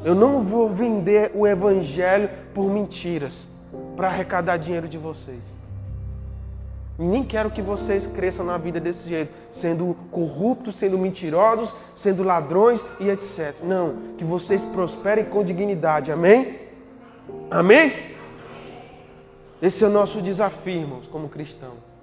Eu 0.03 0.13
não 0.13 0.41
vou 0.41 0.69
vender 0.69 1.31
o 1.33 1.47
evangelho 1.47 2.29
por 2.53 2.69
mentiras 2.69 3.47
para 3.95 4.07
arrecadar 4.07 4.57
dinheiro 4.57 4.87
de 4.87 4.97
vocês. 4.97 5.55
E 6.97 7.03
nem 7.03 7.23
quero 7.23 7.49
que 7.49 7.61
vocês 7.61 8.07
cresçam 8.07 8.45
na 8.45 8.57
vida 8.57 8.79
desse 8.79 9.09
jeito, 9.09 9.33
sendo 9.51 9.97
corruptos, 10.11 10.75
sendo 10.75 10.97
mentirosos, 10.97 11.75
sendo 11.93 12.23
ladrões 12.23 12.85
e 12.99 13.09
etc. 13.09 13.55
Não, 13.63 13.97
que 14.17 14.23
vocês 14.23 14.63
prosperem 14.63 15.25
com 15.25 15.43
dignidade. 15.43 16.11
Amém? 16.11 16.59
Amém? 17.51 17.91
Esse 19.61 19.83
é 19.83 19.87
o 19.87 19.89
nosso 19.89 20.21
desafio, 20.21 20.81
irmãos, 20.81 21.07
como 21.07 21.27
cristãos. 21.27 21.94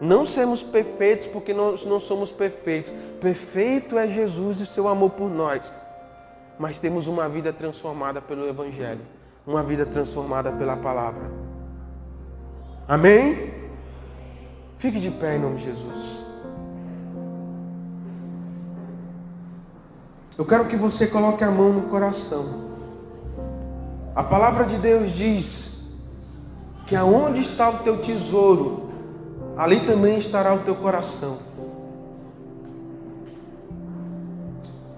Não 0.00 0.24
sermos 0.24 0.62
perfeitos 0.62 1.26
porque 1.26 1.52
nós 1.52 1.84
não 1.84 2.00
somos 2.00 2.32
perfeitos. 2.32 2.92
Perfeito 3.20 3.98
é 3.98 4.08
Jesus 4.08 4.60
e 4.60 4.66
seu 4.66 4.88
amor 4.88 5.10
por 5.10 5.28
nós. 5.28 5.72
Mas 6.58 6.78
temos 6.78 7.06
uma 7.06 7.28
vida 7.28 7.52
transformada 7.52 8.20
pelo 8.20 8.48
Evangelho, 8.48 9.02
uma 9.46 9.62
vida 9.62 9.84
transformada 9.84 10.50
pela 10.52 10.76
palavra. 10.76 11.30
Amém? 12.88 13.54
Fique 14.76 14.98
de 14.98 15.10
pé 15.10 15.36
em 15.36 15.38
nome 15.38 15.56
de 15.56 15.64
Jesus. 15.64 16.24
Eu 20.38 20.46
quero 20.46 20.64
que 20.64 20.76
você 20.76 21.06
coloque 21.06 21.44
a 21.44 21.50
mão 21.50 21.70
no 21.70 21.82
coração. 21.82 22.70
A 24.14 24.24
palavra 24.24 24.64
de 24.64 24.78
Deus 24.78 25.12
diz 25.12 25.98
que 26.86 26.96
aonde 26.96 27.40
está 27.40 27.68
o 27.68 27.78
teu 27.80 28.00
tesouro, 28.00 28.89
ali 29.60 29.80
também 29.80 30.16
estará 30.16 30.54
o 30.54 30.60
teu 30.60 30.74
coração. 30.74 31.36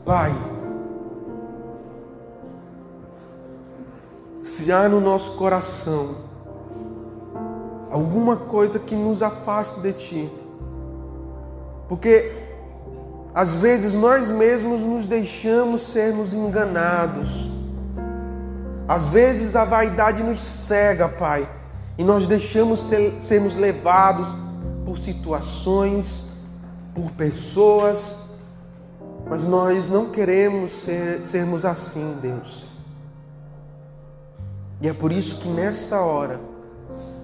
Pai, 0.04 0.32
se 4.40 4.70
há 4.70 4.88
no 4.88 5.00
nosso 5.00 5.32
coração 5.32 6.14
alguma 7.90 8.36
coisa 8.36 8.78
que 8.78 8.94
nos 8.94 9.20
afaste 9.20 9.80
de 9.80 9.92
Ti, 9.94 10.32
Porque 11.88 12.32
às 13.34 13.54
vezes 13.54 13.94
nós 13.94 14.30
mesmos 14.30 14.80
nos 14.82 15.06
deixamos 15.06 15.82
sermos 15.82 16.34
enganados. 16.34 17.50
Às 18.86 19.08
vezes 19.08 19.56
a 19.56 19.64
vaidade 19.64 20.22
nos 20.22 20.38
cega, 20.38 21.08
Pai, 21.08 21.48
e 21.98 22.04
nós 22.04 22.28
deixamos 22.28 22.78
ser, 22.78 23.16
sermos 23.18 23.56
levados 23.56 24.51
por 24.92 24.98
situações, 24.98 26.32
por 26.94 27.10
pessoas, 27.12 28.36
mas 29.26 29.42
nós 29.42 29.88
não 29.88 30.10
queremos 30.10 30.70
ser, 30.70 31.24
sermos 31.24 31.64
assim, 31.64 32.18
Deus. 32.20 32.64
E 34.82 34.88
é 34.88 34.92
por 34.92 35.10
isso 35.10 35.38
que 35.38 35.48
nessa 35.48 36.02
hora 36.02 36.38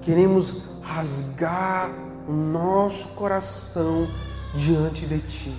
queremos 0.00 0.80
rasgar 0.80 1.90
o 2.26 2.32
nosso 2.32 3.08
coração 3.08 4.08
diante 4.54 5.04
de 5.04 5.18
Ti. 5.18 5.54